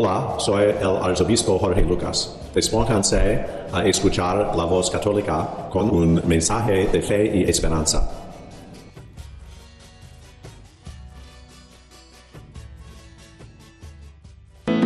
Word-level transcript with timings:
Hola, 0.00 0.36
soy 0.38 0.62
el 0.80 0.96
arzobispo 1.02 1.58
Jorge 1.58 1.82
Lucas. 1.82 2.38
Despónganse 2.54 3.44
a 3.72 3.84
escuchar 3.84 4.54
la 4.56 4.62
voz 4.62 4.92
católica 4.92 5.68
con 5.72 5.90
un 5.90 6.22
mensaje 6.24 6.86
de 6.86 7.02
fe 7.02 7.38
y 7.38 7.42
esperanza. 7.50 8.08
En 14.66 14.76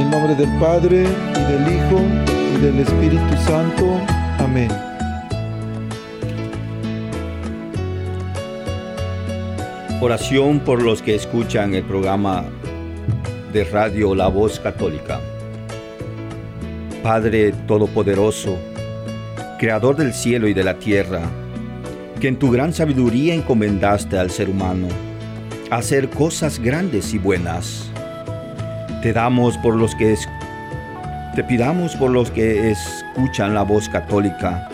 el 0.00 0.10
nombre 0.10 0.34
del 0.34 0.50
Padre, 0.58 1.04
y 1.04 1.52
del 1.52 1.62
Hijo, 1.76 2.00
y 2.56 2.60
del 2.62 2.80
Espíritu 2.80 3.36
Santo. 3.46 4.00
Amén. 4.40 4.72
Oración 10.00 10.58
por 10.58 10.82
los 10.82 11.00
que 11.00 11.14
escuchan 11.14 11.74
el 11.74 11.84
programa 11.84 12.44
de 13.52 13.64
radio 13.64 14.14
La 14.14 14.28
Voz 14.28 14.58
Católica. 14.58 15.20
Padre 17.02 17.52
Todopoderoso, 17.66 18.58
Creador 19.58 19.96
del 19.96 20.14
cielo 20.14 20.48
y 20.48 20.54
de 20.54 20.64
la 20.64 20.78
tierra, 20.78 21.20
que 22.18 22.28
en 22.28 22.38
tu 22.38 22.50
gran 22.50 22.72
sabiduría 22.72 23.34
encomendaste 23.34 24.18
al 24.18 24.30
ser 24.30 24.48
humano 24.48 24.88
hacer 25.70 26.08
cosas 26.08 26.58
grandes 26.58 27.12
y 27.12 27.18
buenas. 27.18 27.90
Te 29.02 29.12
damos 29.12 29.58
por 29.58 29.74
los 29.76 29.94
que 29.94 30.16
te 31.36 31.44
pidamos 31.44 31.94
por 31.96 32.10
los 32.10 32.30
que 32.30 32.70
escuchan 32.70 33.54
la 33.54 33.62
voz 33.62 33.88
católica, 33.88 34.68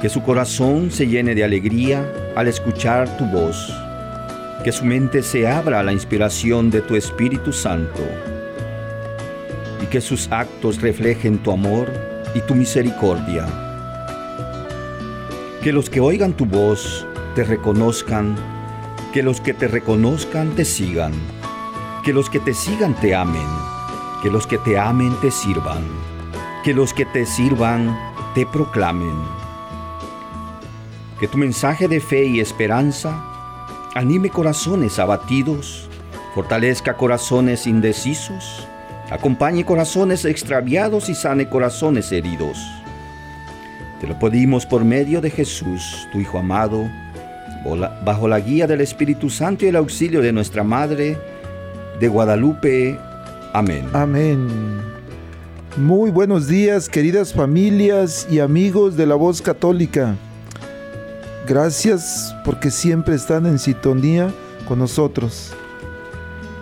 que 0.00 0.08
su 0.08 0.22
corazón 0.22 0.90
se 0.90 1.06
llene 1.06 1.34
de 1.34 1.44
alegría 1.44 2.06
al 2.36 2.48
escuchar 2.48 3.16
tu 3.18 3.26
voz 3.26 3.70
que 4.64 4.72
su 4.72 4.84
mente 4.84 5.22
se 5.22 5.48
abra 5.48 5.80
a 5.80 5.82
la 5.82 5.92
inspiración 5.92 6.70
de 6.70 6.82
tu 6.82 6.94
Espíritu 6.94 7.52
Santo 7.52 8.02
y 9.82 9.86
que 9.86 10.02
sus 10.02 10.30
actos 10.30 10.82
reflejen 10.82 11.38
tu 11.38 11.50
amor 11.50 11.90
y 12.34 12.40
tu 12.42 12.54
misericordia. 12.54 13.46
Que 15.62 15.72
los 15.72 15.88
que 15.88 16.00
oigan 16.00 16.34
tu 16.34 16.44
voz 16.44 17.06
te 17.34 17.44
reconozcan, 17.44 18.36
que 19.14 19.22
los 19.22 19.40
que 19.40 19.54
te 19.54 19.66
reconozcan 19.66 20.50
te 20.50 20.66
sigan, 20.66 21.12
que 22.04 22.12
los 22.12 22.28
que 22.28 22.40
te 22.40 22.52
sigan 22.52 22.94
te 23.00 23.14
amen, 23.14 23.48
que 24.22 24.30
los 24.30 24.46
que 24.46 24.58
te 24.58 24.78
amen 24.78 25.14
te 25.22 25.30
sirvan, 25.30 25.82
que 26.64 26.74
los 26.74 26.92
que 26.92 27.06
te 27.06 27.24
sirvan 27.24 27.98
te 28.34 28.44
proclamen. 28.44 29.16
Que 31.18 31.28
tu 31.28 31.38
mensaje 31.38 31.88
de 31.88 32.00
fe 32.00 32.24
y 32.24 32.40
esperanza 32.40 33.29
anime 33.94 34.30
corazones 34.30 34.98
abatidos, 34.98 35.88
fortalezca 36.34 36.96
corazones 36.96 37.66
indecisos, 37.66 38.66
acompañe 39.10 39.64
corazones 39.64 40.24
extraviados 40.24 41.08
y 41.08 41.14
sane 41.14 41.48
corazones 41.48 42.12
heridos. 42.12 42.58
Te 44.00 44.06
lo 44.06 44.18
pedimos 44.18 44.64
por 44.64 44.84
medio 44.84 45.20
de 45.20 45.30
Jesús, 45.30 46.08
tu 46.12 46.20
Hijo 46.20 46.38
amado, 46.38 46.88
bajo 48.04 48.28
la 48.28 48.40
guía 48.40 48.66
del 48.66 48.80
Espíritu 48.80 49.28
Santo 49.28 49.64
y 49.64 49.68
el 49.68 49.76
auxilio 49.76 50.22
de 50.22 50.32
nuestra 50.32 50.62
Madre 50.64 51.18
de 51.98 52.08
Guadalupe. 52.08 52.98
Amén. 53.52 53.86
Amén. 53.92 54.48
Muy 55.76 56.10
buenos 56.10 56.48
días, 56.48 56.88
queridas 56.88 57.34
familias 57.34 58.26
y 58.30 58.40
amigos 58.40 58.96
de 58.96 59.06
la 59.06 59.16
voz 59.16 59.42
católica. 59.42 60.16
Gracias 61.50 62.32
porque 62.44 62.70
siempre 62.70 63.16
están 63.16 63.44
en 63.44 63.58
sintonía 63.58 64.32
con 64.68 64.78
nosotros. 64.78 65.50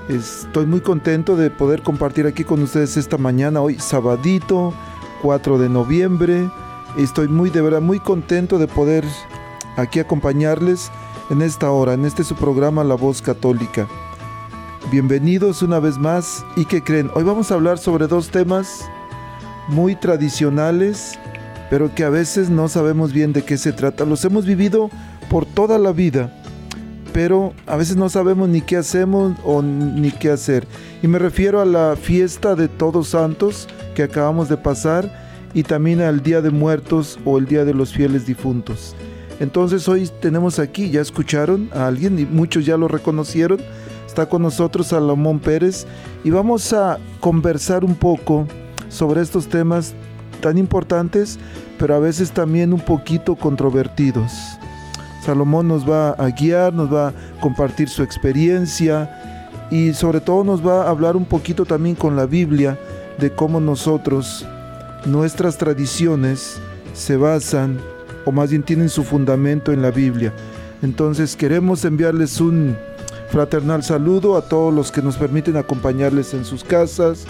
Estoy 0.08 0.64
muy 0.64 0.80
contento 0.80 1.36
de 1.36 1.50
poder 1.50 1.82
compartir 1.82 2.26
aquí 2.26 2.42
con 2.42 2.62
ustedes 2.62 2.96
esta 2.96 3.18
mañana, 3.18 3.60
hoy 3.60 3.78
sabadito, 3.78 4.72
4 5.20 5.58
de 5.58 5.68
noviembre. 5.68 6.50
Estoy 6.96 7.28
muy 7.28 7.50
de 7.50 7.60
verdad 7.60 7.82
muy 7.82 8.00
contento 8.00 8.58
de 8.58 8.66
poder 8.66 9.04
aquí 9.76 10.00
acompañarles 10.00 10.90
en 11.28 11.42
esta 11.42 11.70
hora, 11.70 11.92
en 11.92 12.06
este 12.06 12.24
su 12.24 12.34
programa 12.34 12.82
La 12.82 12.94
Voz 12.94 13.20
Católica. 13.20 13.86
Bienvenidos 14.90 15.60
una 15.60 15.80
vez 15.80 15.98
más 15.98 16.46
y 16.56 16.64
que 16.64 16.82
creen, 16.82 17.10
hoy 17.14 17.24
vamos 17.24 17.50
a 17.50 17.56
hablar 17.56 17.76
sobre 17.76 18.06
dos 18.06 18.30
temas 18.30 18.88
muy 19.68 19.96
tradicionales 19.96 21.18
pero 21.70 21.94
que 21.94 22.04
a 22.04 22.10
veces 22.10 22.50
no 22.50 22.68
sabemos 22.68 23.12
bien 23.12 23.32
de 23.32 23.42
qué 23.42 23.56
se 23.56 23.72
trata. 23.72 24.04
Los 24.04 24.24
hemos 24.24 24.46
vivido 24.46 24.90
por 25.28 25.46
toda 25.46 25.78
la 25.78 25.92
vida, 25.92 26.32
pero 27.12 27.52
a 27.66 27.76
veces 27.76 27.96
no 27.96 28.08
sabemos 28.08 28.48
ni 28.48 28.60
qué 28.60 28.76
hacemos 28.76 29.36
o 29.44 29.62
ni 29.62 30.10
qué 30.10 30.30
hacer. 30.30 30.66
Y 31.02 31.08
me 31.08 31.18
refiero 31.18 31.60
a 31.60 31.66
la 31.66 31.96
fiesta 31.96 32.54
de 32.54 32.68
Todos 32.68 33.08
Santos 33.08 33.68
que 33.94 34.02
acabamos 34.02 34.48
de 34.48 34.56
pasar 34.56 35.10
y 35.54 35.62
también 35.62 36.00
al 36.00 36.22
Día 36.22 36.40
de 36.40 36.50
Muertos 36.50 37.18
o 37.24 37.38
el 37.38 37.46
Día 37.46 37.64
de 37.64 37.74
los 37.74 37.92
Fieles 37.92 38.26
Difuntos. 38.26 38.94
Entonces 39.40 39.88
hoy 39.88 40.08
tenemos 40.20 40.58
aquí, 40.58 40.90
ya 40.90 41.00
escucharon 41.00 41.70
a 41.72 41.86
alguien 41.86 42.18
y 42.18 42.24
muchos 42.24 42.66
ya 42.66 42.76
lo 42.76 42.88
reconocieron, 42.88 43.60
está 44.06 44.28
con 44.28 44.42
nosotros 44.42 44.88
Salomón 44.88 45.38
Pérez 45.38 45.86
y 46.24 46.30
vamos 46.30 46.72
a 46.72 46.98
conversar 47.20 47.84
un 47.84 47.94
poco 47.94 48.46
sobre 48.88 49.20
estos 49.20 49.48
temas 49.48 49.94
tan 50.38 50.58
importantes, 50.58 51.38
pero 51.78 51.94
a 51.94 51.98
veces 51.98 52.32
también 52.32 52.72
un 52.72 52.80
poquito 52.80 53.36
controvertidos. 53.36 54.32
Salomón 55.24 55.68
nos 55.68 55.88
va 55.88 56.10
a 56.10 56.30
guiar, 56.30 56.72
nos 56.72 56.92
va 56.92 57.08
a 57.08 57.12
compartir 57.40 57.88
su 57.88 58.02
experiencia 58.02 59.10
y 59.70 59.92
sobre 59.92 60.20
todo 60.20 60.44
nos 60.44 60.66
va 60.66 60.84
a 60.84 60.90
hablar 60.90 61.16
un 61.16 61.24
poquito 61.24 61.64
también 61.64 61.94
con 61.94 62.16
la 62.16 62.26
Biblia 62.26 62.78
de 63.18 63.30
cómo 63.30 63.60
nosotros, 63.60 64.46
nuestras 65.04 65.58
tradiciones 65.58 66.60
se 66.94 67.16
basan 67.16 67.78
o 68.24 68.32
más 68.32 68.50
bien 68.50 68.62
tienen 68.62 68.88
su 68.88 69.04
fundamento 69.04 69.72
en 69.72 69.82
la 69.82 69.90
Biblia. 69.90 70.32
Entonces 70.82 71.36
queremos 71.36 71.84
enviarles 71.84 72.40
un 72.40 72.76
fraternal 73.30 73.82
saludo 73.82 74.36
a 74.36 74.42
todos 74.42 74.72
los 74.72 74.90
que 74.92 75.02
nos 75.02 75.16
permiten 75.16 75.56
acompañarles 75.56 76.34
en 76.34 76.44
sus 76.44 76.64
casas, 76.64 77.26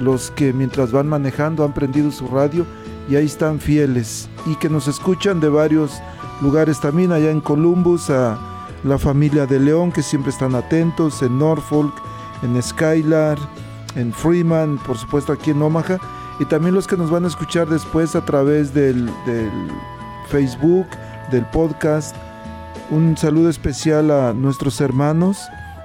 los 0.00 0.30
que 0.32 0.52
mientras 0.52 0.92
van 0.92 1.08
manejando 1.08 1.64
han 1.64 1.74
prendido 1.74 2.10
su 2.10 2.26
radio 2.28 2.66
y 3.08 3.16
ahí 3.16 3.26
están 3.26 3.60
fieles 3.60 4.28
y 4.46 4.54
que 4.56 4.68
nos 4.68 4.88
escuchan 4.88 5.40
de 5.40 5.48
varios 5.48 6.00
lugares 6.40 6.80
también 6.80 7.12
allá 7.12 7.30
en 7.30 7.40
Columbus, 7.40 8.10
a 8.10 8.38
la 8.84 8.98
familia 8.98 9.46
de 9.46 9.60
León 9.60 9.92
que 9.92 10.02
siempre 10.02 10.30
están 10.30 10.54
atentos, 10.54 11.22
en 11.22 11.38
Norfolk, 11.38 11.92
en 12.42 12.60
Skylar, 12.62 13.38
en 13.94 14.12
Freeman, 14.12 14.78
por 14.86 14.96
supuesto 14.96 15.32
aquí 15.32 15.50
en 15.50 15.60
Omaha 15.60 15.98
y 16.38 16.44
también 16.46 16.74
los 16.74 16.86
que 16.86 16.96
nos 16.96 17.10
van 17.10 17.24
a 17.24 17.28
escuchar 17.28 17.68
después 17.68 18.16
a 18.16 18.24
través 18.24 18.72
del, 18.72 19.06
del 19.26 19.50
Facebook, 20.28 20.86
del 21.30 21.44
podcast. 21.46 22.16
Un 22.90 23.16
saludo 23.16 23.50
especial 23.50 24.10
a 24.10 24.32
nuestros 24.32 24.80
hermanos 24.80 25.38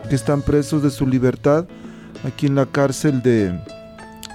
que 0.09 0.15
están 0.15 0.41
presos 0.41 0.81
de 0.81 0.91
su 0.91 1.05
libertad 1.05 1.65
aquí 2.25 2.47
en 2.47 2.55
la 2.55 2.65
cárcel 2.65 3.21
de, 3.21 3.59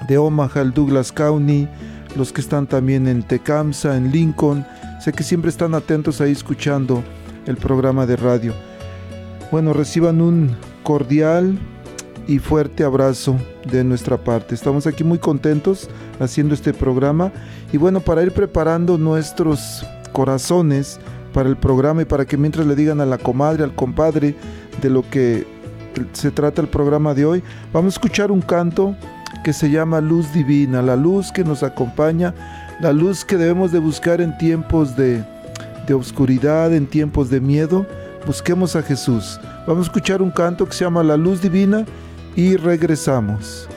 de 0.09 0.19
Omaha, 0.19 0.61
el 0.61 0.73
Douglas 0.73 1.12
County, 1.12 1.69
los 2.17 2.32
que 2.32 2.41
están 2.41 2.67
también 2.67 3.06
en 3.06 3.23
Tecamsa, 3.23 3.97
en 3.97 4.11
Lincoln. 4.11 4.67
Sé 5.00 5.12
que 5.12 5.23
siempre 5.23 5.50
están 5.50 5.75
atentos 5.75 6.20
ahí 6.20 6.32
escuchando 6.32 7.02
el 7.47 7.56
programa 7.56 8.06
de 8.06 8.17
radio. 8.17 8.55
Bueno, 9.50 9.73
reciban 9.73 10.20
un 10.20 10.56
cordial 10.82 11.58
y 12.26 12.38
fuerte 12.38 12.85
abrazo 12.85 13.37
de 13.70 13.82
nuestra 13.82 14.17
parte. 14.17 14.55
Estamos 14.55 14.87
aquí 14.87 15.05
muy 15.05 15.19
contentos 15.19 15.88
haciendo 16.20 16.55
este 16.55 16.73
programa 16.73 17.32
y 17.73 17.76
bueno, 17.76 18.00
para 18.00 18.23
ir 18.23 18.32
preparando 18.32 18.99
nuestros 18.99 19.85
corazones 20.12 21.00
para 21.32 21.49
el 21.49 21.56
programa 21.56 22.03
y 22.03 22.05
para 22.05 22.25
que 22.25 22.37
mientras 22.37 22.67
le 22.67 22.75
digan 22.75 23.00
a 23.00 23.06
la 23.06 23.19
comadre, 23.19 23.64
al 23.64 23.75
compadre 23.75 24.35
de 24.81 24.91
lo 24.91 25.08
que 25.08 25.46
se 26.12 26.31
trata 26.31 26.62
el 26.62 26.69
programa 26.69 27.14
de 27.14 27.25
hoy, 27.25 27.43
vamos 27.73 27.94
a 27.94 27.96
escuchar 27.96 28.31
un 28.31 28.41
canto 28.41 28.94
que 29.42 29.52
se 29.52 29.70
llama 29.70 30.00
luz 30.00 30.32
divina, 30.32 30.82
la 30.82 30.96
luz 30.96 31.32
que 31.32 31.44
nos 31.44 31.62
acompaña, 31.62 32.34
la 32.81 32.92
luz 32.92 33.25
que 33.25 33.37
debemos 33.37 33.72
de 33.72 33.78
buscar 33.78 34.20
en 34.20 34.37
tiempos 34.38 34.96
de, 34.96 35.25
de 35.87 35.94
oscuridad, 35.94 36.75
en 36.75 36.87
tiempos 36.87 37.31
de 37.31 37.40
miedo. 37.40 37.87
Busquemos 38.26 38.76
a 38.76 38.82
Jesús. 38.82 39.40
Vamos 39.66 39.87
a 39.87 39.88
escuchar 39.88 40.22
un 40.22 40.31
canto 40.31 40.66
que 40.66 40.72
se 40.72 40.84
llama 40.84 41.02
La 41.02 41.16
luz 41.16 41.40
divina 41.40 41.84
y 42.37 42.56
regresamos. 42.56 43.69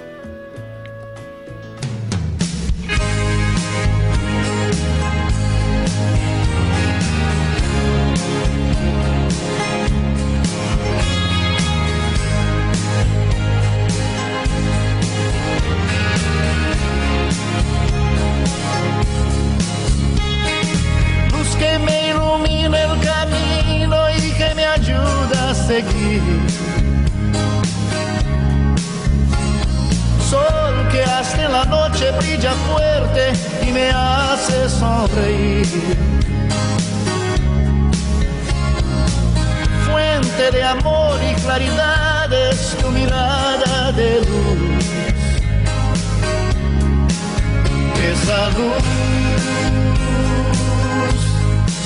Fuente 39.85 40.51
de 40.51 40.63
amor 40.63 41.19
y 41.23 41.33
claridad 41.41 42.33
es 42.33 42.75
tu 42.81 42.89
mirada 42.89 43.91
de 43.93 44.19
luz. 44.19 44.85
Esa 48.11 48.49
luz 48.57 48.83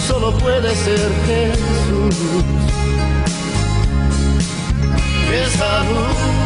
solo 0.08 0.38
puede 0.38 0.74
ser 0.76 1.12
Jesús. 1.28 2.16
Esa 5.32 5.84
luz, 5.84 6.37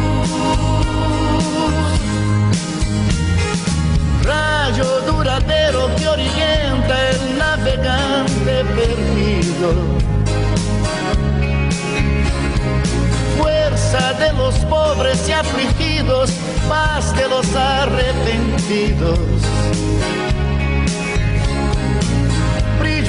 rayo 4.22 5.00
duradero 5.06 5.90
que 5.96 6.08
orienta 6.08 7.10
el 7.10 7.38
navegante 7.38 8.64
perdido. 8.76 9.74
Fuerza 13.38 14.12
de 14.14 14.32
los 14.32 14.54
pobres 14.66 15.28
y 15.28 15.32
afligidos, 15.32 16.30
paz 16.68 17.14
de 17.16 17.28
los 17.28 17.54
arrepentidos 17.54 19.18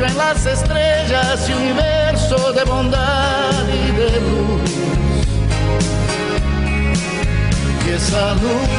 en 0.06 0.18
las 0.18 0.46
estrellas 0.46 1.50
y 1.50 1.54
universo 1.54 2.52
de 2.52 2.64
bondad 2.64 3.64
y 3.70 3.92
de 3.92 4.22
luz. 4.22 4.93
Esa 7.96 8.34
luz 8.34 8.70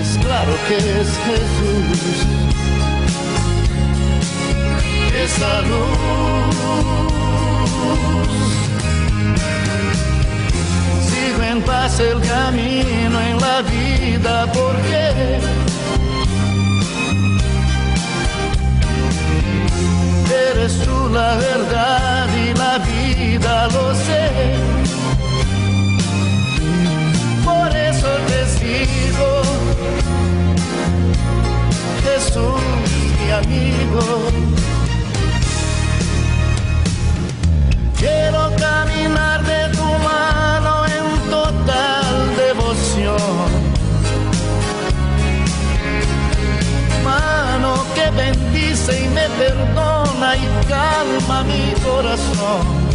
es 0.00 0.18
claro 0.18 0.52
que 0.68 0.76
es 0.76 1.08
Jesús. 1.26 2.26
Esa 5.24 5.60
luz 5.62 6.56
sigo 11.08 11.42
en 11.42 11.62
paz 11.62 12.00
el 12.00 12.20
camino 12.20 13.20
en 13.20 13.40
la 13.40 13.62
vida 13.62 14.52
porque 14.52 15.40
eres 20.50 20.78
tú 20.84 21.08
la 21.10 21.36
verdad 21.36 22.28
y 22.36 22.54
la 22.58 22.78
vida, 22.78 23.68
lo 23.68 23.94
sé. 23.94 24.83
Sigo, 28.84 29.42
Jesús, 32.04 32.60
mi 33.18 33.30
amigo. 33.30 34.02
Quiero 37.98 38.52
caminar 38.56 39.42
de 39.44 39.76
tu 39.76 39.84
mano 40.08 40.84
en 40.86 41.30
total 41.30 42.36
devoción 42.36 43.74
mano 47.04 47.84
que 47.94 48.10
bendice 48.10 49.04
y 49.04 49.08
me 49.08 49.28
perdona 49.38 50.36
y 50.36 50.46
calma 50.68 51.44
mi 51.44 51.72
corazón. 51.82 52.93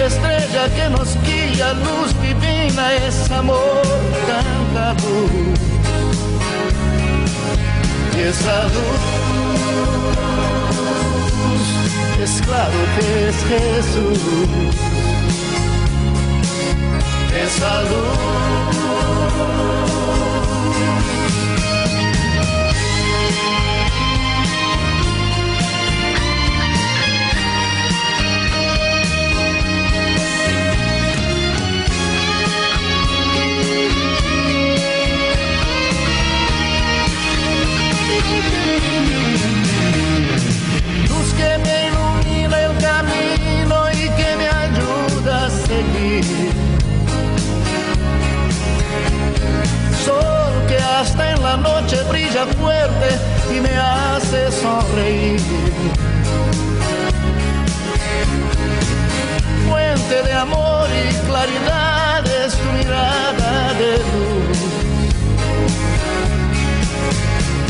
Estrella 0.00 0.68
que 0.74 0.88
nos 0.90 1.16
guía, 1.22 1.72
luz 1.74 2.14
divina, 2.20 2.92
es 2.94 3.30
amor 3.30 3.82
tanta 4.26 4.94
luz. 4.94 5.58
Y 8.16 8.20
esa 8.20 8.64
luz 8.64 9.02
es 12.22 12.42
claro 12.42 12.80
que 12.98 13.28
es 13.28 13.36
Jesús. 13.44 14.18
Esa 17.34 17.82
luz 17.82 19.12
Luz 21.12 21.41
hasta 51.02 51.32
en 51.32 51.42
la 51.42 51.56
noche 51.56 51.96
brilla 52.08 52.46
fuerte 52.60 53.08
y 53.52 53.60
me 53.60 53.74
hace 53.76 54.52
sonreír. 54.52 55.40
Fuente 59.68 60.22
de 60.22 60.32
amor 60.32 60.86
y 61.02 61.26
claridad 61.26 62.24
es 62.44 62.54
tu 62.54 62.68
mirada 62.78 63.74
de 63.80 63.92
luz. 64.10 64.58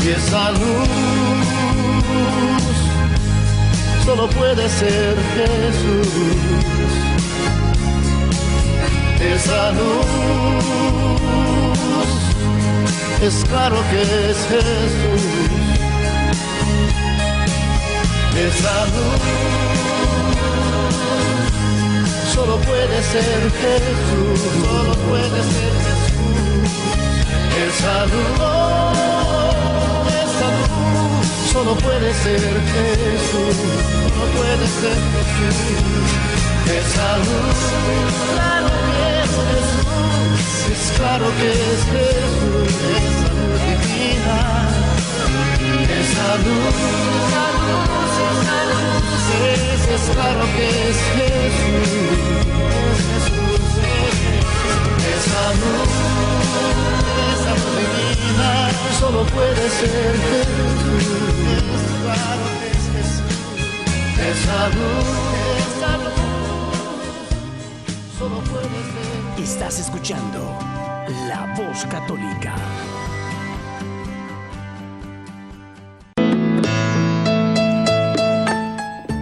Y 0.05 0.09
esa 0.09 0.51
luz 0.51 1.47
solo 4.05 4.29
puede 4.29 4.69
ser 4.69 5.15
Jesús. 5.35 6.09
Esa 9.33 9.71
luz 9.71 11.22
es 13.25 13.45
claro 13.45 13.77
que 13.89 14.01
es 14.01 14.37
Jesús. 14.51 15.23
Esa 18.35 18.85
luz. 18.93 19.21
Solo 22.33 22.57
puede 22.57 23.03
ser 23.03 23.51
Jesús, 23.61 24.39
solo 24.65 24.93
puede 25.07 25.39
ser 25.53 25.73
Jesús. 25.85 26.71
Esa 27.65 27.97
luz, 28.11 28.33
esa 30.23 30.47
luz. 30.57 31.23
Solo 31.53 31.75
puede 31.75 32.13
ser 32.15 32.41
Jesús, 32.73 33.55
solo 34.01 34.25
puede 34.37 34.65
ser 34.79 34.99
Jesús. 35.37 35.93
Esa 36.65 37.17
luz, 37.17 37.59
claro 38.33 38.69
que 38.87 39.01
es 39.23 39.31
Jesús, 39.49 39.85
es 40.71 40.83
claro 40.97 41.27
que 41.37 41.49
es 41.51 41.81
Jesús, 41.93 42.22
es, 49.93 50.01
claro 50.09 50.45
que 50.55 50.65
es 50.89 50.97
Jesús, 51.15 51.89
es 52.89 53.01
Jesús, 53.09 53.63
es. 53.77 54.17
Esa 55.13 55.43
luz, 55.61 55.93
esa 57.33 57.53
divina, 57.77 58.51
solo 58.99 59.21
puede 59.25 59.65
ser 59.69 60.13
Jesús, 60.29 61.03
es 61.53 61.83
claro 62.01 62.45
que 62.59 62.67
es 62.71 62.85
Jesús. 62.93 63.33
Esa 64.31 64.59
luz, 64.69 65.07
esa 65.63 65.91
luz, 65.97 66.75
solo 68.17 68.37
puede 68.41 68.69
ser 68.69 69.43
Estás 69.43 69.79
escuchando 69.79 70.39
La 71.27 71.53
Voz 71.57 71.85
Católica. 71.85 72.55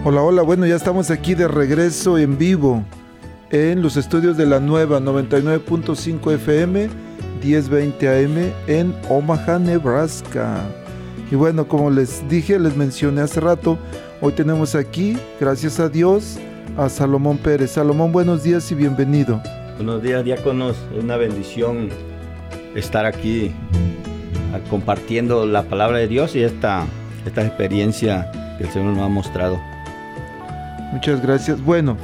Hola, 0.04 0.20
hola, 0.20 0.42
bueno, 0.42 0.66
ya 0.66 0.74
estamos 0.74 1.12
aquí 1.12 1.36
de 1.36 1.46
regreso 1.46 2.18
en 2.18 2.36
vivo 2.36 2.82
en 3.52 3.82
los 3.82 3.96
estudios 3.96 4.36
de 4.36 4.46
la 4.46 4.58
nueva 4.58 4.98
99.5 4.98 6.34
FM 6.34 6.88
1020 7.40 8.08
AM 8.08 8.52
en 8.66 8.96
Omaha, 9.08 9.60
Nebraska. 9.60 10.60
Y 11.30 11.36
bueno, 11.36 11.68
como 11.68 11.88
les 11.88 12.28
dije, 12.28 12.58
les 12.58 12.76
mencioné 12.76 13.20
hace 13.20 13.38
rato, 13.38 13.78
hoy 14.20 14.32
tenemos 14.32 14.74
aquí, 14.74 15.16
gracias 15.38 15.78
a 15.78 15.88
Dios, 15.88 16.36
a 16.76 16.88
Salomón 16.88 17.38
Pérez. 17.38 17.70
Salomón, 17.70 18.10
buenos 18.10 18.42
días 18.42 18.72
y 18.72 18.74
bienvenido. 18.74 19.40
Buenos 19.76 20.02
días, 20.02 20.24
diáconos. 20.24 20.76
Es 20.96 21.04
una 21.04 21.16
bendición 21.16 21.90
estar 22.74 23.06
aquí 23.06 23.52
ah, 24.52 24.58
compartiendo 24.68 25.46
la 25.46 25.62
palabra 25.62 25.98
de 25.98 26.08
Dios 26.08 26.34
y 26.34 26.42
esta, 26.42 26.86
esta 27.24 27.46
experiencia 27.46 28.32
que 28.58 28.64
el 28.64 28.70
Señor 28.70 28.96
nos 28.96 29.04
ha 29.04 29.08
mostrado. 29.08 29.71
Muchas 30.92 31.22
gracias. 31.22 31.64
Bueno, 31.64 31.96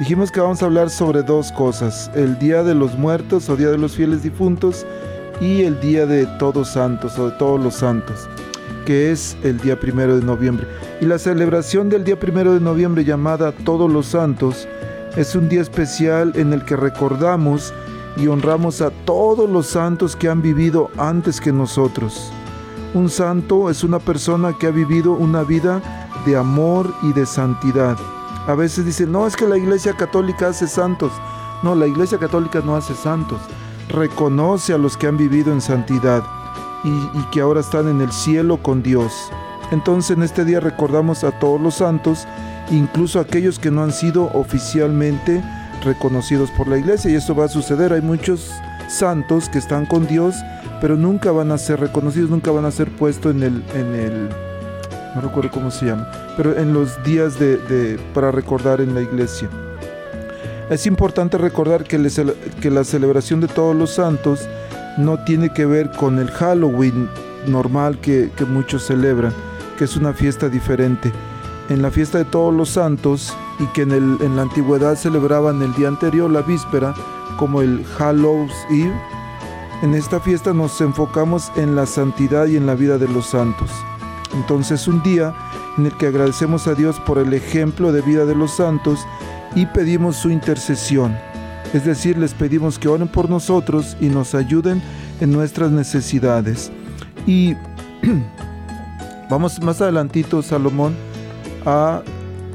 dijimos 0.00 0.32
que 0.32 0.40
vamos 0.40 0.62
a 0.62 0.66
hablar 0.66 0.90
sobre 0.90 1.22
dos 1.22 1.52
cosas, 1.52 2.10
el 2.14 2.38
Día 2.40 2.64
de 2.64 2.74
los 2.74 2.98
Muertos 2.98 3.48
o 3.48 3.56
Día 3.56 3.70
de 3.70 3.78
los 3.78 3.94
Fieles 3.94 4.24
Difuntos 4.24 4.84
y 5.40 5.62
el 5.62 5.80
Día 5.80 6.06
de 6.06 6.26
Todos 6.38 6.70
Santos 6.70 7.16
o 7.20 7.30
de 7.30 7.36
Todos 7.38 7.60
los 7.60 7.76
Santos, 7.76 8.28
que 8.84 9.12
es 9.12 9.36
el 9.44 9.58
día 9.58 9.78
primero 9.78 10.16
de 10.16 10.24
noviembre. 10.24 10.66
Y 11.00 11.06
la 11.06 11.20
celebración 11.20 11.88
del 11.88 12.02
día 12.02 12.18
primero 12.18 12.52
de 12.52 12.60
noviembre 12.60 13.04
llamada 13.04 13.52
Todos 13.52 13.90
los 13.90 14.06
Santos 14.06 14.66
es 15.16 15.36
un 15.36 15.48
día 15.48 15.60
especial 15.60 16.32
en 16.34 16.52
el 16.52 16.64
que 16.64 16.74
recordamos 16.74 17.72
y 18.16 18.26
honramos 18.26 18.80
a 18.80 18.90
todos 19.04 19.48
los 19.48 19.68
santos 19.68 20.16
que 20.16 20.28
han 20.28 20.42
vivido 20.42 20.90
antes 20.98 21.40
que 21.40 21.52
nosotros. 21.52 22.32
Un 22.92 23.08
santo 23.08 23.70
es 23.70 23.84
una 23.84 24.00
persona 24.00 24.52
que 24.58 24.66
ha 24.66 24.70
vivido 24.70 25.12
una 25.12 25.44
vida 25.44 25.80
de 26.26 26.36
amor 26.36 26.92
y 27.02 27.12
de 27.12 27.24
santidad. 27.24 27.96
A 28.46 28.54
veces 28.54 28.84
dicen, 28.84 29.12
no, 29.12 29.26
es 29.26 29.36
que 29.36 29.46
la 29.46 29.56
Iglesia 29.56 29.94
Católica 29.94 30.48
hace 30.48 30.66
santos. 30.66 31.12
No, 31.62 31.76
la 31.76 31.86
Iglesia 31.86 32.18
Católica 32.18 32.60
no 32.64 32.74
hace 32.74 32.94
santos. 32.94 33.40
Reconoce 33.88 34.72
a 34.72 34.78
los 34.78 34.96
que 34.96 35.06
han 35.06 35.16
vivido 35.16 35.52
en 35.52 35.60
santidad 35.60 36.24
y, 36.82 37.22
que 37.30 37.40
ahora 37.40 37.60
están 37.60 37.88
en 37.88 38.00
el 38.00 38.10
cielo 38.10 38.56
con 38.56 38.82
Dios. 38.82 39.30
Entonces 39.70 40.16
en 40.16 40.24
este 40.24 40.44
día 40.44 40.58
recordamos 40.58 41.22
a 41.22 41.38
todos 41.38 41.60
los 41.60 41.76
santos, 41.76 42.26
incluso 42.70 43.20
aquellos 43.20 43.58
que 43.58 43.70
no 43.70 43.82
han 43.82 43.92
sido 43.92 44.30
oficialmente 44.34 45.42
reconocidos 45.84 46.50
por 46.50 46.66
la 46.66 46.78
iglesia. 46.78 47.12
Y 47.12 47.14
esto 47.14 47.36
va 47.36 47.44
a 47.44 47.48
suceder. 47.48 47.92
Hay 47.92 48.02
muchos 48.02 48.50
santos 48.88 49.48
que 49.48 49.58
están 49.58 49.86
con 49.86 50.06
Dios, 50.08 50.34
pero 50.80 50.96
nunca 50.96 51.30
van 51.30 51.52
a 51.52 51.58
ser 51.58 51.78
reconocidos, 51.78 52.28
nunca 52.28 52.50
van 52.50 52.64
a 52.64 52.72
ser 52.72 52.90
puestos 52.90 53.34
en 53.34 53.42
el, 53.44 53.64
en 53.74 53.94
el 53.94 54.51
no 55.14 55.20
recuerdo 55.20 55.50
cómo 55.50 55.70
se 55.70 55.86
llama, 55.86 56.10
pero 56.36 56.56
en 56.56 56.72
los 56.72 57.02
días 57.04 57.38
de, 57.38 57.98
para 58.14 58.30
recordar 58.30 58.80
en 58.80 58.94
la 58.94 59.02
iglesia. 59.02 59.48
Es 60.70 60.86
importante 60.86 61.36
recordar 61.36 61.84
que, 61.84 61.98
la 61.98 62.84
celebración 62.84 63.40
de 63.40 63.48
todos 63.48 63.76
los 63.76 63.90
santos 63.90 64.48
no 64.96 65.22
tiene 65.24 65.52
que 65.52 65.66
ver 65.66 65.90
con 65.90 66.18
el 66.18 66.30
Halloween 66.30 67.08
normal 67.46 67.98
que, 67.98 68.30
muchos 68.48 68.84
celebran, 68.84 69.34
que 69.76 69.84
es 69.84 69.96
una 69.96 70.12
fiesta 70.12 70.48
diferente. 70.48 71.12
En 71.68 71.82
la 71.82 71.90
fiesta 71.90 72.18
de 72.18 72.24
todos 72.24 72.54
los 72.54 72.70
santos 72.70 73.34
y 73.58 73.66
que 73.68 73.82
en, 73.82 73.92
en 73.92 74.36
la 74.36 74.42
antigüedad 74.42 74.96
celebraban 74.96 75.60
el 75.62 75.74
día 75.74 75.88
anterior, 75.88 76.30
la 76.30 76.42
víspera, 76.42 76.94
como 77.38 77.60
el 77.60 77.84
Hallows 77.98 78.52
Eve, 78.70 78.94
en 79.82 79.94
esta 79.94 80.20
fiesta 80.20 80.52
nos 80.52 80.80
enfocamos 80.80 81.50
en 81.56 81.74
la 81.74 81.86
santidad 81.86 82.46
y 82.46 82.56
en 82.56 82.66
la 82.66 82.76
vida 82.76 82.98
de 82.98 83.08
los 83.08 83.26
santos. 83.26 83.70
Entonces 84.34 84.88
un 84.88 85.02
día 85.02 85.34
en 85.78 85.86
el 85.86 85.96
que 85.96 86.06
agradecemos 86.06 86.66
a 86.66 86.74
Dios 86.74 86.98
por 87.00 87.18
el 87.18 87.32
ejemplo 87.34 87.92
de 87.92 88.00
vida 88.02 88.24
de 88.24 88.34
los 88.34 88.52
santos 88.56 89.00
y 89.54 89.66
pedimos 89.66 90.16
su 90.16 90.30
intercesión. 90.30 91.16
Es 91.74 91.84
decir, 91.84 92.18
les 92.18 92.34
pedimos 92.34 92.78
que 92.78 92.88
oren 92.88 93.08
por 93.08 93.28
nosotros 93.30 93.96
y 94.00 94.06
nos 94.06 94.34
ayuden 94.34 94.82
en 95.20 95.32
nuestras 95.32 95.70
necesidades. 95.70 96.70
Y 97.26 97.54
vamos 99.30 99.60
más 99.62 99.80
adelantito, 99.80 100.42
Salomón, 100.42 100.94
a 101.64 102.02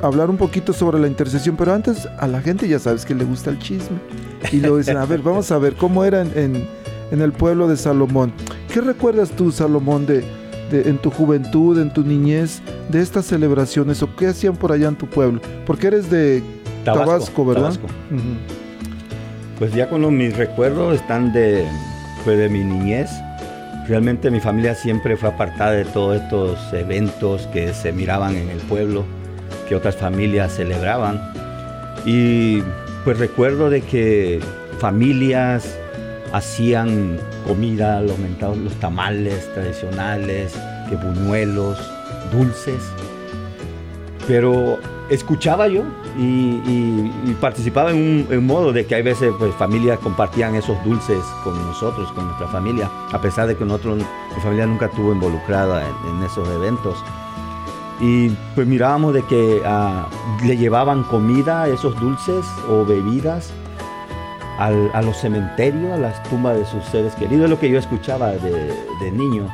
hablar 0.01 0.29
un 0.29 0.38
poquito 0.38 0.74
sobre 0.74 1.00
la 1.00 1.07
intercesión, 1.07 1.55
pero 1.55 1.74
antes 1.74 2.07
a 2.19 2.27
la 2.27 2.41
gente 2.41 2.67
ya 2.67 2.79
sabes 2.79 3.05
que 3.05 3.15
le 3.15 3.24
gusta 3.25 3.50
el 3.50 3.60
chisme. 3.60 3.98
Y 4.51 4.57
luego 4.57 4.77
dicen, 4.77 4.98
a 4.98 5.05
ver, 5.05 5.22
vamos 5.22 5.51
a 5.51 5.57
ver 5.57 5.75
cómo 5.75 6.03
era 6.03 6.22
en, 6.22 6.31
en- 6.38 6.67
en 7.10 7.22
el 7.22 7.31
pueblo 7.31 7.67
de 7.69 7.77
Salomón. 7.77 8.34
¿Qué 8.74 8.81
recuerdas 8.81 9.31
tú, 9.31 9.50
Salomón, 9.51 10.05
de, 10.05 10.25
de- 10.71 10.89
en 10.89 10.97
tu 10.97 11.09
juventud, 11.12 11.79
en 11.79 11.91
tu 11.93 12.03
niñez, 12.03 12.62
de 12.89 13.01
estas 13.01 13.25
celebraciones 13.25 14.01
o 14.03 14.15
qué 14.15 14.27
hacían 14.27 14.55
por 14.55 14.71
allá 14.71 14.88
en 14.88 14.95
tu 14.95 15.07
pueblo? 15.07 15.39
Porque 15.65 15.88
eres 15.88 16.09
de 16.09 16.43
Tabasco, 16.83 17.45
¿verdad? 17.45 17.63
Tabasco. 17.74 17.88
Pues 19.59 19.74
ya 19.74 19.89
cuando 19.89 20.12
mis 20.12 20.36
recuerdos 20.38 20.95
están 20.95 21.33
de, 21.33 21.65
pues 22.24 22.38
de 22.38 22.47
mi 22.50 22.63
niñez, 22.63 23.09
realmente 23.88 24.29
mi 24.29 24.39
familia 24.39 24.75
siempre 24.75 25.17
fue 25.17 25.29
apartada 25.29 25.71
de 25.71 25.86
todos 25.86 26.21
estos 26.21 26.59
eventos 26.74 27.47
que 27.53 27.74
se 27.74 27.91
miraban 27.91 28.36
en 28.36 28.50
el 28.50 28.59
pueblo, 28.59 29.03
que 29.67 29.75
otras 29.75 29.95
familias 29.95 30.53
celebraban. 30.53 31.19
Y 32.05 32.62
pues 33.03 33.17
recuerdo 33.17 33.69
de 33.69 33.81
que 33.81 34.39
familias 34.79 35.75
hacían 36.34 37.19
comida, 37.46 38.01
los 38.01 38.17
mentados, 38.19 38.57
los 38.57 38.74
tamales 38.75 39.51
tradicionales, 39.53 40.53
que 40.89 40.96
buñuelos, 40.96 41.77
dulces. 42.31 42.84
Pero 44.27 44.77
escuchaba 45.10 45.67
yo 45.67 45.84
y, 46.17 47.34
participaba 47.39 47.91
en 47.91 48.27
un, 48.29 48.46
modo 48.46 48.74
de 48.74 48.86
que 48.86 48.96
hay 48.96 49.03
veces 49.03 49.31
pues 49.38 49.53
familias 49.55 50.00
compartían 50.00 50.55
esos 50.55 50.84
dulces 50.84 51.24
con 51.43 51.55
nosotros, 51.65 52.12
con 52.13 52.25
nuestra 52.25 52.48
familia, 52.48 52.89
a 53.12 53.22
pesar 53.22 53.48
de 53.48 53.55
que 53.55 53.63
nosotros, 53.63 53.98
mi 54.36 54.41
familia 54.41 54.65
nunca 54.65 54.88
estuvo 54.88 55.13
involucrada 55.13 55.88
en, 55.88 56.17
en 56.17 56.24
esos 56.24 56.48
eventos. 56.50 56.98
Y 58.00 58.29
pues 58.53 58.67
mirábamos 58.67 59.13
de 59.13 59.24
que 59.24 59.62
ah, 59.65 60.07
le 60.46 60.57
llevaban 60.57 61.03
comida, 61.03 61.67
esos 61.67 62.00
dulces 62.00 62.46
o 62.69 62.86
bebidas 62.86 63.51
al- 64.57 64.91
a 64.93 65.01
los 65.01 65.17
cementerios, 65.17 65.91
a 65.93 65.97
las 65.97 66.21
tumbas 66.23 66.57
de 66.57 66.65
sus 66.65 66.83
seres 66.85 67.13
queridos. 67.15 67.45
Es 67.45 67.49
lo 67.49 67.59
que 67.59 67.69
yo 67.69 67.77
escuchaba 67.79 68.31
de, 68.31 68.73
de 69.01 69.11
niño. 69.11 69.47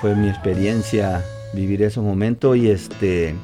Fue 0.00 0.14
mi 0.14 0.28
experiencia 0.28 1.22
vivir 1.52 1.82
esos 1.82 2.04
momentos 2.04 2.56
y 2.56 2.70
este... 2.70 3.34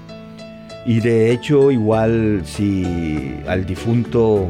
Y 0.87 1.01
de 1.01 1.33
hecho, 1.33 1.73
igual 1.73 2.43
si 2.45 3.37
al 3.49 3.67
difunto 3.67 4.49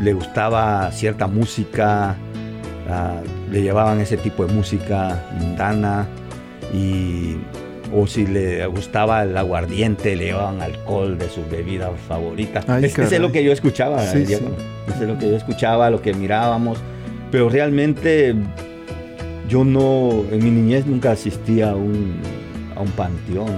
le 0.00 0.12
gustaba 0.14 0.90
cierta 0.92 1.26
música, 1.26 2.16
ah, 2.88 3.20
le 3.50 3.62
llevaban 3.62 4.00
ese 4.00 4.16
tipo 4.16 4.46
de 4.46 4.54
música 4.54 5.22
mundana, 5.38 6.06
y, 6.72 7.36
o 7.94 8.06
si 8.06 8.26
le 8.26 8.66
gustaba 8.66 9.22
el 9.22 9.36
aguardiente, 9.36 10.14
le 10.16 10.26
llevaban 10.26 10.60
alcohol 10.60 11.16
de 11.18 11.28
sus 11.28 11.48
bebidas 11.50 11.90
favoritas. 12.08 12.64
Ay, 12.68 12.84
Es- 12.84 12.98
Ese 12.98 13.16
es 13.16 13.20
lo 13.20 13.32
que 13.32 13.42
yo 13.44 13.52
escuchaba, 13.52 14.02
Sí. 14.02 14.22
Eso 14.24 14.42
es 15.02 15.08
lo 15.08 15.18
que 15.18 15.30
yo 15.30 15.36
escuchaba, 15.36 15.88
lo 15.90 16.00
que 16.02 16.12
mirábamos, 16.14 16.78
pero 17.30 17.48
realmente 17.48 18.34
yo 19.48 19.64
no, 19.64 20.24
en 20.30 20.44
mi 20.44 20.50
niñez 20.50 20.86
nunca 20.86 21.12
asistí 21.12 21.62
a 21.62 21.74
un, 21.74 22.20
a 22.76 22.80
un 22.80 22.90
panteón 22.90 23.50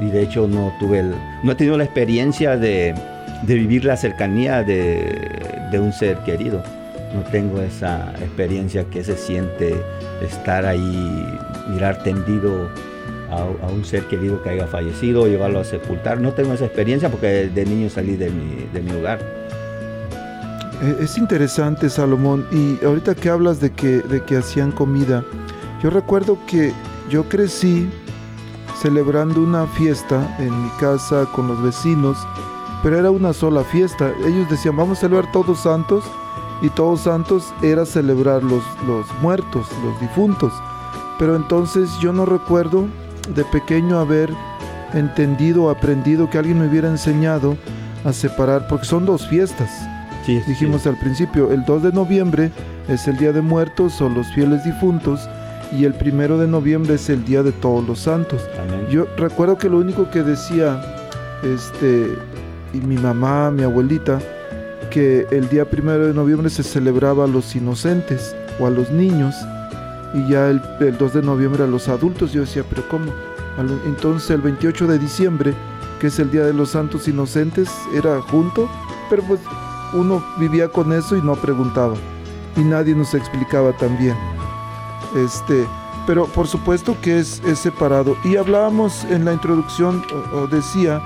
y 0.00 0.10
de 0.10 0.22
hecho 0.22 0.46
no 0.48 0.72
tuve, 0.80 1.00
el- 1.00 1.14
no 1.44 1.52
he 1.52 1.54
tenido 1.54 1.76
la 1.78 1.84
experiencia 1.84 2.56
de, 2.56 2.94
de 3.42 3.54
vivir 3.54 3.84
la 3.84 3.96
cercanía 3.96 4.62
de, 4.62 5.04
de 5.70 5.78
un 5.78 5.92
ser 5.92 6.16
querido. 6.18 6.62
No 7.14 7.22
tengo 7.32 7.60
esa 7.60 8.12
experiencia 8.20 8.84
que 8.84 9.02
se 9.02 9.16
siente 9.16 9.74
estar 10.22 10.64
ahí, 10.64 11.26
mirar 11.68 12.02
tendido 12.04 12.68
a, 13.30 13.42
a 13.66 13.68
un 13.68 13.84
ser 13.84 14.04
querido 14.06 14.42
que 14.42 14.50
haya 14.50 14.66
fallecido, 14.66 15.26
llevarlo 15.26 15.60
a 15.60 15.64
sepultar. 15.64 16.20
No 16.20 16.32
tengo 16.32 16.52
esa 16.52 16.66
experiencia 16.66 17.10
porque 17.10 17.48
de 17.48 17.64
niño 17.64 17.88
salí 17.90 18.16
de 18.16 18.30
mi, 18.30 18.68
de 18.72 18.80
mi 18.80 18.90
hogar. 18.92 19.18
Eh, 20.82 20.96
Es 21.02 21.16
interesante, 21.18 21.88
Salomón, 21.90 22.46
y 22.50 22.84
ahorita 22.84 23.14
que 23.14 23.28
hablas 23.28 23.60
de 23.60 23.70
que, 23.70 23.98
de 24.02 24.22
que 24.24 24.38
hacían 24.38 24.72
comida, 24.72 25.24
yo 25.82 25.90
recuerdo 25.90 26.38
que 26.46 26.72
yo 27.08 27.28
crecí 27.28 27.88
celebrando 28.80 29.40
una 29.40 29.66
fiesta 29.66 30.36
en 30.38 30.64
mi 30.64 30.70
casa 30.80 31.26
con 31.34 31.48
los 31.48 31.62
vecinos, 31.62 32.16
pero 32.82 32.98
era 32.98 33.10
una 33.10 33.32
sola 33.32 33.62
fiesta. 33.62 34.10
Ellos 34.26 34.48
decían, 34.48 34.76
vamos 34.76 34.98
a 34.98 35.00
celebrar 35.02 35.30
todos 35.32 35.60
santos, 35.60 36.04
y 36.62 36.68
todos 36.68 37.00
santos 37.00 37.54
era 37.62 37.86
celebrar 37.86 38.42
los, 38.42 38.62
los 38.86 39.06
muertos, 39.22 39.66
los 39.82 39.98
difuntos. 40.00 40.52
Pero 41.18 41.34
entonces 41.36 41.90
yo 42.02 42.12
no 42.12 42.26
recuerdo 42.26 42.84
de 43.34 43.44
pequeño 43.44 43.98
haber 43.98 44.30
entendido 44.94 45.64
o 45.64 45.70
aprendido 45.70 46.28
que 46.28 46.38
alguien 46.38 46.58
me 46.58 46.68
hubiera 46.68 46.88
enseñado 46.88 47.56
a 48.04 48.12
separar, 48.12 48.66
porque 48.68 48.86
son 48.86 49.06
dos 49.06 49.26
fiestas. 49.28 49.70
Sí, 50.24 50.40
Dijimos 50.46 50.86
al 50.86 50.98
principio, 50.98 51.52
el 51.52 51.64
2 51.64 51.82
de 51.84 51.92
noviembre 51.92 52.50
es 52.88 53.08
el 53.08 53.16
Día 53.16 53.32
de 53.32 53.40
Muertos 53.40 54.00
o 54.00 54.08
los 54.08 54.26
fieles 54.34 54.64
difuntos 54.64 55.28
y 55.72 55.84
el 55.84 55.94
primero 55.94 56.36
de 56.38 56.46
noviembre 56.46 56.94
es 56.94 57.08
el 57.08 57.24
Día 57.24 57.42
de 57.42 57.52
Todos 57.52 57.86
los 57.86 58.00
Santos. 58.00 58.42
Amén. 58.60 58.86
Yo 58.90 59.06
recuerdo 59.16 59.56
que 59.56 59.68
lo 59.68 59.78
único 59.78 60.10
que 60.10 60.22
decía, 60.22 60.80
este, 61.42 62.08
y 62.74 62.78
mi 62.78 62.96
mamá, 62.96 63.50
mi 63.50 63.62
abuelita, 63.62 64.18
que 64.90 65.26
el 65.30 65.48
día 65.48 65.70
primero 65.70 66.06
de 66.06 66.14
noviembre 66.14 66.50
se 66.50 66.64
celebraba 66.64 67.24
a 67.24 67.28
los 67.28 67.54
inocentes 67.54 68.34
o 68.58 68.66
a 68.66 68.70
los 68.70 68.90
niños 68.90 69.34
y 70.14 70.28
ya 70.28 70.48
el, 70.48 70.60
el 70.80 70.96
2 70.96 71.14
de 71.14 71.22
noviembre 71.22 71.64
a 71.64 71.66
los 71.66 71.88
adultos. 71.88 72.32
Yo 72.32 72.42
decía, 72.42 72.64
pero 72.68 72.88
¿cómo? 72.88 73.12
Entonces 73.84 74.30
el 74.30 74.40
28 74.40 74.86
de 74.86 74.98
diciembre, 74.98 75.54
que 76.00 76.06
es 76.06 76.18
el 76.18 76.30
Día 76.30 76.44
de 76.44 76.54
los 76.54 76.70
Santos 76.70 77.08
Inocentes, 77.08 77.70
era 77.94 78.20
junto, 78.20 78.68
pero 79.10 79.22
pues 79.24 79.40
uno 79.92 80.24
vivía 80.38 80.68
con 80.68 80.92
eso 80.92 81.16
y 81.16 81.22
no 81.22 81.34
preguntaba 81.34 81.96
y 82.56 82.60
nadie 82.60 82.94
nos 82.94 83.14
explicaba 83.14 83.72
también. 83.72 84.16
Este, 85.16 85.66
pero 86.06 86.26
por 86.26 86.46
supuesto 86.46 86.96
que 87.00 87.18
es, 87.18 87.42
es 87.46 87.58
separado. 87.58 88.16
Y 88.24 88.36
hablábamos 88.36 89.04
en 89.04 89.24
la 89.24 89.32
introducción, 89.32 90.02
o 90.32 90.46
decía 90.46 91.00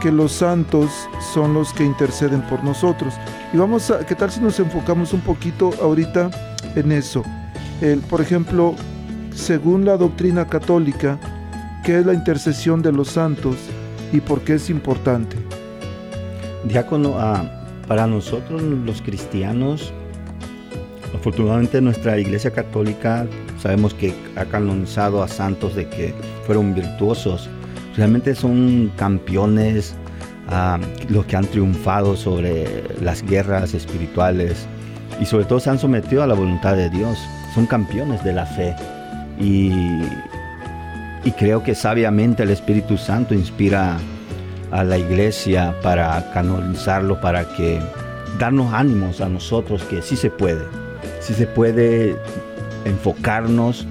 que 0.00 0.12
los 0.12 0.32
santos 0.32 0.90
son 1.32 1.54
los 1.54 1.72
que 1.72 1.84
interceden 1.84 2.42
por 2.48 2.62
nosotros. 2.62 3.14
Y 3.52 3.56
vamos 3.56 3.90
a, 3.90 4.04
¿qué 4.04 4.14
tal 4.14 4.30
si 4.30 4.40
nos 4.40 4.58
enfocamos 4.60 5.12
un 5.12 5.20
poquito 5.20 5.70
ahorita 5.80 6.30
en 6.74 6.92
eso? 6.92 7.22
El, 7.80 8.00
por 8.00 8.20
ejemplo, 8.20 8.74
según 9.34 9.84
la 9.84 9.96
doctrina 9.96 10.46
católica, 10.46 11.18
¿qué 11.84 11.98
es 11.98 12.06
la 12.06 12.14
intercesión 12.14 12.80
de 12.80 12.90
los 12.90 13.08
santos 13.08 13.56
y 14.12 14.20
por 14.20 14.40
qué 14.40 14.54
es 14.54 14.70
importante? 14.70 15.36
Diácono, 16.64 17.14
ah, 17.18 17.44
para 17.86 18.06
nosotros 18.06 18.62
los 18.62 19.02
cristianos, 19.02 19.92
afortunadamente 21.14 21.80
nuestra 21.80 22.18
Iglesia 22.18 22.50
Católica 22.50 23.26
sabemos 23.60 23.94
que 23.94 24.14
ha 24.36 24.46
canonizado 24.46 25.22
a 25.22 25.28
santos 25.28 25.76
de 25.76 25.88
que 25.88 26.14
fueron 26.46 26.74
virtuosos. 26.74 27.48
Realmente 27.94 28.34
son 28.34 28.90
campeones, 28.96 29.94
ah, 30.48 30.78
los 31.10 31.26
que 31.26 31.36
han 31.36 31.46
triunfado 31.46 32.16
sobre 32.16 32.84
las 33.02 33.22
guerras 33.22 33.74
espirituales 33.74 34.66
y 35.20 35.26
sobre 35.26 35.44
todo 35.44 35.60
se 35.60 35.68
han 35.68 35.78
sometido 35.78 36.22
a 36.22 36.26
la 36.26 36.34
voluntad 36.34 36.74
de 36.74 36.88
Dios. 36.88 37.18
Son 37.56 37.66
campeones 37.66 38.22
de 38.22 38.34
la 38.34 38.44
fe 38.44 38.76
y, 39.40 39.72
y 41.24 41.30
creo 41.38 41.62
que 41.62 41.74
sabiamente 41.74 42.42
el 42.42 42.50
Espíritu 42.50 42.98
Santo 42.98 43.32
inspira 43.32 43.96
a 44.70 44.84
la 44.84 44.98
iglesia 44.98 45.74
para 45.82 46.30
canonizarlo, 46.34 47.18
para 47.18 47.48
que 47.56 47.80
darnos 48.38 48.74
ánimos 48.74 49.22
a 49.22 49.30
nosotros 49.30 49.82
que 49.84 50.02
sí 50.02 50.16
se 50.16 50.28
puede, 50.28 50.62
sí 51.20 51.32
se 51.32 51.46
puede 51.46 52.14
enfocarnos 52.84 53.86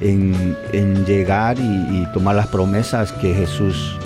en, 0.00 0.56
en 0.72 1.04
llegar 1.04 1.58
y, 1.58 2.06
tomar 2.14 2.36
las 2.36 2.46
promesas 2.46 3.12
que 3.12 3.34
Jesús 3.34 3.98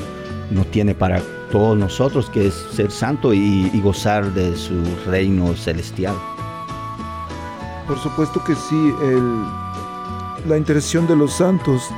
nos 0.50 0.68
tiene 0.73 0.92
para 0.92 1.23
todos 1.52 1.78
nosotros, 1.78 2.28
que 2.30 2.49
es 2.49 2.54
ser 2.73 2.90
santo 2.90 3.33
y 3.33 3.80
gozar 3.80 4.35
de 4.35 4.56
su 4.56 4.83
reino 5.06 5.54
celestial. 5.54 6.16
Por 7.86 7.98
supuesto 7.98 8.42
que 8.44 8.54
sí, 8.54 8.94
el- 9.02 9.44
la 10.48 10.56
intercesión 10.58 11.06
de 11.06 11.16
los 11.16 11.32
santos, 11.34 11.88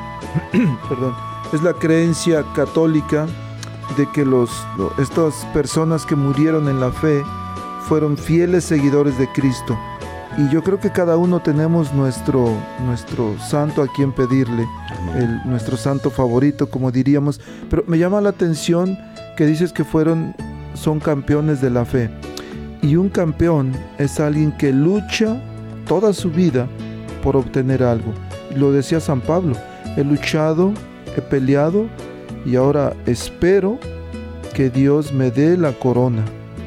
perdón, 0.88 1.14
es 1.52 1.62
la 1.62 1.72
creencia 1.72 2.44
católica 2.54 3.26
de 3.96 4.08
que 4.10 4.24
los, 4.24 4.50
lo- 4.76 4.92
estas 4.98 5.34
personas 5.54 6.04
que 6.04 6.16
murieron 6.16 6.68
en 6.68 6.80
la 6.80 6.90
fe 6.90 7.22
fueron 7.88 8.16
fieles 8.16 8.64
seguidores 8.64 9.16
de 9.18 9.30
Cristo. 9.32 9.78
Y 10.38 10.48
yo 10.50 10.62
creo 10.62 10.78
que 10.78 10.90
cada 10.90 11.16
uno 11.16 11.40
tenemos 11.40 11.94
nuestro, 11.94 12.50
nuestro 12.84 13.36
santo 13.38 13.80
a 13.82 13.86
quien 13.86 14.12
pedirle, 14.12 14.66
el- 15.16 15.40
nuestro 15.48 15.76
santo 15.76 16.10
favorito, 16.10 16.68
como 16.68 16.90
diríamos. 16.90 17.40
Pero 17.70 17.84
me 17.86 17.98
llama 17.98 18.20
la 18.20 18.30
atención 18.30 18.98
que 19.36 19.46
dices 19.46 19.72
que 19.72 19.84
fueron, 19.84 20.34
son 20.74 20.98
campeones 21.00 21.60
de 21.60 21.70
la 21.70 21.84
fe. 21.84 22.10
Y 22.82 22.96
un 22.96 23.08
campeón 23.08 23.72
es 23.98 24.20
alguien 24.20 24.52
que 24.52 24.72
lucha 24.72 25.40
toda 25.86 26.12
su 26.12 26.30
vida 26.30 26.66
por 27.22 27.36
obtener 27.36 27.82
algo. 27.82 28.12
Lo 28.54 28.72
decía 28.72 29.00
San 29.00 29.20
Pablo, 29.20 29.54
he 29.96 30.04
luchado, 30.04 30.72
he 31.16 31.20
peleado 31.20 31.86
y 32.44 32.56
ahora 32.56 32.92
espero 33.06 33.78
que 34.54 34.70
Dios 34.70 35.12
me 35.12 35.30
dé 35.30 35.56
la 35.56 35.72
corona, 35.72 36.22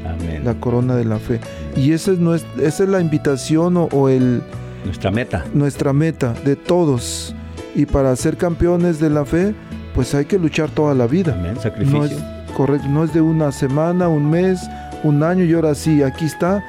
Amén. 0.05 0.43
la 0.45 0.53
corona 0.55 0.95
de 0.95 1.05
la 1.05 1.17
fe. 1.19 1.39
Y 1.75 1.93
esa 1.93 2.11
es, 2.11 2.19
nues- 2.19 2.45
esa 2.61 2.83
es 2.83 2.89
la 2.89 2.99
invitación 2.99 3.77
o, 3.77 3.83
o 3.91 4.09
el, 4.09 4.41
Nuestra 4.85 5.11
meta. 5.11 5.45
nuestra 5.53 5.93
meta 5.93 6.33
de 6.45 6.55
todos. 6.55 7.33
Y 7.75 7.85
para 7.85 8.15
ser 8.15 8.35
campeones 8.37 8.99
de 8.99 9.09
la 9.09 9.25
fe, 9.25 9.53
pues 9.93 10.13
hay 10.15 10.25
que 10.25 10.37
luchar 10.39 10.69
toda 10.69 10.93
la 10.93 11.07
vida. 11.07 11.33
Amén. 11.37 11.53
No 11.55 11.61
Sacrificio. 11.61 12.03
es 12.05 12.51
correcto, 12.55 12.87
no 12.89 13.03
es 13.03 13.13
de 13.13 13.21
una 13.21 13.51
semana, 13.51 14.07
un 14.09 14.29
mes, 14.29 14.59
un 15.03 15.23
año 15.23 15.43
y 15.45 15.53
ahora 15.53 15.75
sí, 15.75 16.03
aquí 16.03 16.25
está, 16.25 16.61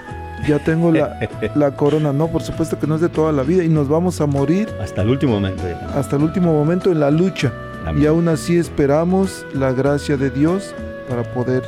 ya 0.48 0.58
tengo 0.64 0.90
la, 0.92 1.18
la 1.54 1.70
corona. 1.72 2.12
No, 2.12 2.28
por 2.28 2.42
supuesto 2.42 2.78
que 2.78 2.86
no 2.86 2.94
es 2.96 3.00
de 3.00 3.08
toda 3.08 3.32
la 3.32 3.42
vida 3.42 3.62
y 3.64 3.68
nos 3.68 3.88
vamos 3.88 4.20
a 4.20 4.26
morir 4.26 4.68
Hasta 4.82 5.02
el 5.02 5.10
último 5.10 5.34
momento. 5.34 5.62
hasta 5.94 6.16
el 6.16 6.22
último 6.22 6.52
momento 6.52 6.90
en 6.92 7.00
la 7.00 7.10
lucha. 7.10 7.52
Amén. 7.86 8.02
Y 8.02 8.06
aún 8.06 8.28
así 8.28 8.56
esperamos 8.58 9.44
la 9.54 9.72
gracia 9.72 10.16
de 10.16 10.30
Dios 10.30 10.74
para 11.08 11.22
poder 11.34 11.62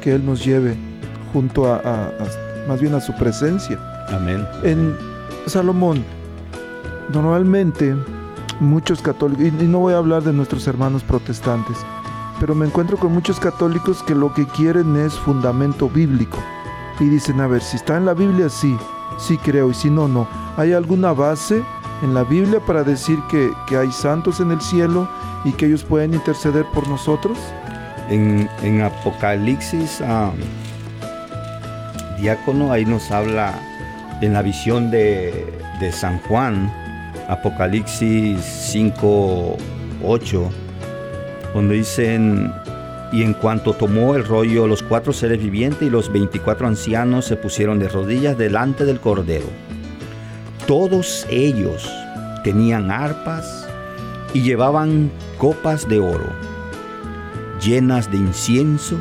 que 0.00 0.14
Él 0.14 0.24
nos 0.24 0.44
lleve 0.44 0.76
junto 1.32 1.66
a, 1.66 1.76
a- 1.76 2.06
a- 2.08 2.68
más 2.68 2.80
bien 2.80 2.94
a 2.94 3.00
su 3.00 3.14
presencia. 3.14 3.78
Amén. 4.10 4.46
En 4.62 4.96
Salomón, 5.46 6.02
normalmente 7.12 7.94
muchos 8.60 9.00
católicos, 9.02 9.44
y 9.60 9.64
y 9.64 9.68
no 9.68 9.78
voy 9.80 9.94
a 9.94 9.98
hablar 9.98 10.22
de 10.22 10.32
nuestros 10.32 10.66
hermanos 10.66 11.02
protestantes, 11.02 11.76
pero 12.40 12.54
me 12.54 12.66
encuentro 12.66 12.96
con 12.96 13.12
muchos 13.12 13.38
católicos 13.40 14.02
que 14.02 14.14
lo 14.14 14.32
que 14.34 14.46
quieren 14.46 14.96
es 14.96 15.12
fundamento 15.14 15.88
bíblico. 15.88 16.38
Y 17.00 17.04
dicen, 17.04 17.40
a 17.40 17.46
ver, 17.46 17.62
si 17.62 17.76
está 17.76 17.96
en 17.96 18.06
la 18.06 18.14
Biblia, 18.14 18.48
sí, 18.48 18.76
sí 19.18 19.38
creo, 19.38 19.70
y 19.70 19.74
si 19.74 19.90
no, 19.90 20.08
no. 20.08 20.26
¿Hay 20.56 20.72
alguna 20.72 21.12
base 21.12 21.62
en 22.02 22.14
la 22.14 22.24
Biblia 22.24 22.60
para 22.60 22.82
decir 22.82 23.18
que, 23.30 23.50
que 23.68 23.76
hay 23.76 23.92
santos 23.92 24.40
en 24.40 24.50
el 24.50 24.60
cielo 24.60 25.08
y 25.44 25.52
que 25.52 25.66
ellos 25.66 25.84
pueden 25.84 26.14
interceder 26.14 26.64
por 26.74 26.88
nosotros? 26.88 27.38
En, 28.08 28.48
en 28.62 28.82
Apocalipsis, 28.82 30.00
ah, 30.00 30.32
diácono, 32.20 32.72
ahí 32.72 32.84
nos 32.84 33.10
habla 33.10 33.54
en 34.20 34.32
la 34.32 34.42
visión 34.42 34.90
de, 34.90 35.46
de 35.80 35.92
San 35.92 36.18
Juan, 36.22 36.72
Apocalipsis 37.28 38.40
5, 38.42 39.56
8, 40.02 40.50
donde 41.54 41.74
dicen, 41.76 42.52
y 43.12 43.22
en 43.22 43.34
cuanto 43.34 43.72
tomó 43.72 44.14
el 44.14 44.24
rollo, 44.24 44.66
los 44.66 44.82
cuatro 44.82 45.12
seres 45.12 45.38
vivientes 45.38 45.82
y 45.82 45.90
los 45.90 46.12
24 46.12 46.66
ancianos 46.66 47.24
se 47.24 47.36
pusieron 47.36 47.78
de 47.78 47.88
rodillas 47.88 48.36
delante 48.36 48.84
del 48.84 49.00
Cordero. 49.00 49.46
Todos 50.66 51.26
ellos 51.30 51.90
tenían 52.44 52.90
arpas 52.90 53.66
y 54.34 54.42
llevaban 54.42 55.10
copas 55.38 55.88
de 55.88 55.98
oro 56.00 56.48
llenas 57.60 58.10
de 58.10 58.18
incienso, 58.18 58.96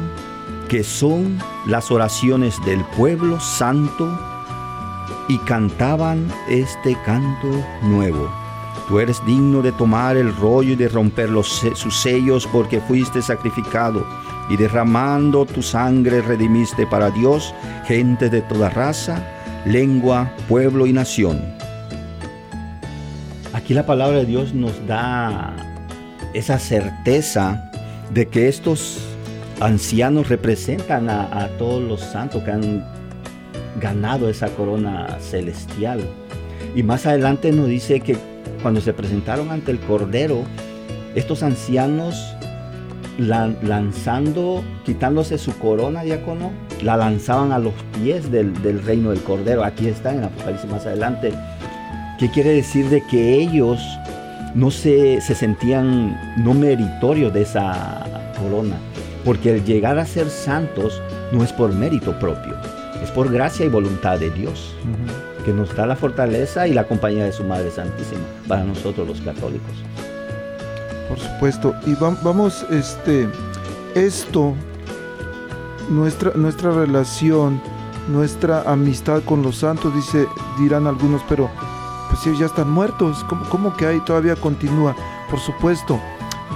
que 0.67 0.83
son 0.83 1.39
las 1.65 1.91
oraciones 1.91 2.55
del 2.65 2.83
pueblo 2.97 3.39
santo, 3.39 4.19
y 5.29 5.37
cantaban 5.39 6.31
este 6.47 6.97
canto 7.05 7.47
nuevo. 7.83 8.46
Tú 8.87 8.99
eres 8.99 9.23
digno 9.25 9.61
de 9.61 9.73
tomar 9.73 10.15
el 10.15 10.33
rollo 10.33 10.71
y 10.71 10.75
de 10.75 10.87
romper 10.87 11.29
los 11.29 11.47
sus 11.75 12.01
sellos 12.01 12.47
porque 12.47 12.79
fuiste 12.79 13.21
sacrificado 13.21 14.05
y 14.49 14.55
derramando 14.55 15.45
tu 15.45 15.61
sangre 15.61 16.21
redimiste 16.21 16.87
para 16.87 17.11
Dios 17.11 17.53
gente 17.85 18.29
de 18.29 18.41
toda 18.41 18.69
raza, 18.69 19.21
lengua, 19.65 20.31
pueblo 20.47 20.87
y 20.87 20.93
nación. 20.93 21.41
Aquí 23.53 23.73
la 23.73 23.85
palabra 23.85 24.19
de 24.19 24.25
Dios 24.25 24.53
nos 24.53 24.87
da 24.87 25.53
esa 26.33 26.57
certeza 26.57 27.69
de 28.13 28.27
que 28.27 28.47
estos 28.47 28.99
ancianos 29.59 30.29
representan 30.29 31.09
a, 31.09 31.23
a 31.43 31.49
todos 31.57 31.83
los 31.83 31.99
santos 31.99 32.43
que 32.43 32.51
han 32.51 32.85
ganado 33.81 34.29
esa 34.29 34.47
corona 34.49 35.17
celestial. 35.19 35.99
Y 36.75 36.83
más 36.83 37.05
adelante 37.05 37.51
nos 37.51 37.67
dice 37.67 37.99
que 37.99 38.17
cuando 38.67 38.81
se 38.81 38.91
presentaron 38.91 39.49
ante 39.49 39.71
el 39.71 39.79
Cordero, 39.79 40.43
estos 41.15 41.41
ancianos 41.41 42.35
lan- 43.17 43.55
lanzando, 43.61 44.61
quitándose 44.85 45.37
su 45.37 45.57
corona, 45.57 46.03
diácono, 46.03 46.51
la 46.81 46.97
lanzaban 46.97 47.53
a 47.53 47.59
los 47.59 47.71
pies 47.97 48.29
del, 48.29 48.53
reino 48.83 49.11
del 49.11 49.21
Cordero. 49.21 49.63
Aquí 49.63 49.87
está 49.87 50.13
en 50.13 50.25
Apocalipsis 50.25 50.69
más 50.69 50.85
adelante. 50.85 51.31
¿Qué 52.19 52.29
quiere 52.29 52.49
decir 52.49 52.89
de 52.89 53.01
que 53.09 53.35
ellos 53.35 53.79
no 54.53 54.69
se, 54.69 55.21
se 55.21 55.33
sentían 55.33 56.19
no 56.43 56.53
meritorios 56.53 57.33
de 57.33 57.43
esa 57.43 58.03
corona? 58.37 58.75
Porque 59.23 59.55
el 59.55 59.63
llegar 59.63 59.97
a 59.97 60.05
ser 60.05 60.29
santos 60.29 61.01
no 61.31 61.41
es 61.41 61.53
por 61.53 61.71
mérito 61.73 62.19
propio, 62.19 62.53
es 63.01 63.11
por 63.11 63.31
gracia 63.31 63.65
y 63.65 63.69
voluntad 63.69 64.19
de 64.19 64.29
Dios, 64.29 64.75
que 65.47 65.53
nos 65.53 65.73
da 65.73 65.85
la 65.87 65.95
fortaleza 65.95 66.67
y 66.67 66.73
la 66.73 66.85
compañía 66.89 67.23
de 67.23 67.31
su 67.31 67.45
Madre 67.45 67.71
Santísima 67.71 68.19
para 68.49 68.65
nosotros 68.65 69.07
los 69.07 69.21
católicos. 69.21 69.71
Por 71.07 71.17
supuesto. 71.17 71.73
Y 71.85 71.93
va- 71.93 72.17
vamos, 72.21 72.65
este, 72.69 73.29
esto, 73.95 74.53
nuestra, 75.89 76.31
nuestra 76.35 76.71
relación, 76.71 77.61
nuestra 78.09 78.63
amistad 78.69 79.21
con 79.23 79.41
los 79.41 79.55
santos, 79.59 79.95
dice, 79.95 80.27
dirán 80.59 80.85
algunos, 80.85 81.21
pero 81.29 81.49
pues 82.09 82.25
ellos 82.27 82.39
ya 82.39 82.45
están 82.47 82.69
muertos. 82.69 83.23
¿Cómo, 83.29 83.45
cómo 83.49 83.77
que 83.77 83.85
ahí 83.87 84.01
todavía 84.01 84.35
continúa? 84.35 84.97
Por 85.29 85.39
supuesto, 85.39 85.97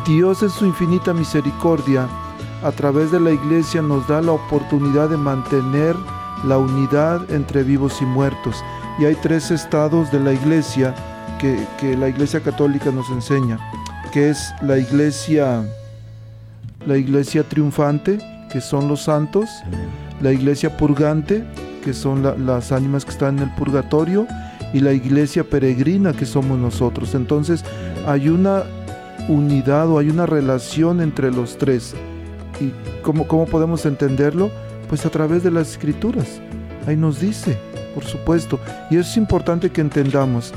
Dios 0.06 0.44
en 0.44 0.50
su 0.50 0.66
infinita 0.66 1.14
misericordia, 1.14 2.10
a 2.62 2.72
través 2.74 3.10
de 3.10 3.22
la 3.22 3.32
iglesia 3.32 3.82
nos 3.82 4.06
da 4.10 4.22
la 4.22 4.34
oportunidad 4.34 5.08
de 5.08 5.16
mantener 5.16 5.96
la 6.44 6.58
unidad 6.58 7.32
entre 7.32 7.64
vivos 7.64 8.02
y 8.02 8.06
muertos. 8.06 8.62
Y 9.00 9.06
hay 9.06 9.16
tres 9.16 9.52
estados 9.52 10.12
de 10.12 10.20
la 10.20 10.34
iglesia 10.34 10.94
que, 11.40 11.66
que 11.80 11.98
la 11.98 12.08
Iglesia 12.10 12.40
Católica 12.42 12.92
nos 12.92 13.10
enseña, 13.10 13.58
que 14.12 14.30
es 14.30 14.54
la 14.62 14.78
Iglesia, 14.78 15.64
la 16.86 16.98
Iglesia 16.98 17.44
triunfante, 17.44 18.20
que 18.52 18.62
son 18.62 18.88
los 18.88 19.02
santos, 19.04 19.50
la 20.22 20.32
Iglesia 20.32 20.78
purgante, 20.78 21.44
que 21.84 21.94
son 21.94 22.22
la- 22.22 22.36
las 22.38 22.72
ánimas 22.72 23.06
que 23.06 23.12
están 23.12 23.38
en 23.38 23.46
el 23.46 23.56
purgatorio, 23.56 24.28
y 24.74 24.82
la 24.82 24.94
Iglesia 24.94 25.44
peregrina, 25.44 26.14
que 26.14 26.26
somos 26.28 26.60
nosotros. 26.60 27.16
Entonces 27.16 27.66
hay 28.06 28.30
una 28.30 28.64
unidad 29.28 29.90
o 29.90 29.98
hay 29.98 30.10
una 30.10 30.26
relación 30.28 31.02
entre 31.02 31.32
los 31.32 31.58
tres. 31.58 31.96
¿Y 32.60 32.72
cómo, 33.02 33.28
cómo 33.28 33.48
podemos 33.48 33.86
entenderlo? 33.88 34.52
Pues 34.90 35.06
a 35.08 35.10
través 35.10 35.42
de 35.44 35.50
las 35.52 35.72
escrituras. 35.72 36.40
Ahí 36.86 36.96
nos 36.98 37.20
dice, 37.20 37.58
por 37.94 38.04
supuesto. 38.04 38.60
Y 38.90 38.98
eso 38.98 39.10
es 39.10 39.18
importante 39.18 39.70
que 39.70 39.82
entendamos. 39.82 40.54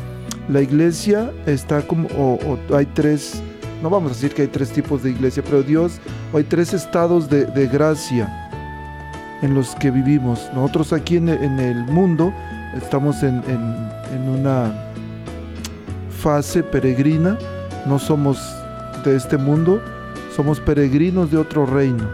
La 0.49 0.61
iglesia 0.61 1.33
está 1.47 1.83
como, 1.83 2.09
o, 2.17 2.59
hay 2.75 2.87
tres, 2.87 3.43
no 3.83 3.91
vamos 3.91 4.13
a 4.13 4.15
decir 4.15 4.35
que 4.35 4.43
hay 4.43 4.49
tres 4.49 4.71
tipos 4.71 5.03
de 5.03 5.11
iglesia, 5.11 5.43
pero 5.43 5.63
Dios, 5.63 6.01
o 6.33 6.39
hay 6.39 6.45
tres 6.45 6.75
estados 6.75 7.29
de, 7.31 7.69
gracia 7.69 8.29
en 9.43 9.55
los 9.55 9.75
que 9.77 9.91
vivimos. 9.91 10.51
Nosotros 10.55 10.93
aquí 10.93 11.17
en, 11.17 11.29
el 11.29 11.85
mundo 11.85 12.33
estamos 12.77 13.23
en 13.23 13.43
una 14.29 14.73
fase 16.25 16.63
peregrina, 16.63 17.39
no 17.87 17.99
somos 17.99 18.39
de 19.05 19.17
este 19.17 19.37
mundo, 19.37 19.83
somos 20.35 20.59
peregrinos 20.59 21.31
de 21.31 21.37
otro 21.37 21.67
reino, 21.67 22.09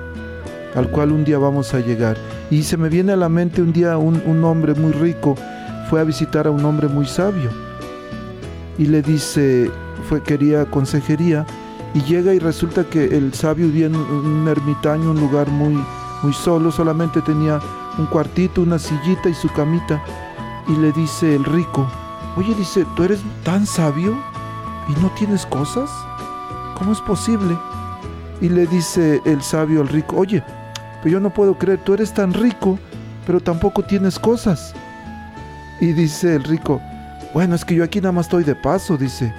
al 0.74 0.90
cual 0.90 1.12
un 1.12 1.24
día 1.24 1.38
vamos 1.38 1.72
a 1.74 1.78
llegar. 1.80 2.16
Y 2.50 2.64
se 2.64 2.76
me 2.76 2.88
viene 2.88 3.12
a 3.12 3.16
la 3.16 3.28
mente 3.28 3.62
un 3.62 3.72
día 3.72 3.96
un, 3.96 4.22
un 4.26 4.44
hombre 4.44 4.74
muy 4.74 4.92
rico 4.92 5.36
fue 5.90 6.00
a 6.00 6.04
visitar 6.04 6.46
a 6.46 6.52
un 6.52 6.64
hombre 6.64 6.86
muy 6.86 7.04
sabio 7.04 7.50
y 8.78 8.86
le 8.86 9.02
dice, 9.02 9.70
fue, 10.08 10.22
quería 10.22 10.64
consejería 10.64 11.44
y 11.94 12.00
llega 12.02 12.32
y 12.32 12.38
resulta 12.38 12.84
que 12.84 13.04
el 13.04 13.34
sabio 13.34 13.66
vivía 13.66 13.86
en 13.86 13.96
un, 13.96 14.46
ermitaño, 14.46 15.10
un 15.10 15.18
lugar 15.18 15.48
muy, 15.48 15.76
muy 16.22 16.32
solo, 16.32 16.70
solamente 16.70 17.20
tenía 17.22 17.60
un 17.98 18.06
cuartito, 18.06 18.62
una 18.62 18.78
sillita 18.78 19.28
y 19.28 19.34
su 19.34 19.48
camita 19.52 20.00
y 20.68 20.76
le 20.76 20.92
dice 20.92 21.34
el 21.34 21.44
rico, 21.44 21.90
oye, 22.36 22.54
dice, 22.54 22.86
¿tú 22.94 23.02
eres 23.02 23.20
tan 23.42 23.66
sabio 23.66 24.16
y 24.88 24.92
no 25.02 25.10
tienes 25.18 25.44
cosas? 25.46 25.90
¿Cómo 26.78 26.92
es 26.92 27.00
posible? 27.00 27.58
Y 28.40 28.48
le 28.48 28.66
dice 28.68 29.20
el 29.24 29.42
sabio 29.42 29.80
al 29.80 29.88
rico, 29.88 30.16
oye, 30.16 30.44
pero 31.02 31.12
yo 31.14 31.20
no 31.20 31.30
puedo 31.32 31.56
creer, 31.58 31.78
tú 31.84 31.94
eres 31.94 32.12
tan 32.12 32.32
rico, 32.34 32.78
pero 33.26 33.40
tampoco 33.40 33.82
tienes 33.82 34.18
cosas. 34.18 34.74
Y 35.80 35.92
dice 35.92 36.34
el 36.36 36.44
rico, 36.44 36.80
bueno, 37.32 37.54
es 37.54 37.64
que 37.64 37.74
yo 37.74 37.84
aquí 37.84 38.00
nada 38.00 38.12
más 38.12 38.26
estoy 38.26 38.44
de 38.44 38.54
paso, 38.54 38.96
dice, 38.96 39.32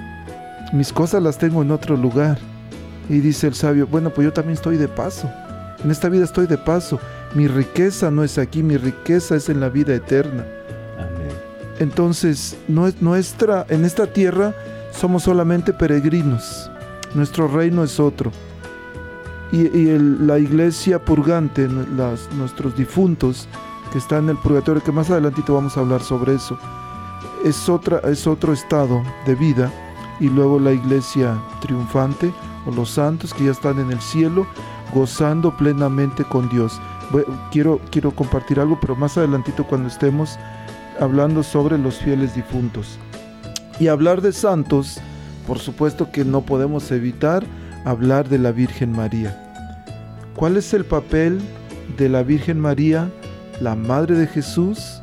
mis 0.72 0.92
cosas 0.92 1.22
las 1.22 1.38
tengo 1.38 1.62
en 1.62 1.70
otro 1.70 1.96
lugar. 1.96 2.38
Y 3.08 3.18
dice 3.18 3.48
el 3.48 3.54
sabio, 3.54 3.86
bueno, 3.86 4.10
pues 4.10 4.24
yo 4.24 4.32
también 4.32 4.54
estoy 4.54 4.76
de 4.76 4.88
paso, 4.88 5.30
en 5.84 5.90
esta 5.90 6.08
vida 6.08 6.24
estoy 6.24 6.46
de 6.46 6.56
paso, 6.56 7.00
mi 7.34 7.48
riqueza 7.48 8.10
no 8.10 8.22
es 8.24 8.38
aquí, 8.38 8.62
mi 8.62 8.76
riqueza 8.76 9.34
es 9.36 9.48
en 9.48 9.60
la 9.60 9.68
vida 9.68 9.94
eterna. 9.94 10.44
Amén. 10.98 11.32
Entonces, 11.80 12.56
nue- 12.68 12.94
nuestra, 13.00 13.66
en 13.68 13.84
esta 13.84 14.06
tierra 14.06 14.54
somos 14.92 15.24
solamente 15.24 15.72
peregrinos. 15.72 16.70
Nuestro 17.14 17.48
reino 17.48 17.82
es 17.82 17.98
otro. 17.98 18.30
Y, 19.52 19.68
la 19.98 20.38
iglesia 20.38 20.98
purgante, 21.04 21.68
las- 21.68 22.32
nuestros 22.32 22.74
difuntos 22.74 23.46
que 23.92 23.98
están 23.98 24.24
en 24.24 24.30
el 24.30 24.36
purgatorio, 24.38 24.82
que 24.82 24.92
más 24.92 25.10
adelantito 25.10 25.54
vamos 25.54 25.76
a 25.76 25.80
hablar 25.80 26.02
sobre 26.02 26.34
eso, 26.34 26.58
es, 27.44 27.68
otra, 27.68 27.98
es 28.10 28.26
otro 28.26 28.52
estado 28.54 29.02
de 29.26 29.34
vida. 29.34 29.70
Y 30.20 30.28
luego 30.30 30.58
la 30.58 30.72
iglesia 30.72 31.36
triunfante 31.60 32.32
o 32.66 32.70
los 32.70 32.90
santos 32.90 33.34
que 33.34 33.44
ya 33.44 33.50
están 33.50 33.78
en 33.78 33.90
el 33.90 34.00
cielo 34.00 34.46
gozando 34.94 35.54
plenamente 35.56 36.24
con 36.24 36.48
Dios. 36.48 36.80
Quiero, 37.50 37.80
quiero 37.90 38.10
compartir 38.12 38.58
algo, 38.60 38.78
pero 38.80 38.96
más 38.96 39.18
adelantito 39.18 39.64
cuando 39.64 39.88
estemos 39.88 40.38
hablando 41.00 41.42
sobre 41.42 41.76
los 41.76 41.96
fieles 41.98 42.34
difuntos. 42.34 42.98
Y 43.80 43.88
hablar 43.88 44.22
de 44.22 44.32
santos, 44.32 44.98
por 45.46 45.58
supuesto 45.58 46.10
que 46.12 46.24
no 46.24 46.42
podemos 46.42 46.90
evitar 46.90 47.44
hablar 47.84 48.28
de 48.28 48.38
la 48.38 48.52
Virgen 48.52 48.92
María. 48.92 49.36
¿Cuál 50.36 50.56
es 50.56 50.72
el 50.74 50.84
papel 50.84 51.40
de 51.96 52.08
la 52.08 52.22
Virgen 52.22 52.60
María, 52.60 53.10
la 53.60 53.74
Madre 53.74 54.16
de 54.16 54.26
Jesús, 54.26 55.00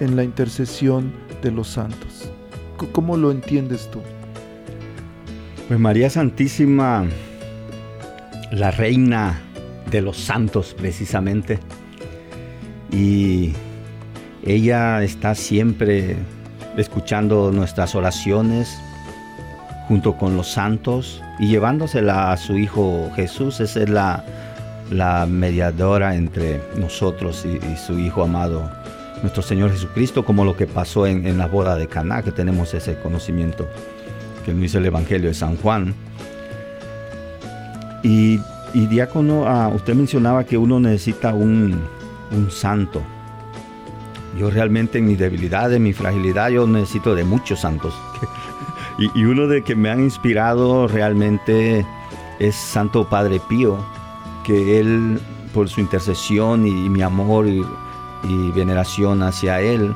en 0.00 0.16
la 0.16 0.24
intercesión 0.24 1.12
de 1.42 1.50
los 1.50 1.68
santos? 1.68 2.30
¿Cómo 2.92 3.16
lo 3.16 3.30
entiendes 3.30 3.90
tú? 3.90 4.00
Pues 5.68 5.78
María 5.78 6.10
Santísima, 6.10 7.04
la 8.50 8.70
reina 8.70 9.40
de 9.90 10.00
los 10.00 10.16
santos 10.16 10.74
precisamente. 10.76 11.58
Y 12.90 13.52
ella 14.42 15.02
está 15.02 15.34
siempre 15.34 16.16
escuchando 16.76 17.52
nuestras 17.52 17.94
oraciones 17.94 18.76
junto 19.86 20.16
con 20.16 20.36
los 20.36 20.48
santos 20.50 21.22
y 21.40 21.48
llevándosela 21.48 22.32
a 22.32 22.36
su 22.36 22.58
Hijo 22.58 23.10
Jesús. 23.16 23.60
Esa 23.60 23.82
es 23.82 23.88
la, 23.88 24.22
la 24.90 25.26
mediadora 25.26 26.14
entre 26.14 26.60
nosotros 26.76 27.46
y, 27.46 27.76
su 27.76 27.98
Hijo 27.98 28.22
amado, 28.22 28.70
nuestro 29.22 29.42
Señor 29.42 29.72
Jesucristo, 29.72 30.24
como 30.24 30.44
lo 30.44 30.54
que 30.54 30.66
pasó 30.66 31.06
en, 31.06 31.26
en 31.26 31.38
la 31.38 31.46
boda 31.46 31.76
de 31.76 31.86
Caná, 31.86 32.22
que 32.22 32.30
tenemos 32.30 32.74
ese 32.74 32.94
conocimiento 33.00 33.66
que 34.44 34.52
nos 34.52 34.60
dice 34.60 34.78
el 34.78 34.86
Evangelio 34.86 35.28
de 35.28 35.34
San 35.34 35.56
Juan. 35.56 35.94
Y, 38.02 38.38
y 38.74 38.86
diácono, 38.86 39.46
ah, 39.46 39.68
usted 39.68 39.94
mencionaba 39.94 40.44
que 40.44 40.58
uno 40.58 40.78
necesita 40.78 41.32
un, 41.32 41.80
un 42.32 42.50
santo. 42.50 43.02
Yo 44.38 44.50
realmente 44.50 44.98
en 44.98 45.06
mi 45.06 45.16
debilidad, 45.16 45.72
en 45.72 45.82
mi 45.84 45.94
fragilidad, 45.94 46.50
yo 46.50 46.66
necesito 46.66 47.14
de 47.14 47.24
muchos 47.24 47.60
santos. 47.60 47.94
y, 49.00 49.18
y 49.18 49.24
uno 49.24 49.48
de 49.48 49.62
que 49.62 49.74
me 49.74 49.90
han 49.90 50.00
inspirado 50.00 50.86
realmente 50.86 51.84
es 52.38 52.54
Santo 52.54 53.08
Padre 53.08 53.40
Pío, 53.48 53.76
que 54.44 54.78
él, 54.78 55.18
por 55.52 55.68
su 55.68 55.80
intercesión 55.80 56.66
y, 56.66 56.88
mi 56.88 57.02
amor 57.02 57.48
y, 57.48 57.64
y 58.24 58.50
veneración 58.52 59.22
hacia 59.22 59.60
él, 59.60 59.94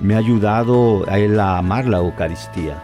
me 0.00 0.14
ha 0.14 0.18
ayudado 0.18 1.08
a 1.08 1.18
él 1.18 1.40
a 1.40 1.58
amar 1.58 1.86
la 1.86 1.98
Eucaristía. 1.98 2.82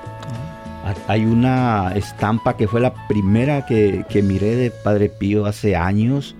Hay 1.07 1.25
una 1.25 1.93
estampa 1.95 2.57
que 2.57 2.67
fue 2.67 2.81
la 2.81 2.95
primera 3.07 3.67
que, 3.67 4.05
que 4.09 4.23
miré 4.23 4.57
de 4.57 4.71
Padre 4.71 5.09
Pío 5.09 5.47
hace 5.47 5.77
años, 5.77 6.35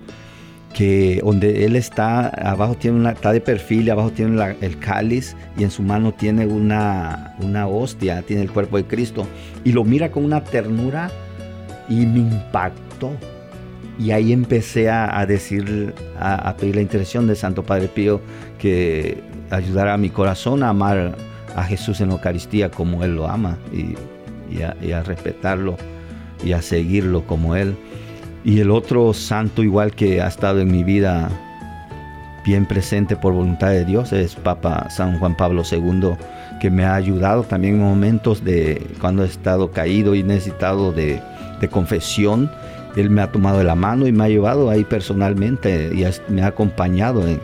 que 0.73 1.19
donde 1.23 1.65
él 1.65 1.75
está, 1.75 2.27
abajo 2.29 2.75
tiene 2.75 2.97
una, 2.97 3.11
está 3.11 3.31
de 3.33 3.41
perfil, 3.41 3.89
abajo 3.91 4.09
tiene 4.11 4.35
la- 4.37 4.55
el 4.61 4.79
cáliz 4.79 5.35
y 5.57 5.63
en 5.63 5.71
su 5.71 5.81
mano 5.83 6.13
tiene 6.13 6.45
una, 6.45 7.35
una 7.39 7.67
hostia, 7.67 8.21
tiene 8.21 8.41
el 8.43 8.51
cuerpo 8.51 8.77
de 8.77 8.85
Cristo. 8.85 9.27
Y 9.63 9.73
lo 9.73 9.83
mira 9.83 10.11
con 10.11 10.23
una 10.23 10.43
ternura 10.43 11.11
y 11.89 12.05
me 12.05 12.19
impactó. 12.19 13.11
Y 13.99 14.11
ahí 14.11 14.31
empecé 14.31 14.89
a, 14.89 15.19
a 15.19 15.25
decir, 15.25 15.93
a, 16.19 16.35
a 16.49 16.55
pedir 16.57 16.75
la 16.75 16.81
intercesión 16.81 17.27
de 17.27 17.35
Santo 17.35 17.63
Padre 17.63 17.87
Pío 17.87 18.21
que 18.57 19.21
ayudara 19.49 19.93
a 19.93 19.97
mi 19.97 20.09
corazón 20.09 20.63
a 20.63 20.69
amar 20.69 21.15
a 21.55 21.63
Jesús 21.65 21.99
en 21.99 22.07
la 22.07 22.13
Eucaristía 22.15 22.71
como 22.71 23.03
Él 23.03 23.15
lo 23.15 23.27
ama 23.27 23.57
y, 23.73 23.95
y 24.55 24.61
a, 24.61 24.75
y 24.81 24.93
a 24.93 25.03
respetarlo 25.03 25.75
y 26.43 26.53
a 26.53 26.61
seguirlo 26.61 27.27
como 27.27 27.55
Él. 27.57 27.75
Y 28.43 28.59
el 28.59 28.71
otro 28.71 29.13
santo 29.13 29.61
igual 29.61 29.93
que 29.93 30.21
ha 30.21 30.27
estado 30.27 30.61
en 30.61 30.71
mi 30.71 30.83
vida 30.83 31.29
bien 32.43 32.65
presente 32.65 33.15
por 33.15 33.33
voluntad 33.33 33.69
de 33.69 33.85
Dios 33.85 34.11
es 34.13 34.35
Papa 34.35 34.89
San 34.89 35.19
Juan 35.19 35.37
Pablo 35.37 35.61
II, 35.69 36.15
que 36.59 36.71
me 36.71 36.83
ha 36.83 36.95
ayudado 36.95 37.43
también 37.43 37.75
en 37.75 37.81
momentos 37.81 38.43
de 38.43 38.87
cuando 38.99 39.23
he 39.23 39.27
estado 39.27 39.71
caído 39.71 40.15
y 40.15 40.23
necesitado 40.23 40.91
de, 40.91 41.21
de 41.59 41.67
confesión. 41.67 42.49
Él 42.95 43.09
me 43.09 43.21
ha 43.21 43.31
tomado 43.31 43.59
de 43.59 43.63
la 43.63 43.75
mano 43.75 44.07
y 44.07 44.11
me 44.11 44.25
ha 44.25 44.29
llevado 44.29 44.69
ahí 44.69 44.83
personalmente 44.83 45.91
y 45.93 46.03
me 46.31 46.41
ha 46.41 46.47
acompañado 46.47 47.27
en, 47.27 47.39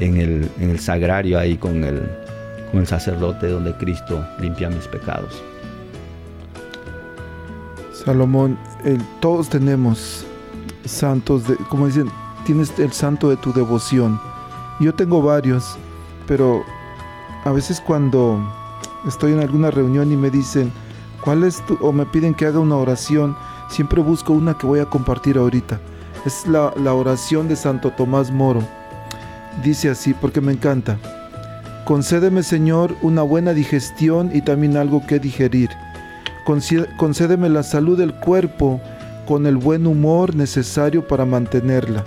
en 0.00 0.16
el, 0.16 0.48
en 0.58 0.70
el 0.70 0.80
sagrario 0.80 1.38
ahí 1.38 1.56
con 1.56 1.84
el, 1.84 2.00
con 2.70 2.80
el 2.80 2.86
sacerdote 2.86 3.48
donde 3.48 3.72
Cristo 3.74 4.26
limpia 4.40 4.70
mis 4.70 4.88
pecados. 4.88 5.42
Salomón, 7.92 8.58
todos 9.20 9.50
tenemos 9.50 10.26
santos, 10.84 11.46
de, 11.46 11.56
como 11.68 11.86
dicen, 11.86 12.10
tienes 12.44 12.78
el 12.78 12.92
santo 12.92 13.28
de 13.28 13.36
tu 13.36 13.52
devoción. 13.52 14.20
Yo 14.80 14.94
tengo 14.94 15.22
varios, 15.22 15.76
pero 16.26 16.62
a 17.44 17.50
veces 17.50 17.80
cuando 17.80 18.40
estoy 19.06 19.32
en 19.32 19.40
alguna 19.40 19.70
reunión 19.70 20.10
y 20.12 20.16
me 20.16 20.30
dicen, 20.30 20.72
¿cuál 21.22 21.44
es 21.44 21.64
tu? 21.66 21.74
o 21.80 21.92
me 21.92 22.06
piden 22.06 22.34
que 22.34 22.46
haga 22.46 22.58
una 22.58 22.76
oración, 22.76 23.36
siempre 23.68 24.00
busco 24.02 24.32
una 24.32 24.56
que 24.56 24.66
voy 24.66 24.80
a 24.80 24.86
compartir 24.86 25.38
ahorita. 25.38 25.80
Es 26.24 26.46
la, 26.46 26.72
la 26.76 26.92
oración 26.92 27.48
de 27.48 27.56
Santo 27.56 27.90
Tomás 27.90 28.30
Moro. 28.30 28.62
Dice 29.62 29.90
así, 29.90 30.14
porque 30.14 30.40
me 30.40 30.52
encanta. 30.52 30.98
Concédeme, 31.84 32.42
Señor, 32.42 32.94
una 33.02 33.22
buena 33.22 33.52
digestión 33.52 34.30
y 34.32 34.42
también 34.42 34.76
algo 34.76 35.04
que 35.06 35.18
digerir. 35.18 35.70
Concédeme 36.96 37.48
la 37.48 37.62
salud 37.62 37.98
del 37.98 38.14
cuerpo 38.14 38.80
con 39.30 39.46
el 39.46 39.58
buen 39.58 39.86
humor 39.86 40.34
necesario 40.34 41.06
para 41.06 41.24
mantenerla. 41.24 42.02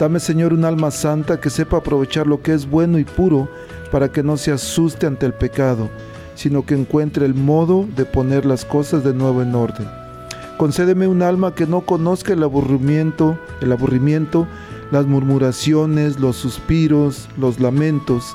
Dame, 0.00 0.18
Señor, 0.18 0.54
un 0.54 0.64
alma 0.64 0.90
santa 0.90 1.38
que 1.38 1.50
sepa 1.50 1.76
aprovechar 1.76 2.26
lo 2.26 2.40
que 2.40 2.54
es 2.54 2.66
bueno 2.66 2.98
y 2.98 3.04
puro 3.04 3.50
para 3.92 4.10
que 4.10 4.22
no 4.22 4.38
se 4.38 4.50
asuste 4.50 5.06
ante 5.06 5.26
el 5.26 5.34
pecado, 5.34 5.90
sino 6.34 6.64
que 6.64 6.74
encuentre 6.74 7.26
el 7.26 7.34
modo 7.34 7.86
de 7.94 8.06
poner 8.06 8.46
las 8.46 8.64
cosas 8.64 9.04
de 9.04 9.12
nuevo 9.12 9.42
en 9.42 9.54
orden. 9.54 9.86
Concédeme 10.56 11.06
un 11.06 11.20
alma 11.20 11.54
que 11.54 11.66
no 11.66 11.82
conozca 11.82 12.32
el 12.32 12.42
aburrimiento, 12.42 13.38
el 13.60 13.70
aburrimiento, 13.70 14.48
las 14.90 15.04
murmuraciones, 15.04 16.18
los 16.18 16.36
suspiros, 16.36 17.28
los 17.36 17.60
lamentos, 17.60 18.34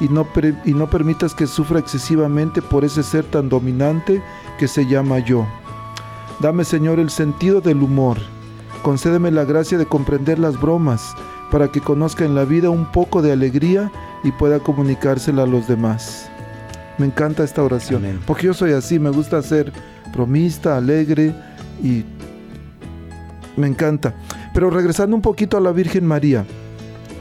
y 0.00 0.08
no, 0.10 0.28
y 0.66 0.74
no 0.74 0.90
permitas 0.90 1.34
que 1.34 1.46
sufra 1.46 1.78
excesivamente 1.78 2.60
por 2.60 2.84
ese 2.84 3.02
ser 3.02 3.24
tan 3.24 3.48
dominante 3.48 4.22
que 4.58 4.68
se 4.68 4.84
llama 4.84 5.20
yo. 5.20 5.46
Dame, 6.40 6.64
Señor, 6.64 6.98
el 6.98 7.10
sentido 7.10 7.60
del 7.60 7.82
humor. 7.82 8.16
Concédeme 8.82 9.30
la 9.30 9.44
gracia 9.44 9.76
de 9.76 9.84
comprender 9.84 10.38
las 10.38 10.58
bromas, 10.58 11.14
para 11.50 11.68
que 11.68 11.82
conozca 11.82 12.24
en 12.24 12.34
la 12.34 12.46
vida 12.46 12.70
un 12.70 12.90
poco 12.90 13.20
de 13.20 13.32
alegría 13.32 13.92
y 14.24 14.32
pueda 14.32 14.58
comunicársela 14.58 15.42
a 15.42 15.46
los 15.46 15.68
demás. 15.68 16.30
Me 16.96 17.04
encanta 17.04 17.44
esta 17.44 17.62
oración, 17.62 18.20
porque 18.26 18.46
yo 18.46 18.54
soy 18.54 18.72
así, 18.72 18.98
me 18.98 19.10
gusta 19.10 19.42
ser 19.42 19.70
bromista, 20.14 20.78
alegre 20.78 21.34
y 21.82 22.04
me 23.56 23.66
encanta. 23.66 24.14
Pero 24.54 24.70
regresando 24.70 25.14
un 25.14 25.22
poquito 25.22 25.58
a 25.58 25.60
la 25.60 25.72
Virgen 25.72 26.06
María, 26.06 26.46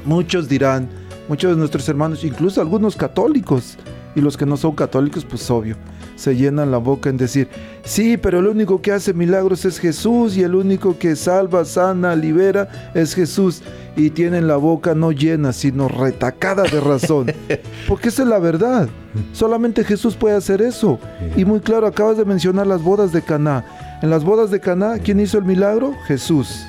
muchos 0.06 0.48
dirán, 0.48 0.88
muchos 1.28 1.52
de 1.52 1.58
nuestros 1.58 1.90
hermanos, 1.90 2.24
incluso 2.24 2.62
algunos 2.62 2.96
católicos, 2.96 3.78
y 4.16 4.22
los 4.22 4.38
que 4.38 4.46
no 4.46 4.56
son 4.56 4.76
católicos, 4.76 5.26
pues 5.26 5.50
obvio, 5.52 5.76
se 6.20 6.36
llenan 6.36 6.70
la 6.70 6.78
boca 6.80 7.10
en 7.10 7.16
decir, 7.16 7.48
sí, 7.84 8.18
pero 8.18 8.40
el 8.40 8.48
único 8.48 8.82
que 8.82 8.92
hace 8.92 9.14
milagros 9.14 9.64
es 9.64 9.80
Jesús 9.80 10.36
y 10.36 10.44
el 10.44 10.54
único 10.54 11.00
que 11.00 11.16
salva, 11.16 11.64
sana, 11.64 12.14
libera 12.14 12.92
es 12.94 13.16
Jesús. 13.16 13.62
Y 13.96 14.10
tienen 14.10 14.48
la 14.48 14.58
boca 14.58 14.94
no 14.94 15.14
llena, 15.14 15.54
sino 15.54 15.88
retacada 15.88 16.64
de 16.64 16.82
razón. 16.82 17.32
Porque 17.88 18.10
esa 18.10 18.24
es 18.24 18.28
la 18.28 18.40
verdad. 18.40 18.90
Solamente 19.32 19.86
Jesús 19.86 20.16
puede 20.16 20.36
hacer 20.36 20.62
eso. 20.62 21.00
Y 21.38 21.46
muy 21.46 21.62
claro, 21.62 21.88
acabas 21.88 22.18
de 22.18 22.26
mencionar 22.26 22.68
las 22.68 22.84
bodas 22.84 23.14
de 23.14 23.22
Caná. 23.22 23.64
En 24.02 24.10
las 24.10 24.26
bodas 24.26 24.52
de 24.52 24.60
Caná, 24.60 25.00
¿quién 25.00 25.22
hizo 25.22 25.38
el 25.38 25.46
milagro? 25.46 25.96
Jesús. 26.06 26.66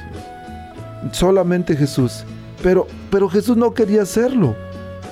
Solamente 1.10 1.76
Jesús. 1.76 2.24
Pero, 2.62 2.86
pero 3.10 3.28
Jesús 3.28 3.56
no 3.56 3.74
quería 3.74 4.02
hacerlo. 4.02 4.54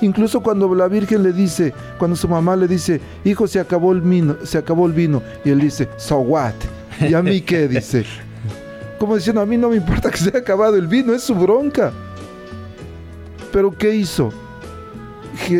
Incluso 0.01 0.41
cuando 0.41 0.73
la 0.73 0.87
Virgen 0.87 1.23
le 1.23 1.33
dice, 1.33 1.73
cuando 1.97 2.15
su 2.15 2.27
mamá 2.27 2.55
le 2.55 2.67
dice, 2.67 3.01
hijo, 3.23 3.47
se 3.47 3.59
acabó 3.59 3.91
el 3.91 4.01
vino, 4.01 4.37
se 4.43 4.57
acabó 4.57 4.87
el 4.87 4.93
vino, 4.93 5.21
y 5.43 5.49
él 5.49 5.59
dice, 5.59 5.89
so 5.97 6.17
what? 6.19 6.53
¿Y 7.01 7.13
a 7.13 7.21
mí 7.21 7.41
qué? 7.41 7.67
Dice. 7.67 8.05
Como 8.97 9.15
diciendo, 9.15 9.41
a 9.41 9.45
mí 9.45 9.57
no 9.57 9.69
me 9.69 9.77
importa 9.77 10.11
que 10.11 10.17
se 10.17 10.29
haya 10.29 10.39
acabado 10.39 10.75
el 10.75 10.87
vino, 10.87 11.13
es 11.13 11.23
su 11.23 11.33
bronca. 11.33 11.93
Pero 13.51 13.71
¿qué 13.71 13.95
hizo? 13.95 14.33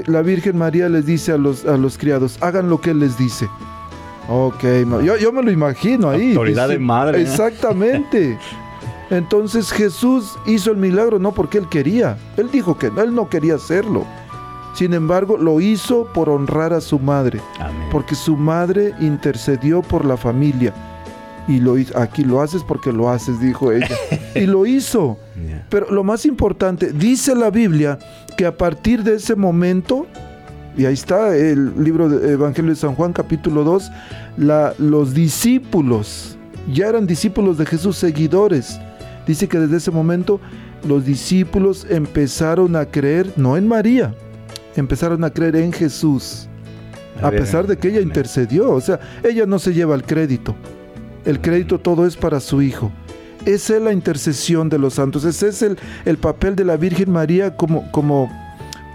La 0.08 0.22
Virgen 0.22 0.58
María 0.58 0.90
les 0.90 1.06
dice 1.06 1.32
a 1.32 1.38
los, 1.38 1.66
a 1.66 1.78
los 1.78 1.98
criados, 1.98 2.38
hagan 2.42 2.70
lo 2.70 2.82
que 2.82 2.92
él 2.92 3.00
les 3.00 3.18
dice. 3.18 3.48
Ok, 4.28 4.64
yo, 5.04 5.18
yo 5.18 5.32
me 5.32 5.42
lo 5.42 5.52
imagino 5.52 6.10
ahí. 6.10 6.30
Autoridad 6.30 6.68
de 6.68 6.80
madre. 6.80 7.22
Exactamente. 7.22 8.38
Entonces 9.10 9.72
Jesús 9.72 10.38
hizo 10.46 10.72
el 10.72 10.78
milagro 10.78 11.18
no 11.18 11.32
porque 11.32 11.58
él 11.58 11.68
quería. 11.68 12.18
Él 12.38 12.50
dijo 12.52 12.78
que 12.78 12.88
él 12.88 13.16
no 13.16 13.28
quería 13.30 13.56
hacerlo. 13.56 14.06
Sin 14.74 14.94
embargo, 14.94 15.38
lo 15.38 15.60
hizo 15.60 16.06
por 16.14 16.30
honrar 16.30 16.74
a 16.74 16.82
su 16.82 17.00
madre, 17.00 17.42
porque 17.92 18.16
su 18.16 18.38
madre 18.38 18.94
intercedió 19.00 19.82
por 19.82 20.06
la 20.06 20.18
familia. 20.18 20.74
Y 21.48 21.60
lo 21.60 21.78
hizo, 21.78 21.98
aquí 21.98 22.24
lo 22.24 22.42
haces 22.42 22.64
porque 22.64 22.94
lo 22.94 23.10
haces, 23.10 23.40
dijo 23.40 23.72
ella. 23.72 23.96
y 24.36 24.46
lo 24.46 24.66
hizo. 24.66 25.18
Pero 25.70 25.92
lo 25.92 26.04
más 26.04 26.26
importante, 26.26 26.92
dice 26.92 27.36
la 27.36 27.50
Biblia 27.50 27.98
que 28.38 28.46
a 28.46 28.56
partir 28.56 29.04
de 29.04 29.16
ese 29.16 29.36
momento, 29.36 30.06
y 30.78 30.86
ahí 30.86 30.94
está 30.94 31.36
el 31.36 31.84
libro 31.84 32.08
de 32.08 32.34
Evangelio 32.34 32.72
de 32.72 32.78
San 32.78 32.96
Juan 32.96 33.14
capítulo 33.14 33.64
2, 33.64 33.92
los 34.78 35.14
discípulos, 35.14 36.38
ya 36.72 36.88
eran 36.88 37.08
discípulos 37.08 37.58
de 37.58 37.66
Jesús, 37.66 37.98
seguidores. 37.98 38.80
Dice 39.26 39.48
que 39.48 39.60
desde 39.60 39.78
ese 39.78 39.92
momento 39.92 40.40
los 40.88 41.06
discípulos 41.06 41.86
empezaron 41.90 42.76
a 42.76 42.86
creer, 42.86 43.34
no 43.36 43.58
en 43.58 43.68
María, 43.68 44.14
empezaron 44.80 45.24
a 45.24 45.30
creer 45.30 45.56
en 45.58 45.72
Jesús, 45.72 46.48
a, 47.22 47.32
pesar 47.32 47.68
de 47.68 47.78
que 47.78 47.90
ella 47.90 48.02
intercedió. 48.02 48.72
O 48.72 48.82
sea, 48.82 49.00
ella 49.24 49.46
no 49.46 49.60
se 49.60 49.74
lleva 49.74 49.96
el 49.96 50.04
crédito. 50.04 50.56
El 51.26 51.42
crédito 51.42 51.80
todo 51.80 52.06
es 52.06 52.16
para 52.16 52.40
su 52.40 52.62
Hijo. 52.62 52.92
Esa 53.46 53.78
es 53.78 53.82
la 53.82 53.94
intercesión 53.94 54.70
de 54.70 54.78
los 54.78 54.96
santos. 54.96 55.26
Ese 55.26 55.50
es 55.50 55.62
el, 55.62 55.78
el 56.06 56.18
papel 56.18 56.56
de 56.56 56.66
la 56.66 56.78
Virgen 56.78 57.12
María 57.12 57.56
como, 57.56 57.90
como, 57.92 58.32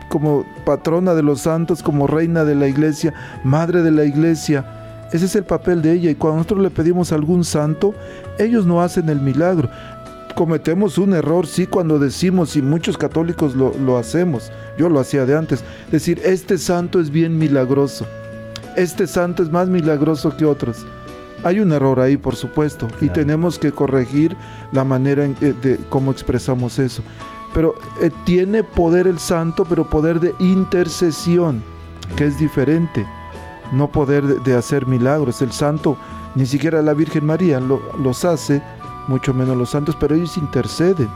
como 0.09 0.45
patrona 0.65 1.15
de 1.15 1.23
los 1.23 1.43
santos, 1.43 1.83
como 1.83 2.07
reina 2.07 2.45
de 2.45 2.55
la 2.55 2.67
iglesia, 2.67 3.13
madre 3.43 3.83
de 3.83 3.91
la 3.91 4.05
iglesia. 4.05 4.65
Ese 5.13 5.27
es 5.27 5.37
el 5.37 5.45
papel 5.45 5.83
de 5.83 5.93
ella. 5.93 6.11
Y 6.11 6.15
cuando 6.15 6.39
nosotros 6.39 6.63
le 6.63 6.71
pedimos 6.71 7.13
a 7.13 7.15
algún 7.15 7.45
santo, 7.45 7.95
ellos 8.39 8.67
no 8.67 8.83
hacen 8.83 9.09
el 9.09 9.21
milagro 9.21 9.71
cometemos 10.35 10.99
un 10.99 11.15
error, 11.15 11.47
sí, 11.47 11.67
cuando 11.67 11.99
decimos, 11.99 12.57
y 12.57 12.63
muchos 12.63 12.99
católicos 12.99 13.55
lo, 13.55 13.99
hacemos, 13.99 14.51
yo 14.77 14.89
lo 14.89 15.01
hacía 15.01 15.27
de 15.27 15.37
antes, 15.37 15.65
decir, 15.91 16.21
este 16.25 16.59
santo 16.59 17.01
es 17.01 17.11
bien 17.11 17.39
milagroso, 17.39 18.07
este 18.77 19.07
santo 19.07 19.43
es 19.43 19.51
más 19.51 19.69
milagroso 19.69 20.37
que 20.37 20.45
otros. 20.45 20.85
Hay 21.45 21.61
un 21.61 21.73
error 21.73 22.01
ahí, 22.01 22.17
por 22.17 22.37
supuesto, 22.37 22.89
y 23.01 23.11
tenemos 23.11 23.59
que 23.59 23.71
corregir 23.71 24.35
la 24.73 24.83
manera 24.83 25.25
en, 25.25 25.37
de 25.41 25.79
cómo 25.91 26.11
expresamos 26.11 26.79
eso. 26.79 27.03
Pero 27.53 27.75
eh, 28.01 28.11
tiene 28.25 28.65
poder 28.65 29.07
el 29.07 29.19
santo, 29.19 29.65
pero 29.65 29.89
poder 29.89 30.21
de 30.21 30.35
intercesión, 30.39 31.63
que 32.17 32.25
es 32.25 32.39
diferente. 32.39 33.07
No 33.73 33.93
poder 33.93 34.25
de, 34.25 34.55
hacer 34.55 34.87
milagros. 34.87 35.43
El 35.43 35.53
santo, 35.53 35.99
ni 36.35 36.47
siquiera 36.47 36.81
la 36.81 36.95
Virgen 36.95 37.27
María 37.27 37.61
los 37.61 38.25
hace, 38.25 38.63
mucho 39.09 39.35
menos 39.35 39.57
los 39.57 39.71
santos, 39.71 39.97
pero 39.99 40.15
ellos 40.15 40.37
interceden 40.37 41.09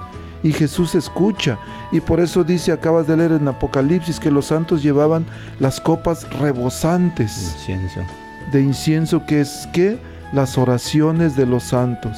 y 0.42 0.52
Jesús 0.52 0.94
escucha. 0.94 1.58
Y 1.92 2.00
por 2.00 2.20
eso 2.20 2.44
dice, 2.44 2.72
acabas 2.72 3.06
de 3.06 3.16
leer 3.16 3.32
en 3.32 3.48
Apocalipsis, 3.48 4.20
que 4.20 4.30
los 4.30 4.46
santos 4.46 4.82
llevaban 4.82 5.26
las 5.58 5.80
copas 5.80 6.28
rebosantes 6.38 7.56
de 8.52 8.62
incienso, 8.62 9.24
que 9.26 9.40
es 9.40 9.68
que 9.72 9.98
las 10.32 10.58
oraciones 10.58 11.36
de 11.36 11.46
los 11.46 11.64
santos. 11.64 12.16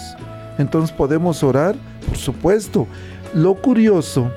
Entonces 0.59 0.95
podemos 0.95 1.43
orar, 1.43 1.75
por 2.07 2.17
supuesto. 2.17 2.87
Lo 3.35 3.55
curioso 3.55 4.31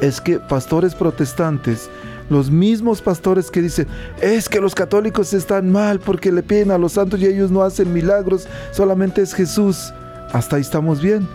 es 0.00 0.20
que 0.20 0.38
pastores 0.38 0.94
protestantes, 0.94 1.88
los 2.28 2.50
mismos 2.50 3.00
pastores 3.00 3.50
que 3.50 3.62
dicen, 3.62 3.86
es 4.20 4.48
que 4.48 4.60
los 4.60 4.74
católicos 4.74 5.32
están 5.32 5.70
mal 5.70 6.00
porque 6.00 6.32
le 6.32 6.42
piden 6.42 6.70
a 6.70 6.78
los 6.78 6.92
santos 6.92 7.20
y 7.20 7.26
ellos 7.26 7.50
no 7.50 7.62
hacen 7.62 7.92
milagros, 7.92 8.46
solamente 8.72 9.22
es 9.22 9.34
Jesús 9.34 9.92
hasta 10.32 10.56
ahí 10.56 10.62
estamos 10.62 11.00
bien. 11.00 11.28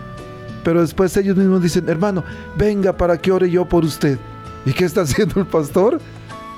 Pero 0.64 0.80
después 0.80 1.16
ellos 1.16 1.36
mismos 1.36 1.62
dicen, 1.62 1.88
hermano, 1.88 2.24
venga 2.56 2.96
para 2.96 3.18
que 3.18 3.30
ore 3.30 3.50
yo 3.50 3.64
por 3.66 3.84
usted. 3.84 4.18
¿Y 4.64 4.72
qué 4.72 4.84
está 4.84 5.00
haciendo 5.02 5.40
el 5.40 5.46
pastor? 5.46 6.00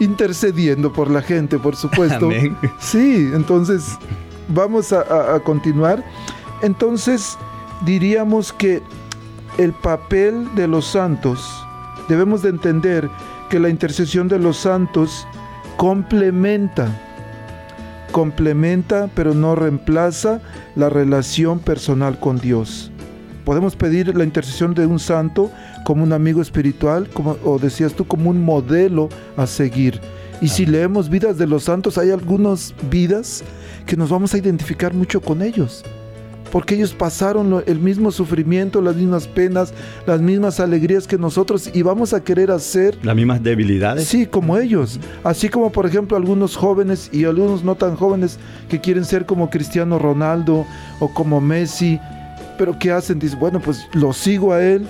Intercediendo 0.01 0.93
por 0.93 1.11
la 1.11 1.21
gente, 1.21 1.59
por 1.59 1.77
supuesto. 1.77 2.31
Sí, 2.79 3.31
entonces 3.35 3.99
vamos 4.49 4.93
a, 4.93 5.35
a 5.35 5.41
continuar. 5.41 6.05
Entonces 6.63 7.37
diríamos 7.85 8.53
que 8.53 8.83
el 9.59 9.73
papel 9.73 10.49
de 10.55 10.69
los 10.69 10.87
santos, 10.87 11.67
debemos 12.09 12.43
de 12.43 12.51
entender 12.51 13.11
que 13.51 13.59
la 13.59 13.69
intercesión 13.69 14.29
de 14.29 14.39
los 14.39 14.57
santos 14.57 15.27
complementa 15.77 17.08
complementa 18.13 19.09
pero 19.15 19.35
no 19.35 19.55
reemplaza 19.55 20.41
la 20.77 20.89
relación 20.89 21.59
personal 21.59 22.19
con 22.19 22.39
Dios. 22.39 22.91
Podemos 23.45 23.77
pedir 23.77 24.15
la 24.17 24.25
intercesión 24.25 24.75
de 24.75 24.87
un 24.87 24.99
santo 24.99 25.51
como 25.85 26.03
un 26.03 26.13
amigo 26.13 26.43
espiritual, 26.43 27.09
como, 27.09 27.37
o 27.45 27.59
decías 27.59 27.95
tú, 27.95 28.07
como 28.07 28.31
un 28.31 28.45
modelo 28.45 29.09
a 29.37 29.47
seguir. 29.47 30.01
Y 30.41 30.49
si 30.49 30.67
leemos 30.67 31.09
vidas 31.09 31.39
de 31.39 31.47
los 31.47 31.65
santos, 31.65 31.97
hay 31.97 32.11
algunas 32.11 32.75
vidas 32.91 33.43
que 33.87 33.97
nos 33.97 34.11
vamos 34.11 34.35
a 34.35 34.39
identificar 34.39 34.93
mucho 34.93 35.21
con 35.21 35.43
ellos 35.43 35.85
porque 36.51 36.75
ellos 36.75 36.95
pasaron 36.95 37.63
el 37.67 37.79
mismo 37.79 38.11
sufrimiento, 38.11 38.81
las 38.81 38.97
mismas 38.97 39.27
penas, 39.27 39.73
las 40.07 40.21
mismas 40.21 40.61
alegrías 40.61 41.07
que 41.07 41.19
nosotros 41.19 41.71
y 41.73 41.83
vamos 41.83 42.13
a 42.13 42.23
querer 42.23 42.51
hacer 42.51 42.99
las 43.03 43.17
mismas 43.17 43.43
debilidades. 43.43 44.07
Sí, 44.07 44.27
como 44.27 44.57
ellos. 44.59 44.99
Así 45.25 45.49
como 45.49 45.71
por 45.71 45.87
ejemplo 45.87 46.17
algunos 46.17 46.57
jóvenes 46.57 47.11
y 47.13 47.25
algunos 47.25 47.65
no 47.65 47.75
tan 47.75 47.97
jóvenes 47.97 48.39
que 48.69 48.81
quieren 48.81 49.05
ser 49.05 49.27
como 49.27 49.51
Cristiano 49.51 49.99
Ronaldo 49.99 50.67
o 51.01 51.13
como 51.13 51.41
Messi, 51.41 52.01
pero 52.57 52.79
¿qué 52.79 52.91
hacen? 52.91 53.19
Dicen, 53.19 53.39
bueno, 53.39 53.61
pues 53.61 53.87
lo 53.93 54.13
sigo 54.13 54.53
a 54.53 54.63
él 54.63 54.87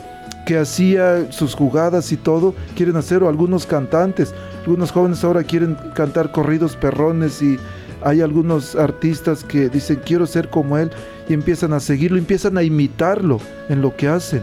que 0.46 0.56
hacía 0.56 1.30
sus 1.30 1.54
jugadas 1.54 2.10
y 2.10 2.16
todo, 2.16 2.54
quieren 2.74 2.96
hacer, 2.96 3.22
o 3.22 3.28
algunos 3.28 3.66
cantantes, 3.66 4.34
Algunos 4.60 4.90
jóvenes 4.90 5.22
ahora 5.22 5.42
quieren 5.44 5.76
cantar 5.94 6.32
corridos 6.32 6.74
perrones 6.74 7.42
y 7.42 7.58
hay 8.02 8.22
algunos 8.22 8.74
artistas 8.74 9.44
que 9.44 9.68
dicen 9.68 10.00
quiero 10.04 10.26
ser 10.26 10.48
como 10.48 10.78
él 10.78 10.90
y 11.28 11.34
empiezan 11.34 11.72
a 11.72 11.80
seguirlo, 11.80 12.18
empiezan 12.18 12.56
a 12.56 12.62
imitarlo 12.62 13.40
en 13.68 13.82
lo 13.82 13.94
que 13.96 14.08
hacen. 14.08 14.42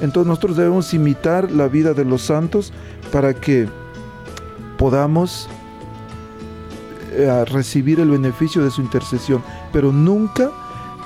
Entonces 0.00 0.26
nosotros 0.26 0.56
debemos 0.56 0.92
imitar 0.94 1.50
la 1.50 1.68
vida 1.68 1.94
de 1.94 2.04
los 2.04 2.22
santos 2.22 2.72
para 3.12 3.34
que 3.34 3.68
podamos 4.76 5.48
eh, 7.12 7.44
recibir 7.46 8.00
el 8.00 8.10
beneficio 8.10 8.64
de 8.64 8.70
su 8.70 8.80
intercesión. 8.80 9.42
Pero 9.72 9.92
nunca, 9.92 10.50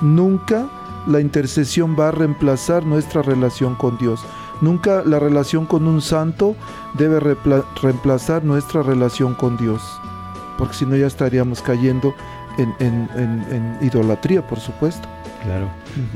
nunca 0.01 0.67
la 1.05 1.21
intercesión 1.21 1.95
va 1.97 2.09
a 2.09 2.11
reemplazar 2.11 2.85
nuestra 2.85 3.21
relación 3.21 3.75
con 3.75 3.97
Dios. 3.97 4.21
Nunca 4.61 5.03
la 5.05 5.19
relación 5.19 5.67
con 5.67 5.87
un 5.87 6.01
santo 6.01 6.55
debe 6.95 7.19
reemplazar 7.81 8.43
nuestra 8.43 8.81
relación 8.81 9.35
con 9.35 9.57
Dios. 9.57 9.81
Porque 10.57 10.73
si 10.73 10.85
no 10.87 10.95
ya 10.95 11.05
estaríamos 11.05 11.61
cayendo 11.61 12.15
en, 12.57 13.77
idolatría, 13.81 14.45
por 14.45 14.59
supuesto. 14.59 15.07
Claro. 15.43 15.69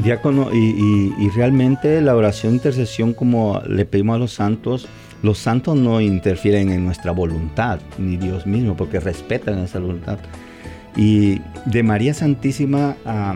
Diácono, 0.04 0.50
y, 0.54 1.30
realmente 1.36 2.02
la 2.02 2.16
oración 2.16 2.54
de 2.54 2.58
intercesión, 2.58 3.14
como 3.14 3.62
le 3.68 3.86
pedimos 3.86 4.16
a 4.16 4.20
los 4.20 4.34
santos, 4.34 4.88
los 5.24 5.38
santos 5.38 5.76
no 5.76 6.02
interfieren 6.02 6.70
en 6.72 6.86
nuestra 6.86 7.12
voluntad, 7.12 7.80
ni 7.98 8.18
Dios 8.18 8.46
mismo, 8.46 8.76
porque 8.76 9.00
respetan 9.00 9.60
esa 9.60 9.80
voluntad. 9.80 10.18
Y 10.96 11.40
de 11.66 11.84
María 11.84 12.14
Santísima, 12.14 12.96
ah, 13.06 13.36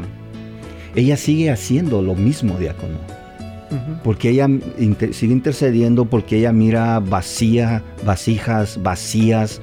ella 0.96 1.18
sigue 1.18 1.52
haciendo 1.52 2.02
lo 2.02 2.16
mismo, 2.16 2.58
diácono. 2.58 2.98
Porque 4.04 4.30
ella 4.30 4.48
sigue 5.12 5.34
intercediendo, 5.34 6.06
porque 6.06 6.38
ella 6.38 6.54
mira 6.54 7.00
vacía, 7.00 7.84
vasijas 8.06 8.82
vacías 8.82 9.60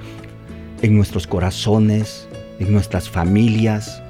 en 0.83 0.97
nuestros 0.97 1.27
corazones, 1.27 2.29
en 2.63 2.73
nuestras 2.73 3.09
familias, 3.09 4.03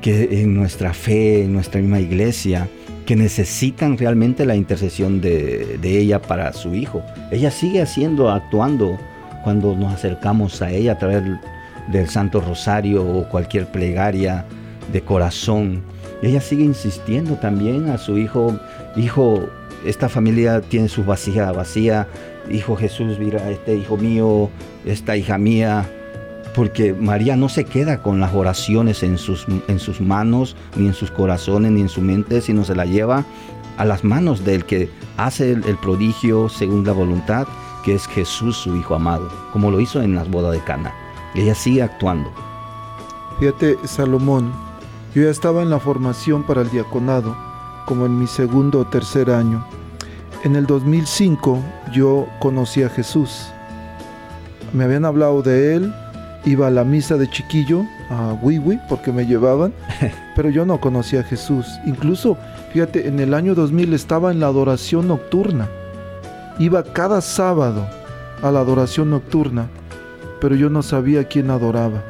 que 0.00 0.42
en 0.42 0.54
nuestra 0.54 0.92
fe, 0.92 1.44
en 1.44 1.52
nuestra 1.52 1.80
misma 1.80 2.00
iglesia, 2.00 2.68
que 3.06 3.16
necesitan 3.16 3.98
realmente 3.98 4.46
la 4.46 4.56
intercesión 4.56 5.20
de, 5.20 5.78
ella 5.82 6.20
para 6.22 6.52
su 6.52 6.74
hijo. 6.74 7.02
Ella 7.30 7.50
sigue 7.50 7.82
haciendo, 7.82 8.30
actuando 8.30 8.98
cuando 9.44 9.74
nos 9.74 9.92
acercamos 9.92 10.62
a 10.62 10.70
ella 10.70 10.92
a 10.92 10.98
través 10.98 11.22
del 11.88 12.08
Santo 12.08 12.40
Rosario 12.40 13.04
o 13.04 13.28
cualquier 13.28 13.66
plegaria 13.70 14.44
de 14.92 15.00
corazón. 15.00 15.82
Ella 16.22 16.40
sigue 16.40 16.64
insistiendo 16.64 17.34
también 17.34 17.88
a 17.90 17.98
su 17.98 18.18
hijo, 18.18 18.58
hijo, 18.96 19.48
esta 19.84 20.08
familia 20.08 20.60
tiene 20.60 20.88
su 20.88 21.04
vasija 21.04 21.50
vacía, 21.50 22.06
hijo 22.50 22.76
Jesús, 22.76 23.18
mira, 23.18 23.50
este 23.50 23.76
hijo 23.76 23.96
mío, 23.96 24.48
esta 24.84 25.16
hija 25.16 25.38
mía, 25.38 25.84
porque 26.54 26.92
María 26.92 27.36
no 27.36 27.48
se 27.48 27.64
queda 27.64 28.02
con 28.02 28.20
las 28.20 28.34
oraciones 28.34 29.02
en 29.02 29.18
sus, 29.18 29.46
en 29.68 29.78
sus 29.78 30.00
manos, 30.00 30.56
ni 30.76 30.86
en 30.86 30.94
sus 30.94 31.10
corazones, 31.10 31.72
ni 31.72 31.80
en 31.80 31.88
su 31.88 32.00
mente, 32.00 32.40
sino 32.40 32.64
se 32.64 32.74
la 32.74 32.84
lleva 32.84 33.24
a 33.78 33.84
las 33.84 34.04
manos 34.04 34.44
del 34.44 34.64
que 34.64 34.90
hace 35.16 35.52
el, 35.52 35.78
prodigio 35.78 36.48
según 36.48 36.84
la 36.84 36.92
voluntad, 36.92 37.46
que 37.84 37.94
es 37.94 38.06
Jesús, 38.06 38.56
su 38.56 38.76
Hijo 38.76 38.94
amado, 38.94 39.28
como 39.52 39.70
lo 39.70 39.80
hizo 39.80 40.02
en 40.02 40.14
las 40.14 40.30
bodas 40.30 40.52
de 40.52 40.60
Cana. 40.60 40.92
Ella 41.34 41.54
sigue 41.54 41.82
actuando. 41.82 42.30
Fíjate, 43.38 43.76
Salomón, 43.84 44.52
yo 45.14 45.22
ya 45.22 45.30
estaba 45.30 45.62
en 45.62 45.70
la 45.70 45.80
formación 45.80 46.42
para 46.42 46.62
el 46.62 46.70
diaconado, 46.70 47.36
como 47.86 48.06
en 48.06 48.18
mi 48.18 48.26
segundo 48.26 48.80
o 48.80 48.84
tercer 48.84 49.30
año. 49.30 49.64
En 50.44 50.56
el 50.56 50.66
2005 50.66 51.58
yo 51.92 52.26
conocí 52.40 52.82
a 52.82 52.88
Jesús. 52.88 53.46
Me 54.72 54.84
habían 54.84 55.04
hablado 55.04 55.42
de 55.42 55.76
él, 55.76 55.94
iba 56.44 56.66
a 56.66 56.70
la 56.70 56.84
misa 56.84 57.16
de 57.16 57.28
chiquillo, 57.28 57.84
a 58.10 58.34
Wiwi, 58.42 58.80
porque 58.88 59.12
me 59.12 59.26
llevaban, 59.26 59.72
pero 60.36 60.50
yo 60.50 60.66
no 60.66 60.80
conocía 60.80 61.20
a 61.20 61.24
Jesús. 61.24 61.66
Incluso, 61.86 62.36
fíjate, 62.72 63.06
en 63.08 63.20
el 63.20 63.34
año 63.34 63.54
2000 63.54 63.94
estaba 63.94 64.30
en 64.30 64.40
la 64.40 64.46
adoración 64.46 65.08
nocturna. 65.08 65.68
Iba 66.58 66.82
cada 66.82 67.20
sábado 67.20 67.86
a 68.42 68.50
la 68.50 68.60
adoración 68.60 69.10
nocturna, 69.10 69.68
pero 70.40 70.54
yo 70.54 70.68
no 70.68 70.82
sabía 70.82 71.24
quién 71.24 71.50
adoraba. 71.50 72.02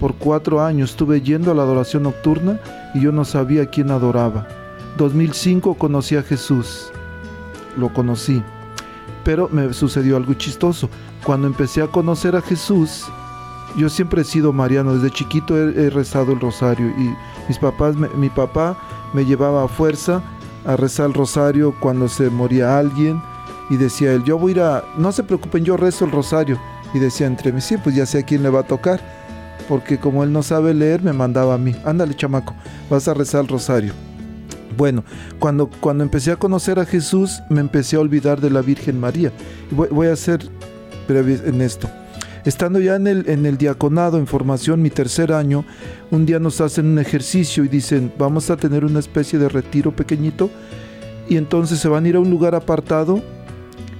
Por 0.00 0.14
cuatro 0.16 0.62
años 0.62 0.90
estuve 0.90 1.20
yendo 1.20 1.50
a 1.50 1.54
la 1.54 1.62
adoración 1.62 2.02
nocturna 2.02 2.58
y 2.94 3.00
yo 3.00 3.12
no 3.12 3.24
sabía 3.24 3.66
quién 3.66 3.90
adoraba. 3.90 4.46
2005 4.96 5.74
conocí 5.74 6.16
a 6.16 6.22
Jesús. 6.22 6.90
Lo 7.76 7.92
conocí. 7.92 8.42
Pero 9.24 9.48
me 9.50 9.72
sucedió 9.72 10.16
algo 10.16 10.34
chistoso. 10.34 10.88
Cuando 11.24 11.46
empecé 11.46 11.82
a 11.82 11.86
conocer 11.86 12.36
a 12.36 12.42
Jesús, 12.42 13.06
yo 13.76 13.88
siempre 13.88 14.22
he 14.22 14.24
sido 14.24 14.52
mariano. 14.52 14.94
Desde 14.94 15.10
chiquito 15.10 15.56
he, 15.56 15.90
rezado 15.90 16.32
el 16.32 16.40
rosario 16.40 16.88
y 16.88 17.14
mis 17.48 17.58
papás, 17.58 17.96
mi 17.96 18.28
papá 18.28 18.76
me 19.12 19.24
llevaba 19.24 19.64
a 19.64 19.68
fuerza 19.68 20.22
a 20.66 20.76
rezar 20.76 21.06
el 21.06 21.14
rosario 21.14 21.74
cuando 21.78 22.08
se 22.08 22.30
moría 22.30 22.78
alguien 22.78 23.20
y 23.68 23.76
decía 23.76 24.12
él, 24.12 24.24
yo 24.24 24.38
voy 24.38 24.52
a 24.52 24.54
ir 24.54 24.60
a, 24.60 24.84
no 24.96 25.12
se 25.12 25.22
preocupen, 25.22 25.64
yo 25.64 25.76
rezo 25.76 26.04
el 26.04 26.10
rosario. 26.10 26.58
Y 26.92 26.98
decía 27.00 27.26
entre 27.26 27.50
mí, 27.50 27.60
sí, 27.60 27.76
pues 27.76 27.96
ya 27.96 28.06
sé 28.06 28.20
a 28.20 28.22
quién 28.22 28.42
le 28.42 28.50
va 28.50 28.60
a 28.60 28.66
tocar 28.66 29.00
porque 29.68 29.98
como 29.98 30.24
él 30.24 30.32
no 30.32 30.42
sabe 30.42 30.74
leer, 30.74 31.02
me 31.02 31.12
mandaba 31.12 31.54
a 31.54 31.58
mí, 31.58 31.74
ándale 31.84 32.14
chamaco, 32.14 32.54
vas 32.90 33.08
a 33.08 33.14
rezar 33.14 33.42
el 33.42 33.48
rosario. 33.48 33.92
Bueno, 34.76 35.04
cuando, 35.38 35.68
cuando 35.68 36.04
empecé 36.04 36.32
a 36.32 36.36
conocer 36.36 36.78
a 36.78 36.84
Jesús, 36.84 37.42
me 37.48 37.60
empecé 37.60 37.96
a 37.96 38.00
olvidar 38.00 38.40
de 38.40 38.50
la 38.50 38.62
Virgen 38.62 38.98
María. 38.98 39.32
Voy, 39.70 39.88
voy 39.90 40.06
a 40.08 40.16
ser 40.16 40.48
breve 41.08 41.40
en 41.44 41.60
esto. 41.60 41.88
Estando 42.44 42.78
ya 42.78 42.96
en 42.96 43.06
el, 43.06 43.28
en 43.28 43.46
el 43.46 43.56
diaconado, 43.56 44.18
en 44.18 44.26
formación, 44.26 44.82
mi 44.82 44.90
tercer 44.90 45.32
año, 45.32 45.64
un 46.10 46.26
día 46.26 46.38
nos 46.38 46.60
hacen 46.60 46.86
un 46.86 46.98
ejercicio 46.98 47.64
y 47.64 47.68
dicen, 47.68 48.12
vamos 48.18 48.50
a 48.50 48.56
tener 48.56 48.84
una 48.84 48.98
especie 48.98 49.38
de 49.38 49.48
retiro 49.48 49.96
pequeñito, 49.96 50.50
y 51.26 51.38
entonces 51.38 51.78
se 51.78 51.88
van 51.88 52.04
a 52.04 52.08
ir 52.08 52.16
a 52.16 52.20
un 52.20 52.28
lugar 52.28 52.54
apartado, 52.54 53.22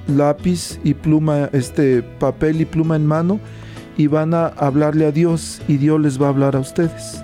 lápiz 0.06 0.78
y 0.84 0.92
pluma, 0.92 1.48
este 1.52 2.02
papel 2.02 2.60
y 2.60 2.66
pluma 2.66 2.96
en 2.96 3.06
mano, 3.06 3.40
y 3.96 4.08
van 4.08 4.34
a 4.34 4.48
hablarle 4.48 5.06
a 5.06 5.12
Dios 5.12 5.62
y 5.66 5.78
Dios 5.78 5.98
les 6.00 6.20
va 6.20 6.26
a 6.26 6.30
hablar 6.30 6.54
a 6.54 6.60
ustedes. 6.60 7.22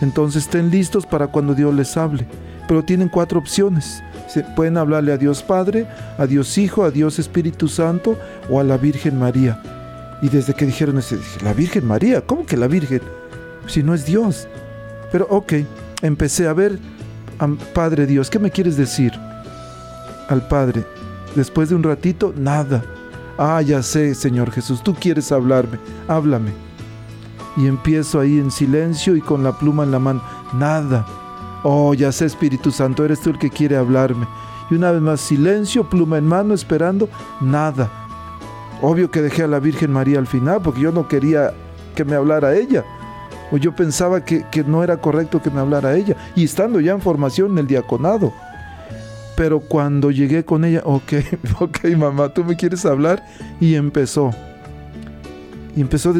Entonces 0.00 0.44
estén 0.44 0.70
listos 0.70 1.04
para 1.04 1.26
cuando 1.26 1.54
Dios 1.54 1.74
les 1.74 1.96
hable. 1.98 2.26
Pero 2.66 2.84
tienen 2.84 3.08
cuatro 3.08 3.38
opciones. 3.38 4.02
Se 4.28 4.42
pueden 4.42 4.76
hablarle 4.76 5.12
a 5.12 5.18
Dios 5.18 5.42
Padre, 5.42 5.86
a 6.18 6.26
Dios 6.26 6.56
Hijo, 6.58 6.84
a 6.84 6.90
Dios 6.90 7.18
Espíritu 7.18 7.68
Santo 7.68 8.18
o 8.48 8.58
a 8.58 8.64
la 8.64 8.76
Virgen 8.76 9.18
María. 9.18 9.60
Y 10.22 10.28
desde 10.28 10.54
que 10.54 10.66
dijeron 10.66 10.98
eso, 10.98 11.16
dije, 11.16 11.44
la 11.44 11.52
Virgen 11.52 11.86
María, 11.86 12.22
¿cómo 12.22 12.46
que 12.46 12.56
la 12.56 12.66
Virgen? 12.66 13.02
Si 13.66 13.82
no 13.82 13.94
es 13.94 14.06
Dios. 14.06 14.48
Pero 15.12 15.26
ok, 15.30 15.52
empecé 16.02 16.48
a 16.48 16.52
ver, 16.52 16.78
Padre 17.74 18.06
Dios, 18.06 18.30
¿qué 18.30 18.38
me 18.38 18.50
quieres 18.50 18.76
decir? 18.76 19.12
Al 20.28 20.48
Padre. 20.48 20.84
Después 21.34 21.68
de 21.68 21.74
un 21.74 21.82
ratito, 21.82 22.32
nada. 22.36 22.82
Ah, 23.36 23.60
ya 23.60 23.82
sé, 23.82 24.14
Señor 24.14 24.50
Jesús, 24.52 24.82
tú 24.82 24.94
quieres 24.94 25.32
hablarme, 25.32 25.78
háblame. 26.08 26.52
Y 27.56 27.66
empiezo 27.66 28.20
ahí 28.20 28.38
en 28.38 28.50
silencio 28.50 29.16
y 29.16 29.20
con 29.20 29.44
la 29.44 29.52
pluma 29.58 29.84
en 29.84 29.90
la 29.92 29.98
mano. 29.98 30.22
Nada. 30.54 31.06
Oh, 31.66 31.94
ya 31.94 32.12
sé, 32.12 32.26
Espíritu 32.26 32.70
Santo, 32.70 33.06
eres 33.06 33.20
tú 33.20 33.30
el 33.30 33.38
que 33.38 33.48
quiere 33.48 33.74
hablarme. 33.76 34.28
Y 34.70 34.74
una 34.74 34.92
vez 34.92 35.00
más, 35.00 35.20
silencio, 35.22 35.88
pluma 35.88 36.18
en 36.18 36.26
mano, 36.26 36.52
esperando. 36.52 37.08
Nada. 37.40 37.90
Obvio 38.82 39.10
que 39.10 39.22
dejé 39.22 39.44
a 39.44 39.46
la 39.46 39.60
Virgen 39.60 39.90
María 39.90 40.18
al 40.18 40.26
final, 40.26 40.60
porque 40.62 40.82
yo 40.82 40.92
no 40.92 41.08
quería 41.08 41.54
que 41.94 42.04
me 42.04 42.16
hablara 42.16 42.54
ella. 42.54 42.84
O 43.50 43.56
yo 43.56 43.74
pensaba 43.74 44.22
que, 44.22 44.44
que 44.50 44.62
no 44.62 44.84
era 44.84 44.98
correcto 44.98 45.40
que 45.40 45.50
me 45.50 45.60
hablara 45.60 45.96
ella. 45.96 46.16
Y 46.36 46.44
estando 46.44 46.80
ya 46.80 46.92
en 46.92 47.00
formación 47.00 47.52
en 47.52 47.58
el 47.58 47.66
diaconado. 47.66 48.30
Pero 49.34 49.60
cuando 49.60 50.10
llegué 50.10 50.44
con 50.44 50.66
ella, 50.66 50.82
ok, 50.84 51.12
ok, 51.60 51.84
mamá, 51.96 52.28
tú 52.28 52.44
me 52.44 52.56
quieres 52.56 52.84
hablar. 52.84 53.24
Y 53.58 53.74
empezó. 53.74 54.32
Y 55.74 55.80
empezó, 55.80 56.12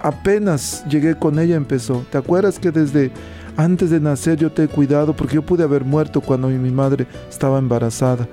apenas 0.00 0.84
llegué 0.88 1.16
con 1.16 1.40
ella, 1.40 1.56
empezó. 1.56 2.04
¿Te 2.10 2.18
acuerdas 2.18 2.60
que 2.60 2.70
desde 2.70 3.10
antes 3.64 3.90
de 3.90 4.00
nacer 4.00 4.38
yo 4.38 4.50
te 4.50 4.64
he 4.64 4.68
cuidado? 4.68 5.14
Porque 5.14 5.34
yo 5.34 5.42
pude 5.42 5.64
haber 5.64 5.84
muerto 5.84 6.20
cuando 6.20 6.48
mi 6.48 6.70
madre 6.70 7.06
estaba 7.28 7.58
embarazada. 7.58 8.26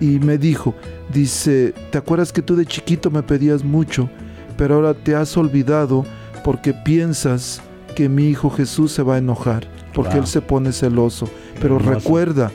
Y 0.00 0.20
me, 0.20 0.38
dijo, 0.38 0.74
dice, 1.12 1.74
¿te 1.90 1.98
acuerdas 1.98 2.32
que 2.32 2.42
tú 2.42 2.54
de 2.54 2.64
chiquito 2.64 3.10
me 3.10 3.24
pedías 3.24 3.64
mucho? 3.64 4.08
Pero 4.56 4.76
ahora 4.76 4.94
te 4.94 5.16
has 5.16 5.36
olvidado 5.36 6.04
porque 6.44 6.72
piensas 6.72 7.60
que 7.96 8.08
mi 8.08 8.28
hijo 8.28 8.50
Jesús 8.50 8.92
se 8.92 9.02
va 9.02 9.16
a 9.16 9.18
enojar, 9.18 9.66
porque 9.92 10.18
él 10.18 10.28
se 10.28 10.40
pone 10.40 10.70
celoso. 10.70 11.28
Pero 11.60 11.80
recuerda, 11.80 12.52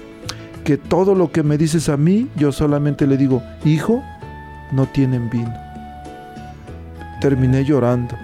que 0.63 0.77
todo 0.77 1.15
lo 1.15 1.31
que 1.31 1.41
me 1.41 1.57
dices 1.57 1.89
a 1.89 1.97
mí, 1.97 2.27
yo 2.35 2.51
solamente 2.51 3.07
le 3.07 3.17
digo, 3.17 3.41
hijo, 3.65 4.03
no 4.71 4.85
tienen 4.85 5.27
vino. 5.29 5.51
Terminé 7.21 7.65
llorando. 7.65 8.15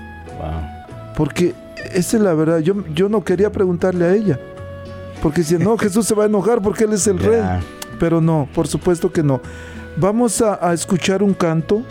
Porque 1.17 1.55
esa 1.93 2.17
es 2.17 2.23
la 2.23 2.33
verdad. 2.33 2.59
Yo, 2.59 2.75
yo 2.93 3.09
no 3.09 3.23
quería 3.23 3.51
preguntarle 3.51 4.05
a 4.05 4.13
ella. 4.13 4.39
Porque 5.21 5.43
si 5.43 5.57
no, 5.57 5.77
Jesús 5.79 6.05
se 6.05 6.15
va 6.15 6.23
a 6.23 6.27
enojar 6.27 6.61
porque 6.61 6.83
Él 6.85 6.93
es 6.93 7.07
el 7.07 7.19
rey. 7.19 7.41
Pero 7.99 8.19
no, 8.21 8.47
por 8.53 8.67
supuesto 8.67 9.11
que 9.11 9.23
no. 9.23 9.41
Vamos 9.97 10.41
a, 10.41 10.67
a 10.67 10.73
escuchar 10.73 11.23
un 11.23 11.33
canto 11.33 11.81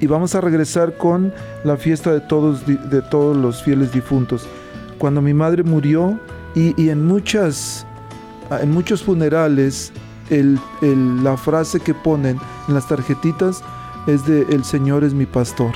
y 0.00 0.06
vamos 0.06 0.34
a 0.34 0.40
regresar 0.40 0.96
con 0.96 1.32
la 1.64 1.76
fiesta 1.76 2.12
de 2.12 2.20
todos, 2.20 2.66
de 2.66 3.02
todos 3.02 3.36
los 3.36 3.62
fieles 3.62 3.92
difuntos. 3.92 4.46
Cuando 4.98 5.22
mi 5.22 5.32
madre 5.34 5.62
murió 5.62 6.18
y, 6.54 6.80
y 6.80 6.90
en 6.90 7.06
muchas 7.06 7.84
en 8.62 8.70
muchos 8.72 9.02
funerales 9.02 9.92
el- 10.30 10.58
el- 10.82 11.22
la 11.22 11.36
frase 11.36 11.78
que 11.80 11.94
ponen 11.94 12.38
en 12.66 12.74
las 12.74 12.88
tarjetitas 12.88 13.62
es 14.06 14.26
de 14.26 14.42
el 14.50 14.64
Señor 14.64 15.04
es 15.04 15.14
mi 15.14 15.26
pastor. 15.26 15.72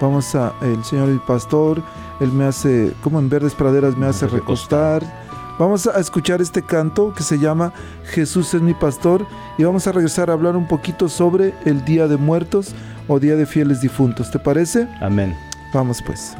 Vamos 0.00 0.34
a 0.34 0.54
el 0.62 0.82
Señor 0.82 1.08
es 1.08 1.14
mi 1.14 1.20
pastor, 1.20 1.82
él 2.20 2.32
me 2.32 2.44
hace 2.44 2.92
como 3.02 3.18
en 3.18 3.28
verdes 3.28 3.54
praderas 3.54 3.96
me 3.96 4.06
hace 4.06 4.26
recostar. 4.26 5.02
Vamos 5.58 5.86
a 5.86 6.00
escuchar 6.00 6.40
este 6.40 6.62
canto 6.62 7.12
que 7.12 7.22
se 7.22 7.38
llama 7.38 7.74
Jesús 8.04 8.54
es 8.54 8.62
mi 8.62 8.72
pastor 8.72 9.26
y 9.58 9.64
vamos 9.64 9.86
a 9.86 9.92
regresar 9.92 10.30
a 10.30 10.32
hablar 10.32 10.56
un 10.56 10.66
poquito 10.66 11.06
sobre 11.10 11.52
el 11.66 11.84
Día 11.84 12.08
de 12.08 12.16
Muertos 12.16 12.74
o 13.08 13.20
Día 13.20 13.36
de 13.36 13.44
Fieles 13.44 13.82
Difuntos. 13.82 14.30
¿Te 14.30 14.38
parece? 14.38 14.88
Amén. 15.02 15.36
Vamos 15.74 16.02
pues. 16.06 16.34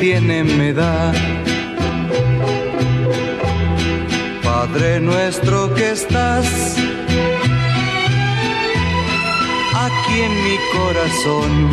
Tiene, 0.00 0.42
me 0.42 0.72
da. 0.72 1.12
Padre 4.42 4.98
nuestro 4.98 5.74
que 5.74 5.90
estás 5.90 6.46
aquí 9.84 10.20
en 10.28 10.34
mi 10.44 10.56
corazón. 10.74 11.70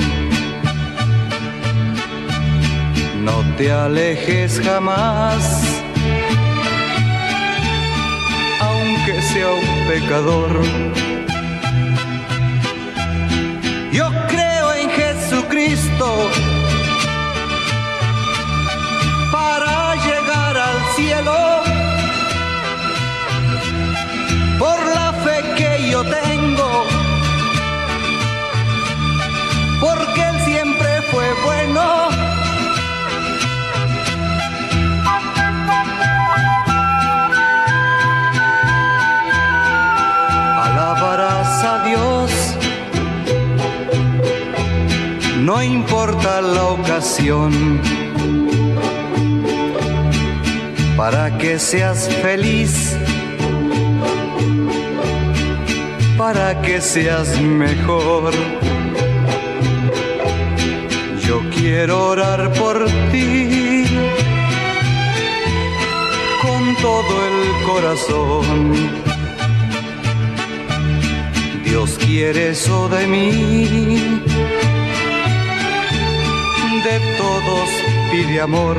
No 3.23 3.37
te 3.55 3.71
alejes 3.71 4.59
jamás, 4.59 5.81
aunque 8.59 9.21
sea 9.21 9.49
un 9.51 9.87
pecador. 9.87 10.51
Yo 13.93 14.11
creo 14.27 14.73
en 14.73 14.89
Jesucristo 14.89 16.29
Por 24.59 24.85
la 24.93 25.13
fe 25.23 25.41
que 25.55 25.89
yo 25.89 26.03
tengo, 26.03 26.83
porque 29.79 30.21
Él 30.21 30.39
siempre 30.43 31.01
fue 31.03 31.33
bueno. 31.45 32.09
alabarás 40.61 41.63
a 41.63 41.83
Dios. 41.85 42.31
No 45.45 45.63
importa 45.63 46.41
la 46.41 46.63
ocasión, 46.65 47.79
que 51.39 51.59
seas 51.59 52.07
feliz, 52.21 52.97
para 56.17 56.61
que 56.61 56.81
seas 56.81 57.39
mejor. 57.39 58.33
Yo 61.19 61.41
quiero 61.55 62.07
orar 62.09 62.51
por 62.53 62.85
ti 63.11 63.85
con 66.41 66.75
todo 66.77 67.13
el 67.29 67.65
corazón. 67.65 68.73
Dios 71.63 71.97
quiere 72.05 72.49
eso 72.49 72.89
de 72.89 73.07
mí. 73.07 74.21
De 76.83 76.99
todos 77.17 77.69
pide 78.11 78.39
amor. 78.39 78.77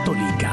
Católica. 0.00 0.52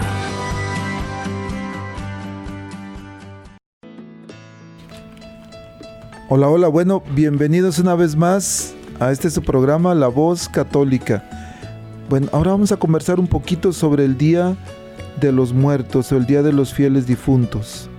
Hola, 6.29 6.49
hola, 6.49 6.67
bueno, 6.67 7.01
bienvenidos 7.15 7.79
una 7.79 7.95
vez 7.95 8.17
más 8.17 8.75
a 8.99 9.11
este 9.11 9.29
su 9.29 9.41
programa 9.41 9.95
La 9.95 10.09
Voz 10.09 10.49
Católica. 10.49 11.23
Bueno, 12.09 12.27
ahora 12.33 12.51
vamos 12.51 12.73
a 12.73 12.77
conversar 12.77 13.21
un 13.21 13.27
poquito 13.27 13.71
sobre 13.71 14.03
el 14.03 14.17
Día 14.17 14.57
de 15.21 15.31
los 15.31 15.53
Muertos 15.53 16.11
el 16.11 16.25
Día 16.25 16.43
de 16.43 16.51
los 16.51 16.73
Fieles 16.73 17.07
Difuntos. 17.07 17.89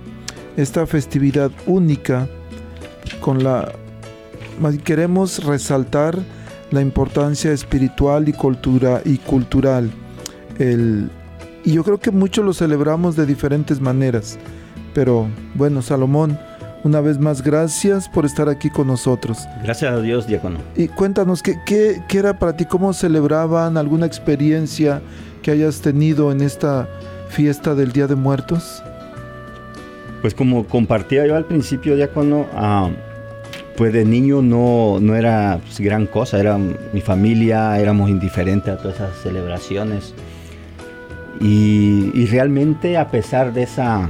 Esta 0.55 0.85
festividad 0.85 1.51
única 1.65 2.27
con 3.21 3.43
la 3.43 3.71
queremos 4.83 5.43
resaltar 5.43 6.19
la 6.69 6.81
importancia 6.81 7.51
espiritual 7.51 8.29
y 8.29 8.33
cultura 8.33 9.01
y 9.03 9.17
cultural. 9.17 9.89
El, 10.59 11.09
y 11.63 11.73
yo 11.73 11.83
creo 11.83 11.99
que 11.99 12.11
muchos 12.11 12.45
lo 12.45 12.53
celebramos 12.53 13.15
de 13.15 13.25
diferentes 13.25 13.81
maneras. 13.81 14.37
Pero 14.93 15.27
bueno, 15.55 15.81
Salomón, 15.81 16.37
una 16.83 17.01
vez 17.01 17.19
más, 17.19 17.41
gracias 17.41 18.07
por 18.07 18.25
estar 18.25 18.49
aquí 18.49 18.69
con 18.69 18.87
nosotros. 18.87 19.39
Gracias 19.63 19.91
a 19.91 20.01
Dios, 20.01 20.27
diácono. 20.27 20.59
Y 20.75 20.87
cuéntanos, 20.87 21.43
¿qué, 21.43 21.59
qué, 21.65 22.01
qué 22.07 22.19
era 22.19 22.39
para 22.39 22.55
ti? 22.55 22.65
¿Cómo 22.65 22.93
celebraban? 22.93 23.77
¿Alguna 23.77 24.05
experiencia 24.05 25.01
que 25.41 25.51
hayas 25.51 25.81
tenido 25.81 26.31
en 26.31 26.41
esta 26.41 26.87
fiesta 27.29 27.75
del 27.75 27.91
Día 27.91 28.07
de 28.07 28.15
Muertos? 28.15 28.81
Pues 30.21 30.33
como 30.33 30.65
compartía 30.65 31.25
yo 31.25 31.35
al 31.35 31.45
principio, 31.45 31.95
diácono, 31.95 32.45
ah, 32.53 32.89
pues 33.77 33.93
de 33.93 34.03
niño 34.03 34.41
no, 34.41 34.99
no 34.99 35.15
era 35.15 35.59
pues, 35.63 35.79
gran 35.79 36.05
cosa, 36.05 36.39
era 36.39 36.57
mi 36.57 37.01
familia, 37.01 37.79
éramos 37.79 38.09
indiferentes 38.09 38.73
a 38.73 38.77
todas 38.77 38.95
esas 38.95 39.17
celebraciones. 39.21 40.13
Y, 41.39 42.25
realmente 42.27 42.97
a 42.97 43.09
pesar 43.09 43.53
de 43.53 43.63
esa, 43.63 44.09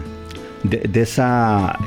de, 0.63 0.89
esa 1.01 1.77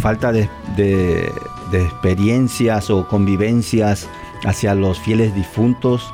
falta 0.00 0.32
de, 0.32 0.48
de- 0.76 1.30
de 1.70 1.82
experiencias 1.82 2.90
o 2.90 3.06
convivencias 3.08 4.08
hacia 4.44 4.74
los 4.74 4.98
fieles 4.98 5.34
difuntos, 5.34 6.12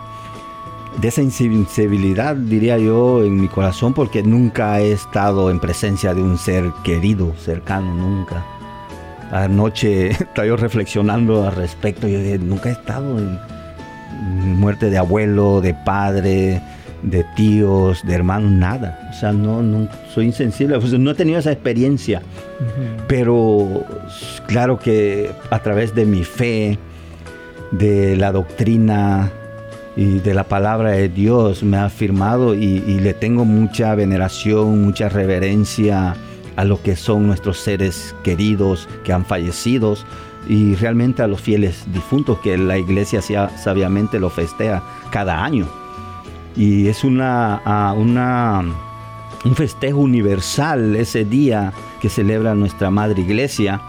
de 1.01 1.09
esa 1.09 1.23
insensibilidad, 1.23 2.37
diría 2.37 2.77
yo, 2.79 3.25
en 3.25 3.41
mi 3.41 3.49
corazón, 3.49 3.95
porque 3.95 4.23
nunca 4.23 4.81
he 4.81 4.93
estado 4.93 5.51
en 5.51 5.61
presencia 5.61 6.13
de 6.15 6.23
un 6.23 6.39
ser 6.39 6.73
querido, 6.85 7.33
cercano, 7.39 7.95
nunca. 7.95 8.45
Anoche 9.33 10.09
estaba 10.11 10.47
yo 10.47 10.57
reflexionando 10.57 11.47
al 11.47 11.55
respecto, 11.57 12.07
yo 12.09 12.19
dije, 12.19 12.39
nunca 12.39 12.69
he 12.69 12.73
estado 12.73 13.19
en 13.19 13.39
muerte 14.59 14.91
de 14.91 14.99
abuelo, 14.99 15.61
de 15.61 15.75
padre, 15.75 16.61
de 17.03 17.25
tíos, 17.37 18.05
de 18.07 18.15
hermanos, 18.15 18.51
nada. 18.51 19.09
O 19.11 19.13
sea, 19.15 19.33
no, 19.33 19.63
no 19.63 19.89
soy 20.13 20.27
insensible, 20.27 20.79
no 20.99 21.11
he 21.11 21.15
tenido 21.15 21.39
esa 21.39 21.53
experiencia. 21.53 22.23
Pero 23.07 23.85
claro 24.47 24.79
que 24.79 25.31
a 25.51 25.59
través 25.61 25.95
de 25.95 26.05
mi 26.05 26.25
fe, 26.25 26.79
de 27.71 28.17
la 28.17 28.33
doctrina 28.33 29.31
y 29.97 30.21
de 30.21 30.33
la 30.35 30.45
palabra 30.45 30.91
de 30.93 31.09
Dios 31.09 31.63
me 31.63 31.77
ha 31.77 31.87
afirmado 31.87 32.55
y, 32.55 32.83
y 32.87 33.01
le 33.01 33.15
tengo 33.15 33.45
mucha 33.45 33.95
veneración, 33.95 34.83
mucha 34.83 35.09
reverencia 35.09 36.17
a 36.57 36.65
lo 36.65 36.83
que 36.83 36.97
son 36.97 37.27
nuestros 37.27 37.59
seres 37.59 38.15
queridos 38.25 38.89
que 39.05 39.13
han 39.13 39.25
fallecido 39.25 39.97
y 40.49 40.75
realmente 40.77 41.23
a 41.23 41.27
los 41.27 41.41
fieles 41.41 41.85
difuntos 41.93 42.39
que 42.39 42.57
la 42.57 42.79
iglesia 42.79 43.21
sia- 43.21 43.51
sabiamente 43.59 44.19
lo 44.19 44.31
festea 44.31 44.83
cada 45.11 45.45
año. 45.45 45.67
Y 46.59 46.89
es 46.89 47.05
una, 47.05 47.63
un 47.97 49.55
festejo 49.55 49.99
universal 49.99 50.97
ese 50.97 51.25
día 51.25 51.73
que 52.03 52.09
celebra 52.09 52.57
nuestra 52.57 52.91
madre 52.91 53.23
iglesia, 53.23 53.81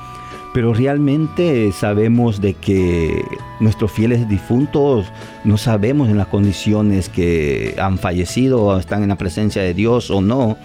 pero 0.53 0.75
realmente 0.75 1.71
sabemos 1.71 2.39
de 2.41 2.53
que 2.53 3.25
nuestros 3.59 3.91
fieles 3.91 4.29
difuntos 4.29 5.11
no 5.43 5.57
sabemos 5.57 6.09
en 6.09 6.17
las 6.17 6.27
condiciones 6.27 7.09
que 7.09 7.75
han 7.79 7.97
fallecido 7.97 8.61
o 8.61 8.77
están 8.77 9.01
en 9.01 9.09
la 9.09 9.17
presencia 9.17 9.63
de 9.63 9.73
Dios 9.73 10.11
o 10.11 10.21
no, 10.21 10.55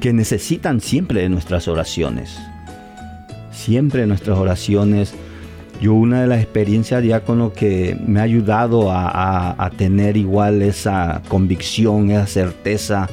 que 0.00 0.12
necesitan 0.12 0.80
siempre 0.80 1.22
de 1.22 1.28
nuestras 1.28 1.66
oraciones. 1.66 2.38
Siempre 3.50 4.06
nuestras 4.06 4.38
oraciones. 4.38 5.12
Yo 5.80 5.94
una 5.94 6.20
de 6.22 6.26
las 6.26 6.42
experiencias 6.42 7.02
diácono 7.02 7.52
que 7.52 7.96
me 8.06 8.18
ha 8.20 8.24
ayudado 8.24 8.90
a, 8.90 9.08
a- 9.08 9.64
a 9.64 9.70
tener 9.70 10.16
igual 10.16 10.62
esa 10.62 11.22
convicción, 11.28 12.10
esa 12.10 12.26
certeza 12.26 13.08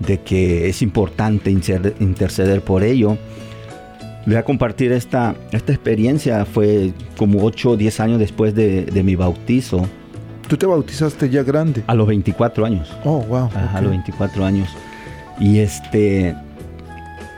de 0.00 0.20
que 0.20 0.68
es 0.68 0.82
importante 0.82 1.50
inter- 1.50 1.94
interceder 2.00 2.60
por 2.60 2.82
ello. 2.82 3.16
Voy 4.26 4.36
a 4.36 4.44
compartir 4.44 4.92
esta, 4.92 5.34
esta 5.52 5.72
experiencia, 5.72 6.44
fue 6.44 6.92
como 7.16 7.42
8 7.44 7.70
o 7.70 7.76
10 7.76 8.00
años 8.00 8.18
después 8.18 8.54
de, 8.54 8.84
de 8.84 9.02
mi 9.02 9.16
bautizo, 9.16 9.86
Tú 10.48 10.56
te 10.58 10.66
bautizaste 10.66 11.30
ya 11.30 11.42
grande. 11.44 11.82
a 11.86 11.94
los 11.94 12.06
24 12.06 12.66
años. 12.66 12.92
Oh, 13.04 13.20
wow. 13.22 13.46
Ajá, 13.54 13.78
a 13.78 13.80
los 13.80 13.90
24 13.90 14.44
años. 14.44 14.68
Y 15.40 15.60
este. 15.60 16.34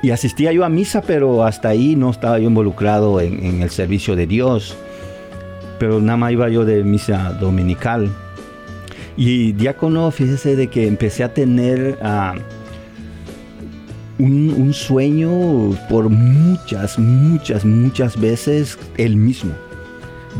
Y 0.04 0.10
asistía 0.10 0.52
yo 0.52 0.66
a 0.66 0.68
misa, 0.68 1.00
pero 1.00 1.44
hasta 1.44 1.70
ahí 1.70 1.96
no 1.96 2.10
estaba 2.10 2.38
yo 2.38 2.46
involucrado 2.46 3.22
en, 3.22 3.42
en 3.42 3.62
el 3.62 3.70
servicio 3.70 4.14
de 4.14 4.26
Dios. 4.26 4.76
Pero 5.78 5.98
nada 5.98 6.18
más 6.18 6.32
iba 6.32 6.46
yo 6.50 6.66
de 6.66 6.84
misa 6.84 7.32
dominical. 7.40 8.10
Y 9.16 9.52
diácono, 9.52 10.10
fíjese 10.10 10.56
de 10.56 10.66
que 10.68 10.88
empecé 10.88 11.24
a 11.24 11.32
tener 11.32 11.98
ah, 12.02 12.34
un, 14.18 14.54
un 14.54 14.74
sueño 14.74 15.30
por 15.88 16.10
muchas, 16.10 16.98
muchas, 16.98 17.64
muchas 17.64 18.20
veces 18.20 18.78
el 18.98 19.16
mismo. 19.16 19.52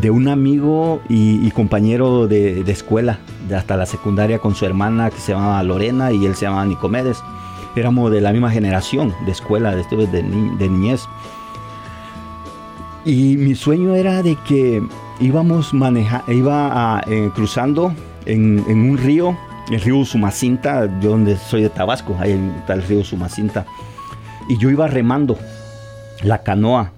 De 0.03 0.11
un 0.11 0.29
amigo 0.29 1.01
y, 1.09 1.43
y 1.43 1.51
compañero 1.53 2.27
de, 2.27 2.65
de 2.65 2.73
escuela, 2.73 3.19
de 3.49 3.57
hasta 3.57 3.79
la 3.79 3.87
secundaria 3.87 4.41
con 4.41 4.55
su 4.55 4.67
hermana 4.67 5.09
que 5.09 5.21
se 5.21 5.33
llamaba 5.33 5.62
Lorena 5.62 6.12
y 6.12 6.27
él 6.27 6.35
se 6.35 6.45
llamaba 6.45 6.67
Nicomedes. 6.67 7.17
Éramos 7.77 8.11
de 8.12 8.20
la 8.20 8.33
misma 8.33 8.51
generación 8.51 9.14
de 9.27 9.33
escuela, 9.33 9.75
de, 9.75 10.68
niñez. 10.68 11.07
Y 13.05 13.37
mi 13.37 13.55
sueño 13.55 13.95
era 13.97 14.22
de 14.22 14.37
que 14.47 14.83
íbamos 15.20 15.75
maneja, 15.75 16.25
iba 16.29 16.99
a, 16.99 17.05
eh, 17.09 17.31
cruzando 17.35 17.93
en, 18.27 18.64
un 18.66 18.97
río, 18.97 19.37
el 19.70 19.81
río 19.81 20.05
Sumacinta, 20.05 20.89
yo 21.01 21.11
donde 21.11 21.37
soy 21.37 21.62
de 21.62 21.68
Tabasco, 21.68 22.16
ahí 22.18 22.33
está 22.59 22.75
el 22.75 22.83
río 22.83 23.03
Sumacinta. 23.05 23.66
Y 24.49 24.59
yo 24.59 24.70
iba 24.70 24.87
remando 24.87 25.39
la 26.22 26.43
canoa. 26.43 26.93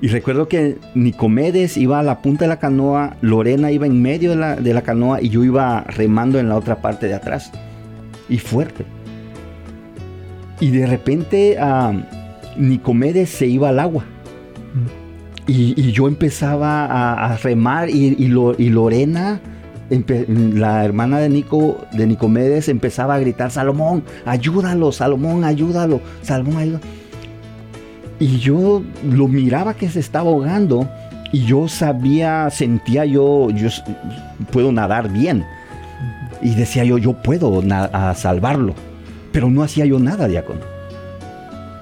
Y 0.00 0.08
recuerdo 0.08 0.48
que 0.48 0.76
Nicomedes 0.94 1.76
iba 1.76 2.00
a 2.00 2.02
la 2.02 2.20
punta 2.20 2.44
de 2.44 2.48
la 2.48 2.58
canoa, 2.58 3.16
Lorena 3.22 3.70
iba 3.70 3.86
en 3.86 4.02
medio 4.02 4.36
de 4.36 4.74
la 4.74 4.82
canoa 4.82 5.22
y 5.22 5.30
yo 5.30 5.42
iba 5.42 5.82
remando 5.82 6.38
en 6.38 6.48
la 6.48 6.56
otra 6.56 6.82
parte 6.82 7.06
de 7.06 7.14
atrás. 7.14 7.50
Y 8.28 8.38
fuerte. 8.38 8.95
Y 10.60 10.70
de 10.70 10.86
repente 10.86 11.56
ah, 11.60 11.92
Nicomedes 12.56 13.30
se 13.30 13.46
iba 13.46 13.68
al 13.68 13.78
agua. 13.80 14.04
Y, 15.46 15.80
y 15.80 15.92
yo 15.92 16.08
empezaba 16.08 16.86
a, 16.86 17.32
a 17.32 17.36
remar 17.36 17.88
y, 17.88 18.16
y 18.18 18.26
Lo- 18.28 18.56
y 18.58 18.68
Lorena, 18.68 19.40
empe- 19.90 20.26
la 20.54 20.84
hermana 20.84 21.18
de, 21.18 21.28
Nico, 21.28 21.84
de 21.92 22.06
Nicomedes, 22.06 22.68
empezaba 22.68 23.14
a 23.14 23.18
gritar, 23.20 23.50
Salomón, 23.52 24.02
ayúdalo, 24.24 24.90
Salomón, 24.90 25.44
ayúdalo, 25.44 26.00
Salomón, 26.22 26.56
ayúdalo. 26.56 26.80
Y 28.18 28.38
yo 28.38 28.82
lo 29.08 29.28
miraba 29.28 29.74
que 29.74 29.88
se 29.88 30.00
estaba 30.00 30.30
ahogando 30.30 30.88
y 31.32 31.44
yo 31.44 31.68
sabía, 31.68 32.48
sentía 32.50 33.04
yo, 33.04 33.50
yo 33.50 33.68
puedo 34.50 34.72
nadar 34.72 35.12
bien. 35.12 35.44
Y 36.42 36.54
decía 36.54 36.82
yo, 36.82 36.98
yo 36.98 37.12
puedo 37.22 37.62
a 37.92 38.14
salvarlo. 38.14 38.74
Pero 39.36 39.50
no 39.50 39.62
hacía 39.62 39.84
yo 39.84 39.98
nada, 39.98 40.28
diácono. 40.28 40.60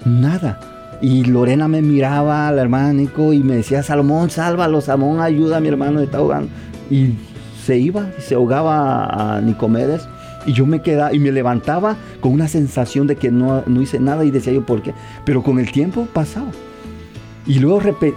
Nada. 0.04 0.58
Y 1.00 1.22
Lorena 1.22 1.68
me 1.68 1.82
miraba, 1.82 2.50
la 2.50 2.60
hermana 2.60 2.92
Nico, 2.92 3.32
y 3.32 3.44
me 3.44 3.54
decía, 3.54 3.84
Salomón, 3.84 4.28
sálvalo, 4.28 4.80
Salomón, 4.80 5.20
ayuda 5.20 5.58
a 5.58 5.60
mi 5.60 5.68
hermano, 5.68 6.00
está 6.00 6.18
ahogando. 6.18 6.48
Y 6.90 7.14
se 7.64 7.78
iba, 7.78 8.10
se 8.18 8.34
ahogaba 8.34 9.36
a 9.36 9.40
Nicomedes. 9.40 10.08
Y 10.46 10.52
yo 10.52 10.66
me 10.66 10.82
quedaba 10.82 11.14
y 11.14 11.20
me 11.20 11.30
levantaba 11.30 11.94
con 12.20 12.32
una 12.32 12.48
sensación 12.48 13.06
de 13.06 13.14
que 13.14 13.30
no, 13.30 13.62
no 13.68 13.80
hice 13.80 14.00
nada 14.00 14.24
y 14.24 14.32
decía 14.32 14.52
yo, 14.52 14.66
¿por 14.66 14.82
qué? 14.82 14.92
Pero 15.24 15.44
con 15.44 15.60
el 15.60 15.70
tiempo 15.70 16.08
pasaba. 16.12 16.50
Y 17.46 17.60
luego 17.60 17.78
repetí, 17.78 18.16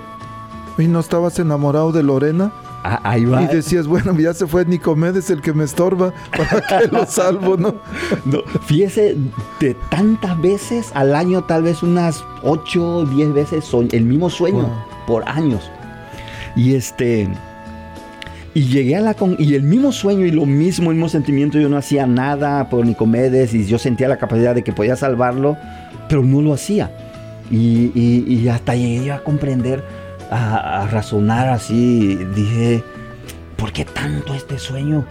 ¿Y 0.79 0.87
no 0.87 0.99
estabas 0.99 1.37
enamorado 1.37 1.91
de 1.91 2.01
Lorena? 2.01 2.51
Ahí 3.03 3.25
va. 3.25 3.43
Y 3.43 3.47
decías, 3.47 3.87
bueno, 3.87 4.17
ya 4.19 4.33
se 4.33 4.47
fue 4.47 4.65
Nicomedes 4.65 5.29
el 5.29 5.41
que 5.41 5.53
me 5.53 5.63
estorba, 5.63 6.13
¿para 6.35 6.61
qué 6.81 6.87
lo 6.91 7.05
salvo, 7.07 7.57
no? 7.57 7.75
No, 8.25 8.39
fíjese, 8.65 9.15
de 9.59 9.75
tantas 9.89 10.39
veces 10.41 10.91
al 10.93 11.15
año, 11.15 11.43
tal 11.43 11.63
vez 11.63 11.83
unas 11.83 12.23
8 12.43 12.97
o 12.97 13.05
10 13.05 13.33
veces, 13.33 13.69
el 13.91 14.03
mismo 14.03 14.29
sueño 14.29 14.59
Wow. 14.63 14.71
por 15.05 15.27
años. 15.29 15.69
Y 16.55 16.73
este. 16.75 17.27
Y 18.53 18.63
llegué 18.69 18.95
a 18.95 19.01
la. 19.01 19.13
con- 19.13 19.35
y 19.37 19.53
el 19.53 19.61
mismo 19.63 19.91
sueño 19.91 20.25
y 20.25 20.31
lo 20.31 20.45
mismo, 20.47 20.89
el 20.89 20.95
mismo 20.97 21.09
sentimiento. 21.09 21.59
Yo 21.59 21.69
no 21.69 21.77
hacía 21.77 22.07
nada 22.07 22.69
por 22.69 22.85
Nicomedes 22.85 23.53
y 23.53 23.65
yo 23.67 23.77
sentía 23.77 24.07
la 24.07 24.17
capacidad 24.17 24.55
de 24.55 24.63
que 24.63 24.73
podía 24.73 24.95
salvarlo, 24.95 25.55
pero 26.09 26.23
no 26.23 26.41
lo 26.41 26.53
hacía. 26.53 26.89
Y, 27.51 27.91
y- 27.93 28.25
y 28.27 28.47
hasta 28.49 28.73
llegué 28.75 29.11
a 29.11 29.19
comprender, 29.23 29.83
a, 30.31 30.87
razonar 30.91 31.49
así. 31.49 32.15
Dije, 32.35 32.83
¿por 33.57 33.71
qué 33.71 33.85
tanto 33.85 34.33
este 34.33 34.57
sueño? 34.59 35.05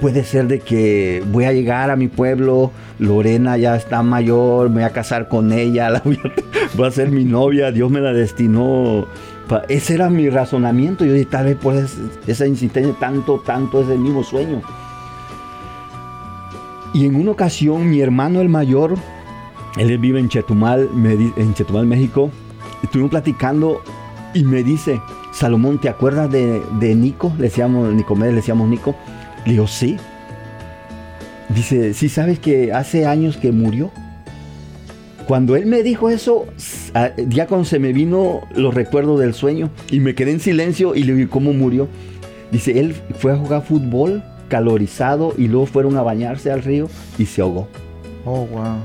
Puede 0.00 0.24
ser 0.24 0.48
de 0.48 0.60
que 0.60 1.22
voy 1.30 1.44
a 1.44 1.52
llegar 1.52 1.90
a 1.90 1.96
mi 1.96 2.08
pueblo, 2.08 2.72
Lorena 2.98 3.56
ya 3.56 3.76
está 3.76 4.02
mayor, 4.02 4.68
me 4.68 4.76
voy 4.76 4.84
a 4.84 4.90
casar 4.90 5.28
con 5.28 5.52
ella, 5.52 5.88
la 5.90 6.00
voy, 6.04 6.18
a, 6.24 6.80
va 6.80 6.88
a 6.88 6.90
ser 6.90 7.10
mi 7.10 7.24
novia, 7.24 7.70
Dios 7.70 7.90
me 7.90 8.00
la 8.00 8.12
destinó. 8.12 9.06
Ese 9.68 9.94
era 9.94 10.08
mi 10.08 10.30
razonamiento. 10.30 11.04
Yo 11.04 11.12
dije, 11.12 11.26
tal 11.26 11.46
vez 11.46 11.56
por 11.56 11.74
es- 11.74 11.98
esa 12.26 12.46
insistencia, 12.46 12.94
tanto, 12.98 13.42
tanto 13.44 13.82
es 13.82 13.88
el 13.88 13.98
mismo 13.98 14.24
sueño. 14.24 14.62
Y 16.94 17.06
en 17.06 17.16
una 17.16 17.32
ocasión, 17.32 17.90
mi 17.90 18.00
hermano 18.00 18.40
el 18.40 18.48
mayor, 18.48 18.94
él 19.76 19.98
vive 19.98 20.20
en 20.20 20.28
Chetumal, 20.28 20.88
en 21.36 21.54
Chetumal, 21.54 21.86
México, 21.86 22.30
estuvimos 22.82 23.10
platicando 23.10 23.82
y 24.34 24.44
me 24.44 24.62
dice, 24.62 25.00
Salomón, 25.32 25.80
¿te 25.80 25.88
acuerdas 25.88 26.30
de, 26.30 26.60
de 26.80 26.94
Nico? 26.94 27.32
Le 27.38 27.44
decíamos, 27.44 27.92
Nicomedes, 27.94 28.32
le 28.34 28.40
decíamos 28.40 28.68
Nico. 28.68 28.94
Le 29.46 29.52
digo, 29.52 29.66
sí. 29.66 29.96
Dice, 31.48 31.94
sí 31.94 32.08
sabes 32.08 32.38
que 32.38 32.72
hace 32.72 33.06
años 33.06 33.36
que 33.36 33.52
murió. 33.52 33.90
Cuando 35.28 35.56
él 35.56 35.66
me 35.66 35.82
dijo 35.82 36.10
eso, 36.10 36.46
s- 36.56 36.90
a- 36.94 37.12
ya 37.28 37.46
cuando 37.46 37.64
se 37.64 37.78
me 37.78 37.92
vino 37.92 38.42
los 38.54 38.74
recuerdos 38.74 39.20
del 39.20 39.34
sueño 39.34 39.70
y 39.90 40.00
me 40.00 40.14
quedé 40.14 40.32
en 40.32 40.40
silencio 40.40 40.94
y 40.94 41.04
le 41.04 41.14
digo, 41.14 41.30
¿cómo 41.30 41.52
murió? 41.52 41.88
Dice, 42.50 42.78
él 42.78 42.94
fue 43.18 43.32
a 43.32 43.36
jugar 43.36 43.62
fútbol 43.64 44.22
calorizado 44.48 45.32
y 45.38 45.48
luego 45.48 45.66
fueron 45.66 45.96
a 45.96 46.02
bañarse 46.02 46.50
al 46.50 46.62
río 46.62 46.88
y 47.18 47.26
se 47.26 47.40
ahogó. 47.40 47.68
Oh, 48.26 48.46
wow. 48.46 48.76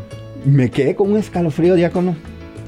me 0.46 0.70
quedé 0.70 0.96
con 0.96 1.12
un 1.12 1.18
escalofrío, 1.18 1.76
diácono, 1.76 2.16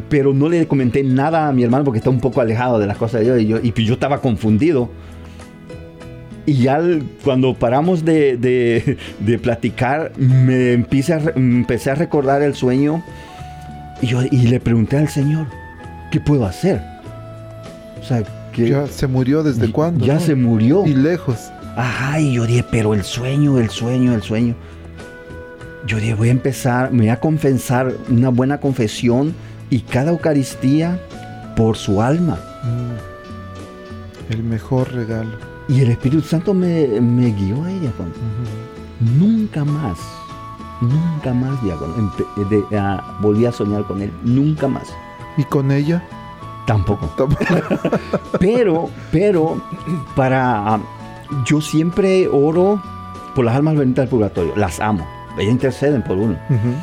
pero 0.10 0.34
no 0.34 0.50
le 0.50 0.68
comenté 0.68 1.04
nada 1.04 1.48
a 1.48 1.54
mi 1.54 1.64
hermano 1.64 1.84
porque 1.84 1.98
está 2.00 2.10
un 2.10 2.20
poco 2.20 2.42
alejado 2.42 2.80
de 2.80 2.88
las 2.88 2.98
cosas 2.98 3.22
de 3.22 3.26
Dios 3.26 3.42
y 3.42 3.48
yo, 3.48 3.60
y 3.62 3.72
pues 3.72 3.86
yo 3.88 3.94
estaba 3.94 4.20
confundido. 4.22 4.90
Y 6.46 6.54
ya 6.56 6.82
cuando 7.24 7.54
paramos 7.54 8.04
de, 8.04 8.36
de- 8.38 8.98
de 9.20 9.40
platicar, 9.40 10.12
me 10.18 10.74
empecé 10.74 11.14
a, 11.14 11.22
empecé 11.36 11.92
a 11.92 11.96
recordar 11.96 12.42
el 12.42 12.56
sueño 12.56 13.04
y, 14.02 14.08
yo, 14.08 14.22
y 14.24 14.48
le 14.48 14.60
pregunté 14.60 14.98
al 14.98 15.08
Señor, 15.08 15.46
¿qué 16.12 16.20
puedo 16.20 16.46
hacer? 16.46 16.82
O 18.02 18.04
sea, 18.04 18.24
que 18.52 18.70
Ya 18.70 18.88
se 18.88 19.06
murió 19.08 19.44
desde 19.44 19.72
cuándo. 19.72 20.04
ya 20.06 20.16
no? 20.16 20.20
se 20.20 20.34
murió. 20.36 20.86
Y 20.88 20.96
lejos. 20.96 21.52
Ajá, 21.78 22.20
y 22.20 22.34
yo 22.34 22.46
dije, 22.48 22.66
pero 22.70 22.94
el 22.96 23.04
sueño, 23.04 23.60
el 23.60 23.70
sueño, 23.70 24.14
el 24.16 24.24
sueño. 24.24 24.56
Yo 25.88 25.98
dije, 25.98 26.16
voy 26.16 26.30
a 26.30 26.32
empezar, 26.32 26.92
me 26.92 27.00
voy 27.04 27.10
a 27.10 27.20
confesar 27.20 27.94
una 28.10 28.30
buena 28.30 28.60
confesión 28.60 29.34
y 29.72 29.80
cada 29.80 30.12
Eucaristía 30.12 31.00
por 31.56 31.76
su 31.78 32.02
alma. 32.02 32.38
Mm. 32.64 34.34
El 34.34 34.44
mejor 34.44 34.92
regalo. 34.94 35.32
Y 35.68 35.82
el 35.82 35.90
Espíritu 35.92 36.22
Santo 36.22 36.54
me, 36.54 36.88
me 37.02 37.32
guió 37.32 37.64
a 37.64 37.72
ella. 37.72 37.90
Ujú. 37.90 39.18
Nunca 39.18 39.66
más, 39.66 39.98
nunca 40.82 41.34
más, 41.34 41.62
diácono, 41.64 42.12
de- 42.50 42.64
volví 43.20 43.46
a 43.48 43.52
soñar 43.52 43.84
con 43.86 44.02
él, 44.02 44.12
nunca 44.24 44.68
más. 44.68 44.88
¿Y 45.38 45.44
con 45.46 45.72
ella? 45.72 46.04
Tampoco. 46.68 47.08
Tampoco. 47.18 47.44
Pero, 48.40 48.90
pero, 49.12 49.62
para. 50.16 50.80
yo 51.46 51.60
siempre 51.62 52.28
oro 52.28 52.82
por 53.36 53.46
las 53.46 53.56
almas 53.56 53.76
benditas 53.76 54.04
del 54.04 54.10
purgatorio. 54.10 54.54
Las 54.56 54.80
amo. 54.80 55.06
Ellas 55.38 55.52
interceden 55.54 56.04
por 56.04 56.18
uno. 56.18 56.38
Ujú. 56.50 56.74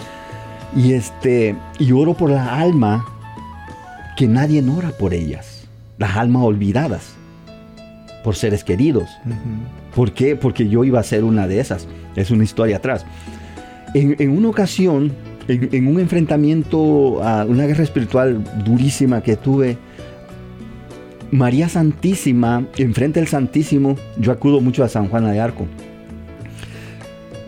Y 0.77 0.93
este. 0.93 1.57
Y 1.79 1.93
oro 1.93 2.14
por 2.14 2.31
la 2.31 2.59
alma 2.59 3.05
que 4.16 4.27
nadie 4.27 4.64
ora 4.69 4.91
por 4.91 5.14
ellas. 5.14 5.66
Las 5.99 6.16
almas 6.16 6.43
olvidadas. 6.43 7.14
Por 8.25 8.37
seres 8.37 8.64
queridos. 8.64 9.09
¿Por 9.95 10.12
qué? 10.12 10.37
Porque 10.37 10.69
yo 10.69 10.85
iba 10.85 11.01
a 11.01 11.05
ser 11.05 11.25
una 11.25 11.47
de 11.47 11.61
esas. 11.61 11.87
Es 12.16 12.31
una 12.31 12.45
historia 12.45 12.77
atrás. 12.77 13.07
En, 13.95 14.16
en 14.19 14.31
una 14.31 14.49
ocasión, 14.49 15.12
en, 15.47 15.69
en 15.73 15.87
un 15.87 16.01
enfrentamiento, 16.01 17.23
a 17.23 17.45
una 17.45 17.64
guerra 17.64 17.85
espiritual 17.85 18.45
durísima 18.64 19.23
que 19.23 19.37
tuve, 19.37 19.79
María 21.31 21.69
Santísima, 21.69 22.66
enfrente 22.77 23.21
del 23.21 23.29
Santísimo, 23.29 23.97
yo 24.19 24.33
acudo 24.33 24.61
mucho 24.61 24.83
a 24.83 24.89
San 24.89 25.09
Juan 25.09 25.31
de 25.31 25.39
Arco. 25.39 25.66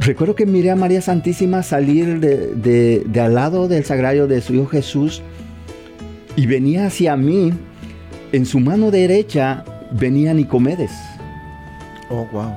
Recuerdo 0.01 0.35
que 0.35 0.47
miré 0.47 0.71
a 0.71 0.77
María 0.77 1.03
Santísima 1.03 1.63
salir 1.63 2.21
de, 2.21 2.55
de- 2.55 3.03
de 3.07 3.21
al 3.21 3.35
lado 3.35 3.69
del 3.69 3.85
sagrario 3.85 4.27
de 4.27 4.41
su 4.41 4.55
Hijo 4.55 4.67
Jesús 4.67 5.23
y 6.37 6.47
venía 6.47 6.87
hacia 6.87 7.17
mí. 7.17 7.53
En 8.33 8.47
su 8.47 8.61
mano 8.61 8.91
derecha 8.91 9.65
venía 9.91 10.33
Nicomedes. 10.33 10.93
Oh, 12.09 12.27
wow. 12.33 12.53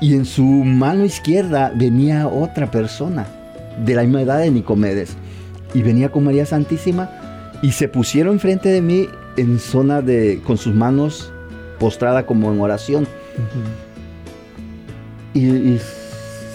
Y 0.00 0.14
en 0.14 0.24
su 0.26 0.44
mano 0.44 1.04
izquierda 1.04 1.72
venía 1.74 2.28
otra 2.28 2.70
persona 2.70 3.26
de 3.84 3.94
la 3.94 4.02
misma 4.02 4.22
edad 4.22 4.38
de 4.38 4.50
Nicomedes. 4.50 5.16
Y 5.72 5.82
venía 5.82 6.10
con 6.10 6.24
María 6.24 6.46
Santísima 6.46 7.10
y 7.62 7.72
se 7.72 7.88
pusieron 7.88 8.34
enfrente 8.34 8.68
de 8.68 8.80
mí 8.80 9.06
en 9.36 9.58
zona 9.58 10.02
de, 10.02 10.40
con 10.46 10.56
sus 10.56 10.74
manos 10.74 11.32
postrada 11.80 12.26
como 12.26 12.52
en 12.52 12.60
oración. 12.60 13.08
Y 15.32 15.78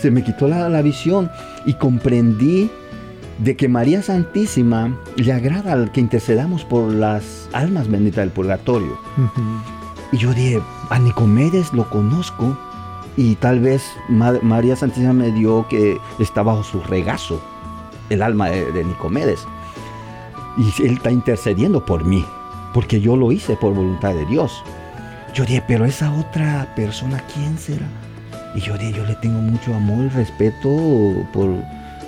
se 0.01 0.11
me 0.11 0.23
quitó 0.23 0.47
la, 0.47 0.69
la 0.69 0.81
visión 0.81 1.29
y 1.65 1.73
comprendí 1.73 2.69
de 3.39 3.55
que 3.55 3.67
María 3.69 4.01
Santísima 4.01 4.93
le 5.15 5.31
agrada 5.31 5.73
al 5.73 5.91
que 5.91 6.01
intercedamos 6.01 6.65
por 6.65 6.93
las 6.93 7.47
almas 7.53 7.87
benditas 7.87 8.23
del 8.23 8.31
purgatorio. 8.31 8.97
Y 10.11 10.17
yo 10.17 10.33
dije, 10.33 10.61
a 10.89 10.99
Nicomedes 10.99 11.71
lo 11.73 11.89
conozco 11.89 12.57
y 13.15 13.35
tal 13.35 13.59
vez 13.59 13.83
Ma- 14.09 14.39
María 14.41 14.75
Santísima 14.75 15.13
me 15.13 15.31
dio 15.31 15.67
que 15.69 15.99
está 16.19 16.41
bajo 16.43 16.63
su 16.63 16.81
regazo, 16.81 17.41
el 18.09 18.21
alma 18.21 18.49
de, 18.49 18.71
de 18.71 18.83
Nicomedes. 18.83 19.45
Y 20.57 20.83
él 20.85 20.93
está 20.95 21.11
intercediendo 21.11 21.85
por 21.85 22.03
mí, 22.03 22.25
porque 22.73 22.99
yo 22.99 23.15
lo 23.15 23.31
hice 23.31 23.55
por 23.55 23.73
voluntad 23.73 24.13
de 24.13 24.25
Dios. 24.25 24.63
Yo 25.33 25.45
dije, 25.45 25.63
pero 25.65 25.85
esa 25.85 26.11
otra 26.11 26.73
persona, 26.75 27.23
¿quién 27.33 27.57
será? 27.57 27.87
Y 28.55 28.61
yo 28.61 28.75
yo 28.75 29.05
le 29.05 29.15
tengo 29.15 29.39
mucho 29.41 29.73
amor 29.73 30.05
y 30.05 30.09
respeto 30.09 31.27
por, 31.33 31.49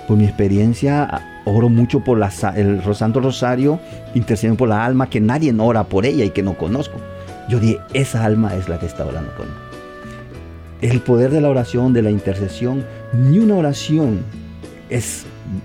por 0.08 0.16
mi 0.16 0.24
experiencia. 0.24 1.22
Oro 1.44 1.68
mucho 1.68 2.00
por 2.00 2.18
la, 2.18 2.30
el 2.56 2.82
Santo 2.94 3.20
Rosario, 3.20 3.80
intercediendo 4.14 4.58
por 4.58 4.68
la 4.68 4.84
alma, 4.84 5.10
que 5.10 5.20
nadie 5.20 5.54
ora 5.58 5.84
por 5.84 6.06
ella 6.06 6.24
y 6.24 6.30
que 6.30 6.42
no 6.42 6.54
conozco. 6.54 6.98
Yo 7.48 7.58
dije, 7.58 7.80
esa 7.94 8.24
alma 8.24 8.54
es 8.54 8.68
la 8.68 8.78
que 8.78 8.86
está 8.86 9.04
orando 9.04 9.32
mí. 9.38 10.88
El 10.88 11.00
poder 11.00 11.30
de 11.30 11.40
la 11.40 11.48
oración, 11.48 11.92
de 11.92 12.02
la 12.02 12.10
intercesión, 12.10 12.84
ni 13.12 13.38
una 13.38 13.54
oración 13.54 14.20
es, 14.90 15.24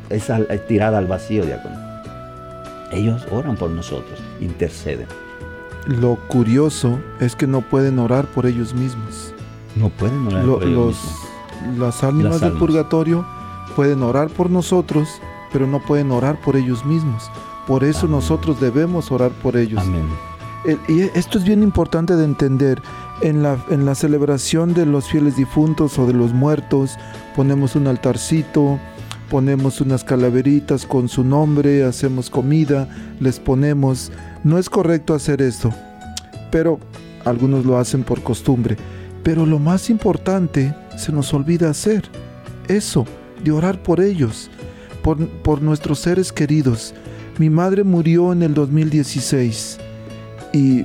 es 0.09 0.29
tirada 0.67 0.97
al 0.97 1.07
vacío, 1.07 1.45
diácono. 1.45 1.75
Ellos 2.91 3.25
oran 3.31 3.55
por 3.55 3.69
nosotros, 3.69 4.19
interceden. 4.39 5.07
Lo 5.87 6.15
curioso 6.27 6.99
es 7.19 7.35
que 7.35 7.47
no 7.47 7.61
pueden 7.61 7.99
orar 7.99 8.25
por 8.25 8.45
ellos 8.45 8.73
mismos. 8.73 9.33
No 9.79 9.89
pueden 9.89 10.27
orar 10.27 10.43
Lo- 10.45 10.55
por 10.59 10.63
ellos 10.63 10.75
los, 10.75 10.95
mismos. 11.67 11.79
las 11.79 12.03
ánimas 12.03 12.31
Las 12.31 12.39
del 12.41 12.47
almas. 12.49 12.59
purgatorio 12.59 13.25
pueden 13.75 14.01
orar 14.03 14.29
por 14.29 14.49
nosotros, 14.49 15.09
pero 15.51 15.67
no 15.67 15.79
pueden 15.79 16.11
orar 16.11 16.39
por 16.41 16.55
ellos 16.55 16.85
mismos. 16.85 17.29
Por 17.67 17.83
eso 17.83 18.01
Amén. 18.05 18.11
nosotros 18.11 18.59
debemos 18.59 19.11
orar 19.11 19.31
por 19.31 19.57
ellos. 19.57 19.81
Amén. 19.81 20.05
El- 20.65 20.79
y 20.87 21.01
esto 21.17 21.37
es 21.37 21.43
bien 21.43 21.61
importante 21.63 22.15
de 22.15 22.23
entender. 22.25 22.81
En 23.21 23.41
la, 23.41 23.57
en 23.71 23.85
la 23.85 23.95
celebración 23.95 24.73
de 24.75 24.85
los 24.85 25.07
fieles 25.07 25.35
difuntos 25.35 25.97
o 25.97 26.05
de 26.05 26.13
los 26.13 26.33
muertos, 26.33 26.97
ponemos 27.35 27.75
un 27.75 27.87
altarcito, 27.87 28.79
ponemos 29.31 29.81
unas 29.81 30.03
calaveritas 30.03 30.85
con 30.85 31.09
su 31.09 31.23
nombre, 31.23 31.83
hacemos 31.83 32.29
comida, 32.29 32.87
les 33.19 33.39
ponemos. 33.39 34.11
No 34.43 34.59
es 34.59 34.69
correcto 34.69 35.15
hacer 35.15 35.41
esto, 35.41 35.73
pero 36.51 36.79
algunos 37.25 37.65
lo 37.65 37.77
hacen 37.79 38.03
por 38.03 38.21
costumbre. 38.21 38.77
Pero 39.23 39.45
lo 39.45 39.59
más 39.59 39.89
importante 39.89 40.73
se 40.97 41.11
nos 41.11 41.33
olvida 41.33 41.69
hacer. 41.69 42.03
Eso, 42.67 43.05
de 43.43 43.51
orar 43.51 43.81
por 43.81 43.99
ellos, 44.01 44.49
por, 45.03 45.27
por 45.27 45.61
nuestros 45.61 45.99
seres 45.99 46.31
queridos. 46.31 46.93
Mi 47.37 47.49
madre 47.49 47.83
murió 47.83 48.33
en 48.33 48.43
el 48.43 48.53
2016 48.53 49.77
y 50.53 50.83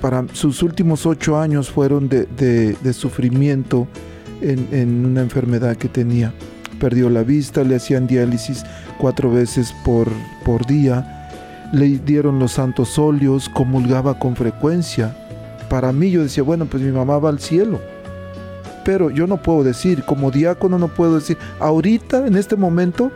para 0.00 0.24
sus 0.32 0.62
últimos 0.62 1.06
ocho 1.06 1.38
años 1.38 1.70
fueron 1.70 2.08
de, 2.08 2.26
de- 2.26 2.92
sufrimiento 2.92 3.86
en, 4.40 4.66
en 4.72 5.06
una 5.06 5.20
enfermedad 5.20 5.76
que 5.76 5.88
tenía. 5.88 6.32
Perdió 6.80 7.08
la 7.08 7.22
vista, 7.22 7.62
le 7.62 7.76
hacían 7.76 8.08
diálisis 8.08 8.64
cuatro 8.98 9.30
veces 9.30 9.72
por, 9.84 10.08
por 10.44 10.66
día, 10.66 11.28
le 11.72 11.86
dieron 12.00 12.40
los 12.40 12.52
santos 12.52 12.98
óleos, 12.98 13.48
comulgaba 13.48 14.18
con 14.18 14.34
frecuencia. 14.34 15.16
Para 15.72 15.90
mí 15.90 16.10
yo 16.10 16.22
decía, 16.22 16.42
bueno, 16.42 16.66
pues 16.66 16.82
mi 16.82 16.92
mamá 16.92 17.18
va 17.18 17.30
al 17.30 17.40
cielo. 17.40 17.80
Pero 18.84 19.08
yo 19.08 19.26
no 19.26 19.38
puedo 19.38 19.64
decir, 19.64 20.04
como 20.04 20.30
diácono 20.30 20.78
no 20.78 20.88
puedo 20.88 21.14
decir, 21.14 21.38
ahorita, 21.60 22.26
en 22.26 22.36
este 22.36 22.56
momento, 22.56 23.10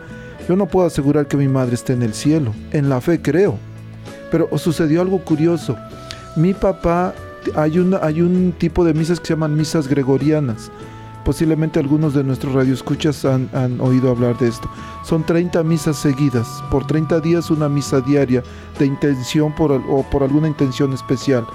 yo 0.49 0.57
no 0.57 0.65
puedo 0.65 0.87
asegurar 0.87 1.29
que 1.29 1.37
mi 1.37 1.49
madre 1.49 1.75
esté 1.75 1.93
en 1.93 2.01
el 2.01 2.15
cielo. 2.15 2.55
En 2.71 2.89
la 2.89 3.03
fe 3.03 3.21
creo. 3.21 3.59
Pero 4.31 4.49
sucedió 4.57 5.03
algo 5.03 5.23
curioso. 5.23 5.77
Mi 6.35 6.55
papá, 6.55 7.13
hay, 7.57 7.73
hay 8.01 8.23
un 8.23 8.55
tipo 8.57 8.87
de 8.87 8.95
misas 8.95 9.21
que 9.21 9.27
se 9.27 9.35
llaman 9.35 9.55
misas 9.55 9.87
gregorianas. 9.87 10.71
Posiblemente 11.27 11.79
algunos 11.79 12.15
de 12.15 12.25
nuestros 12.25 12.55
radioescuchas 12.55 13.27
han, 13.27 13.51
han 13.53 13.83
oído 13.83 14.09
hablar 14.09 14.39
de 14.39 14.49
esto. 14.49 14.71
Son 15.05 15.27
30 15.27 15.63
misas 15.63 15.99
seguidas, 15.99 16.49
por 16.71 16.87
30 16.87 17.21
días 17.21 17.51
una 17.51 17.69
misa 17.69 18.01
diaria 18.01 18.43
de 18.79 18.87
intención 18.87 19.55
por, 19.55 19.73
o 19.73 20.07
por 20.11 20.23
alguna 20.23 20.49
intención 20.49 20.95
especial. 20.95 21.47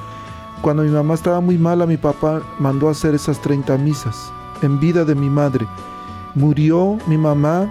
Cuando 0.61 0.83
mi 0.83 0.89
mamá 0.89 1.15
estaba 1.15 1.41
muy 1.41 1.57
mala, 1.57 1.87
mi 1.87 1.97
papá 1.97 2.41
mandó 2.59 2.87
a 2.87 2.91
hacer 2.91 3.15
esas 3.15 3.41
30 3.41 3.77
misas 3.79 4.31
en 4.61 4.79
vida 4.79 5.03
de 5.05 5.15
mi 5.15 5.29
madre. 5.29 5.65
Murió 6.35 6.99
mi 7.07 7.17
mamá 7.17 7.67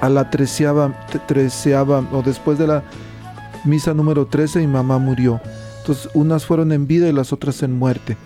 a 0.00 0.08
la 0.08 0.30
treceava, 0.30 0.92
treceava 1.26 2.02
o 2.12 2.22
después 2.22 2.58
de 2.58 2.66
la 2.66 2.82
misa 3.64 3.92
número 3.92 4.26
13 4.26 4.60
mi 4.60 4.66
mamá 4.66 4.98
murió. 4.98 5.38
Entonces 5.80 6.08
unas 6.14 6.46
fueron 6.46 6.72
en 6.72 6.86
vida 6.86 7.08
y 7.08 7.12
las 7.12 7.32
otras 7.32 7.62
en 7.62 7.78
muerte. 7.78 8.16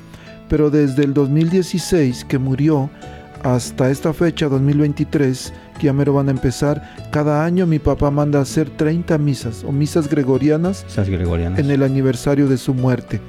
Pero 0.49 0.70
desde 0.70 1.03
el 1.05 1.12
2016 1.12 2.24
que 2.24 2.38
murió 2.38 2.90
hasta 3.42 3.90
esta 3.90 4.12
fecha, 4.12 4.49
2023, 4.49 5.53
que 5.78 5.86
ya 5.86 5.92
mero 5.92 6.14
van 6.14 6.28
a 6.28 6.32
empezar, 6.32 6.82
cada 7.11 7.44
año 7.44 7.66
mi 7.66 7.80
papá 7.80 8.12
manda 8.12 8.38
a 8.38 8.42
hacer 8.42 8.70
30 8.70 9.18
misas 9.18 9.64
o 9.64 9.72
misas 9.72 10.09
gregorianas 10.09 10.84
gregorianas. 10.96 11.59
en 11.59 11.70
el 11.70 11.82
aniversario 11.82 12.46
de 12.46 12.59
su 12.59 12.74
muerte. 12.74 13.20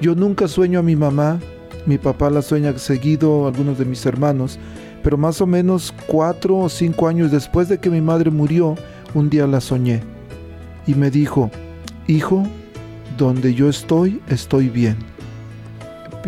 Yo 0.00 0.14
nunca 0.14 0.46
sueño 0.48 0.78
a 0.80 0.82
mi 0.82 0.96
mamá, 0.96 1.40
mi 1.86 1.98
papá 1.98 2.30
la 2.30 2.42
sueña 2.42 2.76
seguido, 2.78 3.46
algunos 3.46 3.78
de 3.78 3.84
mis 3.84 4.04
hermanos, 4.04 4.58
pero 5.02 5.16
más 5.16 5.40
o 5.40 5.46
menos 5.46 5.94
cuatro 6.06 6.58
o 6.58 6.68
cinco 6.68 7.08
años 7.08 7.30
después 7.30 7.68
de 7.68 7.78
que 7.78 7.90
mi 7.90 8.00
madre 8.00 8.30
murió, 8.30 8.74
un 9.14 9.30
día 9.30 9.46
la 9.46 9.60
soñé 9.60 10.02
y 10.86 10.94
me 10.94 11.10
dijo, 11.10 11.50
hijo, 12.06 12.46
donde 13.16 13.54
yo 13.54 13.68
estoy, 13.68 14.20
estoy 14.28 14.68
bien. 14.68 14.96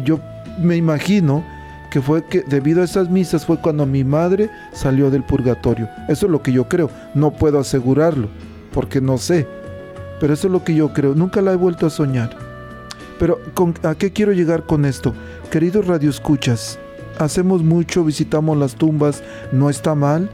Yo 0.05 0.21
me 0.61 0.77
imagino 0.77 1.45
que 1.91 2.01
fue 2.01 2.25
que 2.25 2.43
debido 2.43 2.83
a 2.83 2.85
esas 2.85 3.11
misas 3.11 3.47
fue 3.47 3.61
cuando 3.61 3.87
mi 3.87 4.05
madre 4.05 4.51
salió 4.73 5.11
del 5.11 5.25
purgatorio. 5.25 5.89
Eso 6.09 6.27
es 6.27 6.33
lo 6.33 6.43
que 6.43 6.53
yo 6.53 6.69
creo. 6.69 6.91
No 7.15 7.31
puedo 7.33 7.59
asegurarlo, 7.59 8.29
porque 8.73 9.01
no 9.01 9.19
sé. 9.19 9.47
Pero 10.21 10.35
eso 10.35 10.49
es 10.49 10.53
lo 10.53 10.65
que 10.65 10.75
yo 10.75 10.93
creo. 10.93 11.15
Nunca 11.15 11.41
la 11.41 11.53
he 11.53 11.57
vuelto 11.57 11.87
a 11.87 11.91
soñar. 11.91 12.48
Pero 13.19 13.41
¿a 13.83 13.95
qué 13.95 14.13
quiero 14.13 14.33
llegar 14.33 14.65
con 14.65 14.85
esto? 14.85 15.15
Queridos 15.51 15.87
radioescuchas, 15.87 16.79
hacemos 17.19 17.63
mucho, 17.63 18.05
visitamos 18.05 18.57
las 18.57 18.77
tumbas, 18.77 19.23
no 19.53 19.71
está 19.71 19.95
mal, 19.95 20.31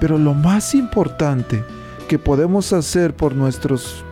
pero 0.00 0.18
lo 0.18 0.34
más 0.34 0.74
importante 0.74 1.64
que 2.08 2.18
podemos 2.18 2.72
hacer 2.72 3.14
por 3.14 3.34
nuestros 3.34 4.04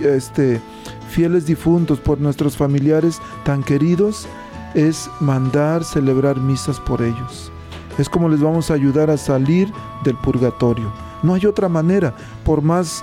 este, 0.00 0.60
fieles 1.08 1.46
difuntos, 1.46 1.98
por 1.98 2.20
nuestros 2.20 2.56
familiares 2.56 3.20
tan 3.44 3.62
queridos, 3.62 4.26
es 4.74 5.10
mandar 5.20 5.84
celebrar 5.84 6.38
misas 6.38 6.78
por 6.80 7.02
ellos. 7.02 7.50
Es 7.98 8.08
como 8.08 8.28
les 8.28 8.40
vamos 8.40 8.70
a 8.70 8.74
ayudar 8.74 9.10
a 9.10 9.16
salir 9.16 9.72
del 10.04 10.16
purgatorio. 10.16 10.92
No 11.22 11.34
hay 11.34 11.46
otra 11.46 11.68
manera, 11.68 12.14
por 12.44 12.62
más 12.62 13.02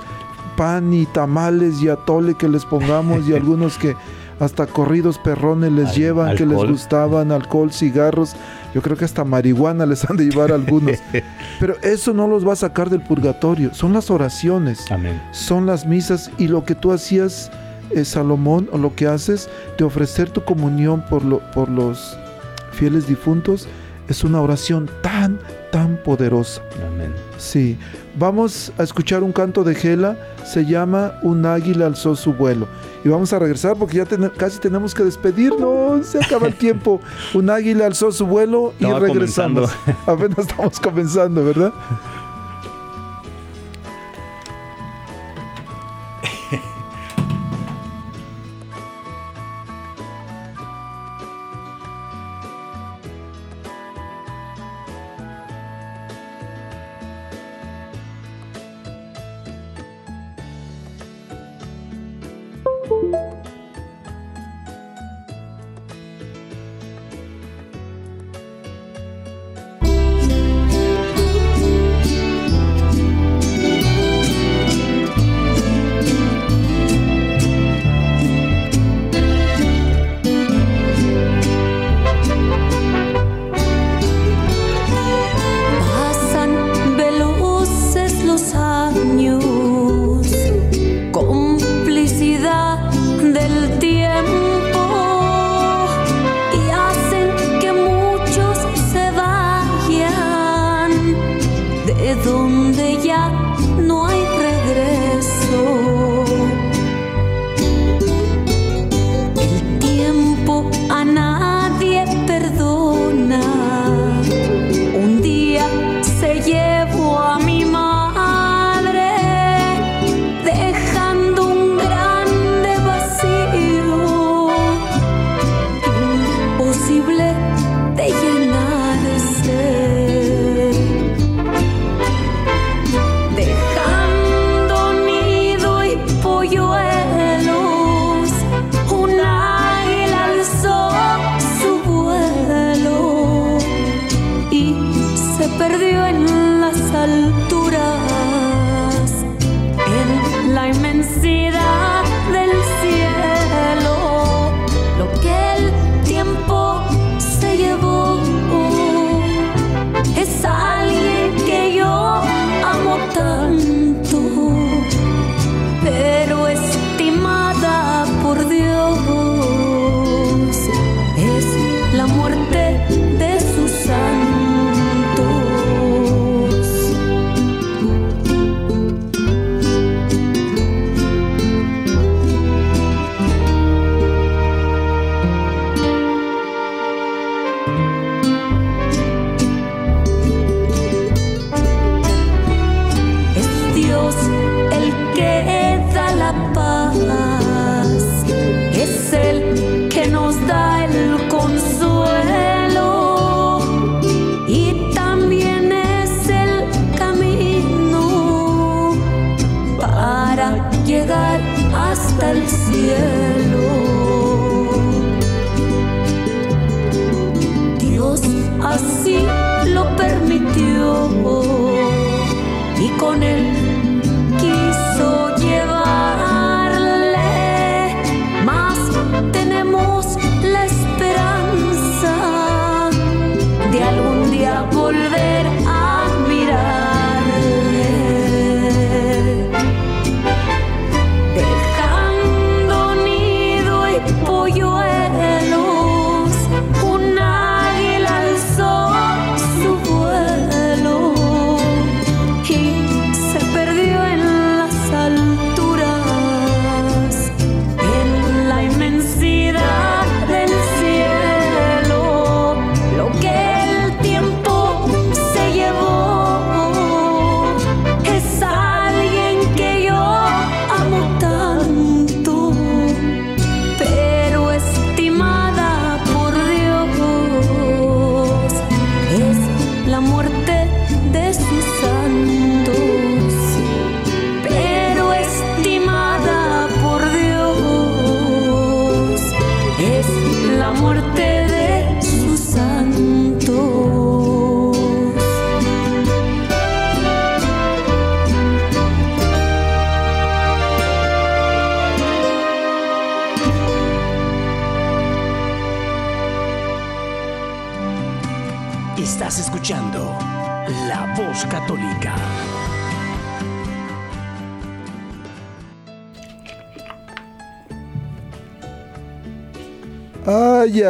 pan 0.55 0.93
y 0.93 1.05
tamales 1.05 1.81
y 1.81 1.89
atole 1.89 2.35
que 2.35 2.47
les 2.47 2.65
pongamos 2.65 3.27
y 3.27 3.33
algunos 3.35 3.77
que 3.77 3.95
hasta 4.39 4.65
corridos 4.65 5.17
perrones 5.19 5.71
les 5.71 5.95
llevan, 5.95 6.35
que 6.35 6.45
les 6.45 6.57
gustaban, 6.57 7.31
alcohol, 7.31 7.71
cigarros, 7.71 8.35
yo 8.73 8.81
creo 8.81 8.97
que 8.97 9.05
hasta 9.05 9.23
marihuana 9.23 9.85
les 9.85 10.09
han 10.09 10.17
de 10.17 10.25
llevar 10.25 10.51
algunos. 10.51 10.97
Pero 11.59 11.75
eso 11.81 12.13
no 12.13 12.27
los 12.27 12.47
va 12.47 12.53
a 12.53 12.57
sacar 12.57 12.89
del 12.89 13.01
purgatorio, 13.01 13.73
son 13.73 13.93
las 13.93 14.09
oraciones, 14.09 14.85
son 15.31 15.65
las 15.65 15.85
misas 15.85 16.31
y 16.37 16.47
lo 16.47 16.65
que 16.65 16.75
tú 16.75 16.91
hacías, 16.91 17.51
eh, 17.91 18.03
Salomón, 18.05 18.69
o 18.71 18.77
lo 18.77 18.95
que 18.95 19.07
haces 19.07 19.49
de 19.77 19.83
ofrecer 19.83 20.29
tu 20.29 20.43
comunión 20.43 21.03
por, 21.09 21.23
lo, 21.23 21.39
por 21.51 21.69
los 21.69 22.17
fieles 22.71 23.07
difuntos, 23.07 23.67
es 24.07 24.23
una 24.23 24.41
oración 24.41 24.89
tan, 25.01 25.39
tan 25.73 25.97
poderosa. 25.97 26.61
Amén. 26.87 27.11
Sí. 27.39 27.79
Vamos 28.15 28.71
a 28.77 28.83
escuchar 28.83 29.23
un 29.23 29.31
canto 29.31 29.63
de 29.63 29.73
Gela, 29.73 30.15
se 30.45 30.67
llama 30.67 31.13
Un 31.23 31.47
águila 31.47 31.87
alzó 31.87 32.15
su 32.15 32.31
vuelo. 32.31 32.67
Y 33.03 33.09
vamos 33.09 33.33
a 33.33 33.39
regresar 33.39 33.75
porque 33.75 33.97
ya 33.97 34.05
casi 34.37 34.59
tenemos 34.59 34.93
que 34.93 35.03
despedirnos, 35.03 36.05
se 36.05 36.23
acaba 36.23 36.45
el 36.45 36.53
tiempo. 36.53 37.01
Un 37.33 37.49
águila 37.49 37.87
alzó 37.87 38.11
su 38.11 38.27
vuelo 38.27 38.73
y 38.79 38.85
regresamos. 38.85 39.71
Apenas 40.05 40.37
estamos 40.37 40.79
comenzando, 40.79 41.43
¿verdad? 41.43 41.73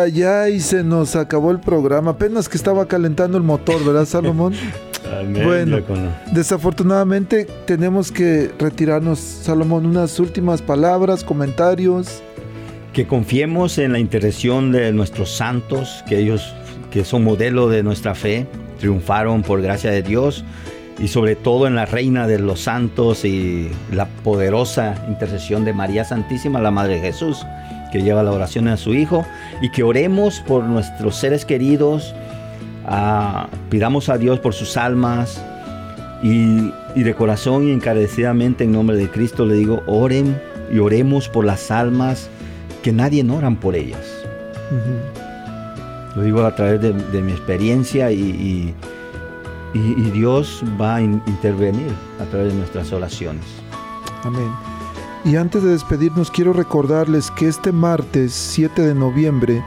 Ay, 0.03 0.21
ay, 0.23 0.59
se 0.59 0.83
nos 0.83 1.15
acabó 1.15 1.51
el 1.51 1.61
programa. 1.61 2.11
Apenas 2.11 2.49
que 2.49 2.57
estaba 2.57 2.87
calentando 2.87 3.37
el 3.37 3.43
motor, 3.43 3.83
¿verdad, 3.85 4.05
Salomón? 4.05 4.53
Bueno, 5.43 5.79
desafortunadamente 6.31 7.45
tenemos 7.67 8.11
que 8.11 8.51
retirarnos, 8.57 9.19
Salomón. 9.19 9.85
Unas 9.85 10.19
últimas 10.19 10.61
palabras, 10.61 11.23
comentarios. 11.23 12.23
Que 12.93 13.05
confiemos 13.05 13.77
en 13.77 13.91
la 13.91 13.99
intercesión 13.99 14.71
de 14.71 14.91
nuestros 14.91 15.29
santos, 15.29 16.03
que 16.07 16.17
ellos, 16.17 16.53
que 16.89 17.05
son 17.05 17.23
modelo 17.23 17.69
de 17.69 17.83
nuestra 17.83 18.15
fe, 18.15 18.47
triunfaron 18.79 19.43
por 19.43 19.61
gracia 19.61 19.91
de 19.91 20.01
Dios 20.01 20.43
y 20.99 21.07
sobre 21.07 21.35
todo 21.35 21.67
en 21.67 21.75
la 21.75 21.85
Reina 21.85 22.25
de 22.27 22.39
los 22.39 22.61
Santos 22.61 23.23
y 23.25 23.69
la 23.91 24.07
poderosa 24.07 25.05
intercesión 25.07 25.63
de 25.65 25.73
María 25.73 26.05
Santísima, 26.05 26.59
la 26.59 26.71
Madre 26.71 26.95
de 26.95 27.01
Jesús, 27.01 27.45
que 27.93 28.01
lleva 28.01 28.23
la 28.23 28.31
oración 28.31 28.67
a 28.67 28.75
su 28.75 28.93
Hijo, 28.93 29.25
y 29.61 29.69
que 29.71 29.83
oremos 29.83 30.41
por 30.41 30.63
nuestros 30.65 31.15
seres 31.15 31.45
queridos, 31.45 32.13
ah, 32.85 33.47
pidamos 33.69 34.09
a 34.09 34.17
Dios 34.17 34.39
por 34.39 34.53
sus 34.53 34.75
almas, 34.75 35.41
y, 36.23 36.71
y 36.95 37.03
de 37.03 37.13
corazón 37.13 37.67
y 37.67 37.71
encarecidamente 37.71 38.63
en 38.63 38.71
nombre 38.71 38.97
de 38.97 39.09
Cristo 39.09 39.45
le 39.45 39.55
digo, 39.55 39.81
oren 39.87 40.41
y 40.73 40.79
oremos 40.79 41.29
por 41.29 41.45
las 41.45 41.69
almas 41.69 42.29
que 42.81 42.91
nadie 42.91 43.23
oran 43.29 43.57
por 43.57 43.75
ellas. 43.75 44.05
Lo 46.15 46.23
digo 46.23 46.45
a 46.45 46.55
través 46.55 46.81
de, 46.81 46.93
de 46.93 47.21
mi 47.21 47.31
experiencia 47.31 48.11
y, 48.11 48.19
y- 48.19 48.75
Dios 50.11 50.63
va 50.79 50.95
a 50.95 51.01
in- 51.01 51.21
intervenir 51.27 51.91
a 52.21 52.25
través 52.25 52.53
de 52.53 52.59
nuestras 52.59 52.91
oraciones. 52.93 53.43
Amén. 54.23 54.47
Y 55.25 55.37
antes 55.37 55.63
de 55.63 55.69
despedirnos, 55.69 56.29
quiero 56.29 56.51
recordarles 56.51 57.31
que 57.31 57.47
este 57.47 57.71
martes 57.71 58.33
7 58.33 58.81
de 58.81 58.93
noviembre, 58.93 59.63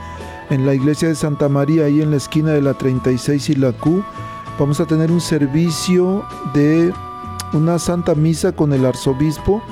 en 0.51 0.67
la 0.67 0.75
iglesia 0.75 1.09
de 1.09 1.15
Santa 1.15 1.49
María, 1.49 1.87
ahí 1.87 2.03
en 2.03 2.11
la 2.11 2.19
esquina 2.19 2.51
de 2.51 2.61
la 2.61 2.75
36 2.75 3.51
y 3.51 3.55
la 3.55 3.73
Q, 3.73 4.05
vamos 4.59 4.81
a 4.81 4.87
tener 4.87 5.11
un 5.11 5.21
servicio 5.21 6.25
de 6.53 6.93
una 7.55 7.79
santa 7.79 8.15
misa 8.15 8.53
con 8.53 8.75
el 8.75 8.85
arzobispo 8.85 9.63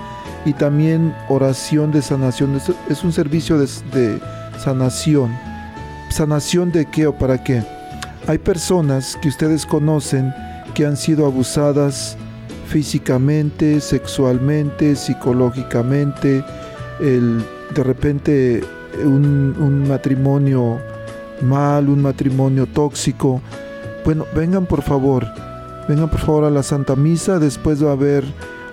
y 0.46 0.54
también 0.54 1.14
oración 1.28 1.92
de 1.92 2.00
sanación. 2.00 2.58
Es, 2.88 3.04
un 3.04 3.12
servicio 3.12 3.58
de, 3.58 3.66
de 3.92 4.20
sanación. 4.58 5.36
¿Sanación 6.08 6.72
de 6.72 6.86
qué 6.86 7.06
o 7.06 7.14
para 7.14 7.44
qué? 7.44 7.62
Hay 8.26 8.38
personas 8.38 9.18
que 9.20 9.28
ustedes 9.28 9.66
conocen 9.66 10.32
que 10.74 10.86
han 10.86 10.96
sido 10.96 11.26
abusadas 11.26 12.16
físicamente, 12.64 13.80
sexualmente, 13.80 14.96
psicológicamente, 14.96 16.44
el, 17.00 17.44
de 17.74 17.82
repente 17.82 18.64
un, 19.04 19.54
un 19.58 19.88
matrimonio 19.88 20.78
mal, 21.42 21.88
un 21.88 22.02
matrimonio 22.02 22.66
tóxico. 22.66 23.40
Bueno, 24.04 24.24
vengan 24.34 24.66
por 24.66 24.82
favor, 24.82 25.26
vengan 25.88 26.10
por 26.10 26.20
favor 26.20 26.44
a 26.44 26.50
la 26.50 26.62
Santa 26.62 26.96
Misa, 26.96 27.38
después 27.38 27.84
va 27.84 27.90
a 27.90 27.94
haber 27.94 28.24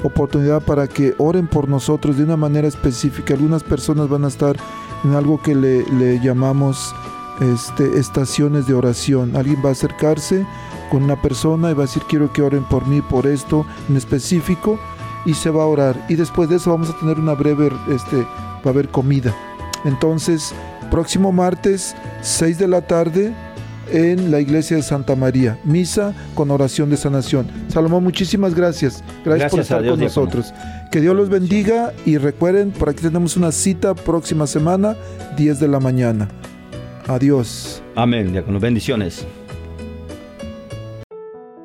oportunidad 0.03 0.61
para 0.61 0.87
que 0.87 1.13
oren 1.17 1.47
por 1.47 1.69
nosotros 1.69 2.17
de 2.17 2.23
una 2.23 2.37
manera 2.37 2.67
específica. 2.67 3.33
Algunas 3.33 3.63
personas 3.63 4.09
van 4.09 4.25
a 4.25 4.29
estar 4.29 4.55
en 5.03 5.13
algo 5.15 5.41
que 5.41 5.55
le, 5.55 5.85
le 5.91 6.19
llamamos 6.19 6.93
este, 7.39 7.97
estaciones 7.97 8.67
de 8.67 8.73
oración. 8.73 9.35
Alguien 9.35 9.61
va 9.63 9.69
a 9.69 9.73
acercarse 9.73 10.45
con 10.91 11.03
una 11.03 11.19
persona 11.19 11.71
y 11.71 11.73
va 11.73 11.83
a 11.83 11.85
decir 11.87 12.03
quiero 12.07 12.31
que 12.33 12.41
oren 12.41 12.65
por 12.65 12.85
mí, 12.85 13.01
por 13.01 13.25
esto 13.25 13.65
en 13.89 13.95
específico 13.95 14.77
y 15.25 15.33
se 15.33 15.49
va 15.49 15.63
a 15.63 15.67
orar. 15.67 16.05
Y 16.09 16.15
después 16.15 16.49
de 16.49 16.57
eso 16.57 16.71
vamos 16.71 16.89
a 16.89 16.99
tener 16.99 17.17
una 17.17 17.33
breve, 17.33 17.71
este, 17.89 18.17
va 18.17 18.65
a 18.65 18.69
haber 18.69 18.89
comida. 18.89 19.33
Entonces, 19.85 20.53
próximo 20.91 21.31
martes, 21.31 21.95
6 22.21 22.59
de 22.59 22.67
la 22.67 22.81
tarde, 22.81 23.33
en 23.91 24.31
la 24.31 24.39
iglesia 24.39 24.77
de 24.77 24.83
Santa 24.83 25.15
María. 25.15 25.57
Misa 25.63 26.13
con 26.35 26.51
oración 26.51 26.89
de 26.89 26.97
sanación. 26.97 27.47
Salomón, 27.69 28.03
muchísimas 28.03 28.53
gracias. 28.53 29.03
Gracias, 29.23 29.23
por 29.23 29.37
Gracias 29.37 29.61
estar 29.61 29.81
Dios, 29.81 29.91
con 29.93 29.99
diácono. 29.99 30.25
nosotros. 30.25 30.53
Que 30.91 31.01
Dios 31.01 31.15
los 31.15 31.29
bendiga 31.29 31.93
y 32.05 32.17
recuerden, 32.17 32.71
por 32.71 32.89
aquí 32.89 33.01
tenemos 33.01 33.37
una 33.37 33.51
cita 33.51 33.95
próxima 33.95 34.45
semana, 34.47 34.95
10 35.37 35.59
de 35.59 35.67
la 35.67 35.79
mañana. 35.79 36.27
Adiós. 37.07 37.81
Amén, 37.95 38.31
diácono. 38.31 38.59
Bendiciones. 38.59 39.25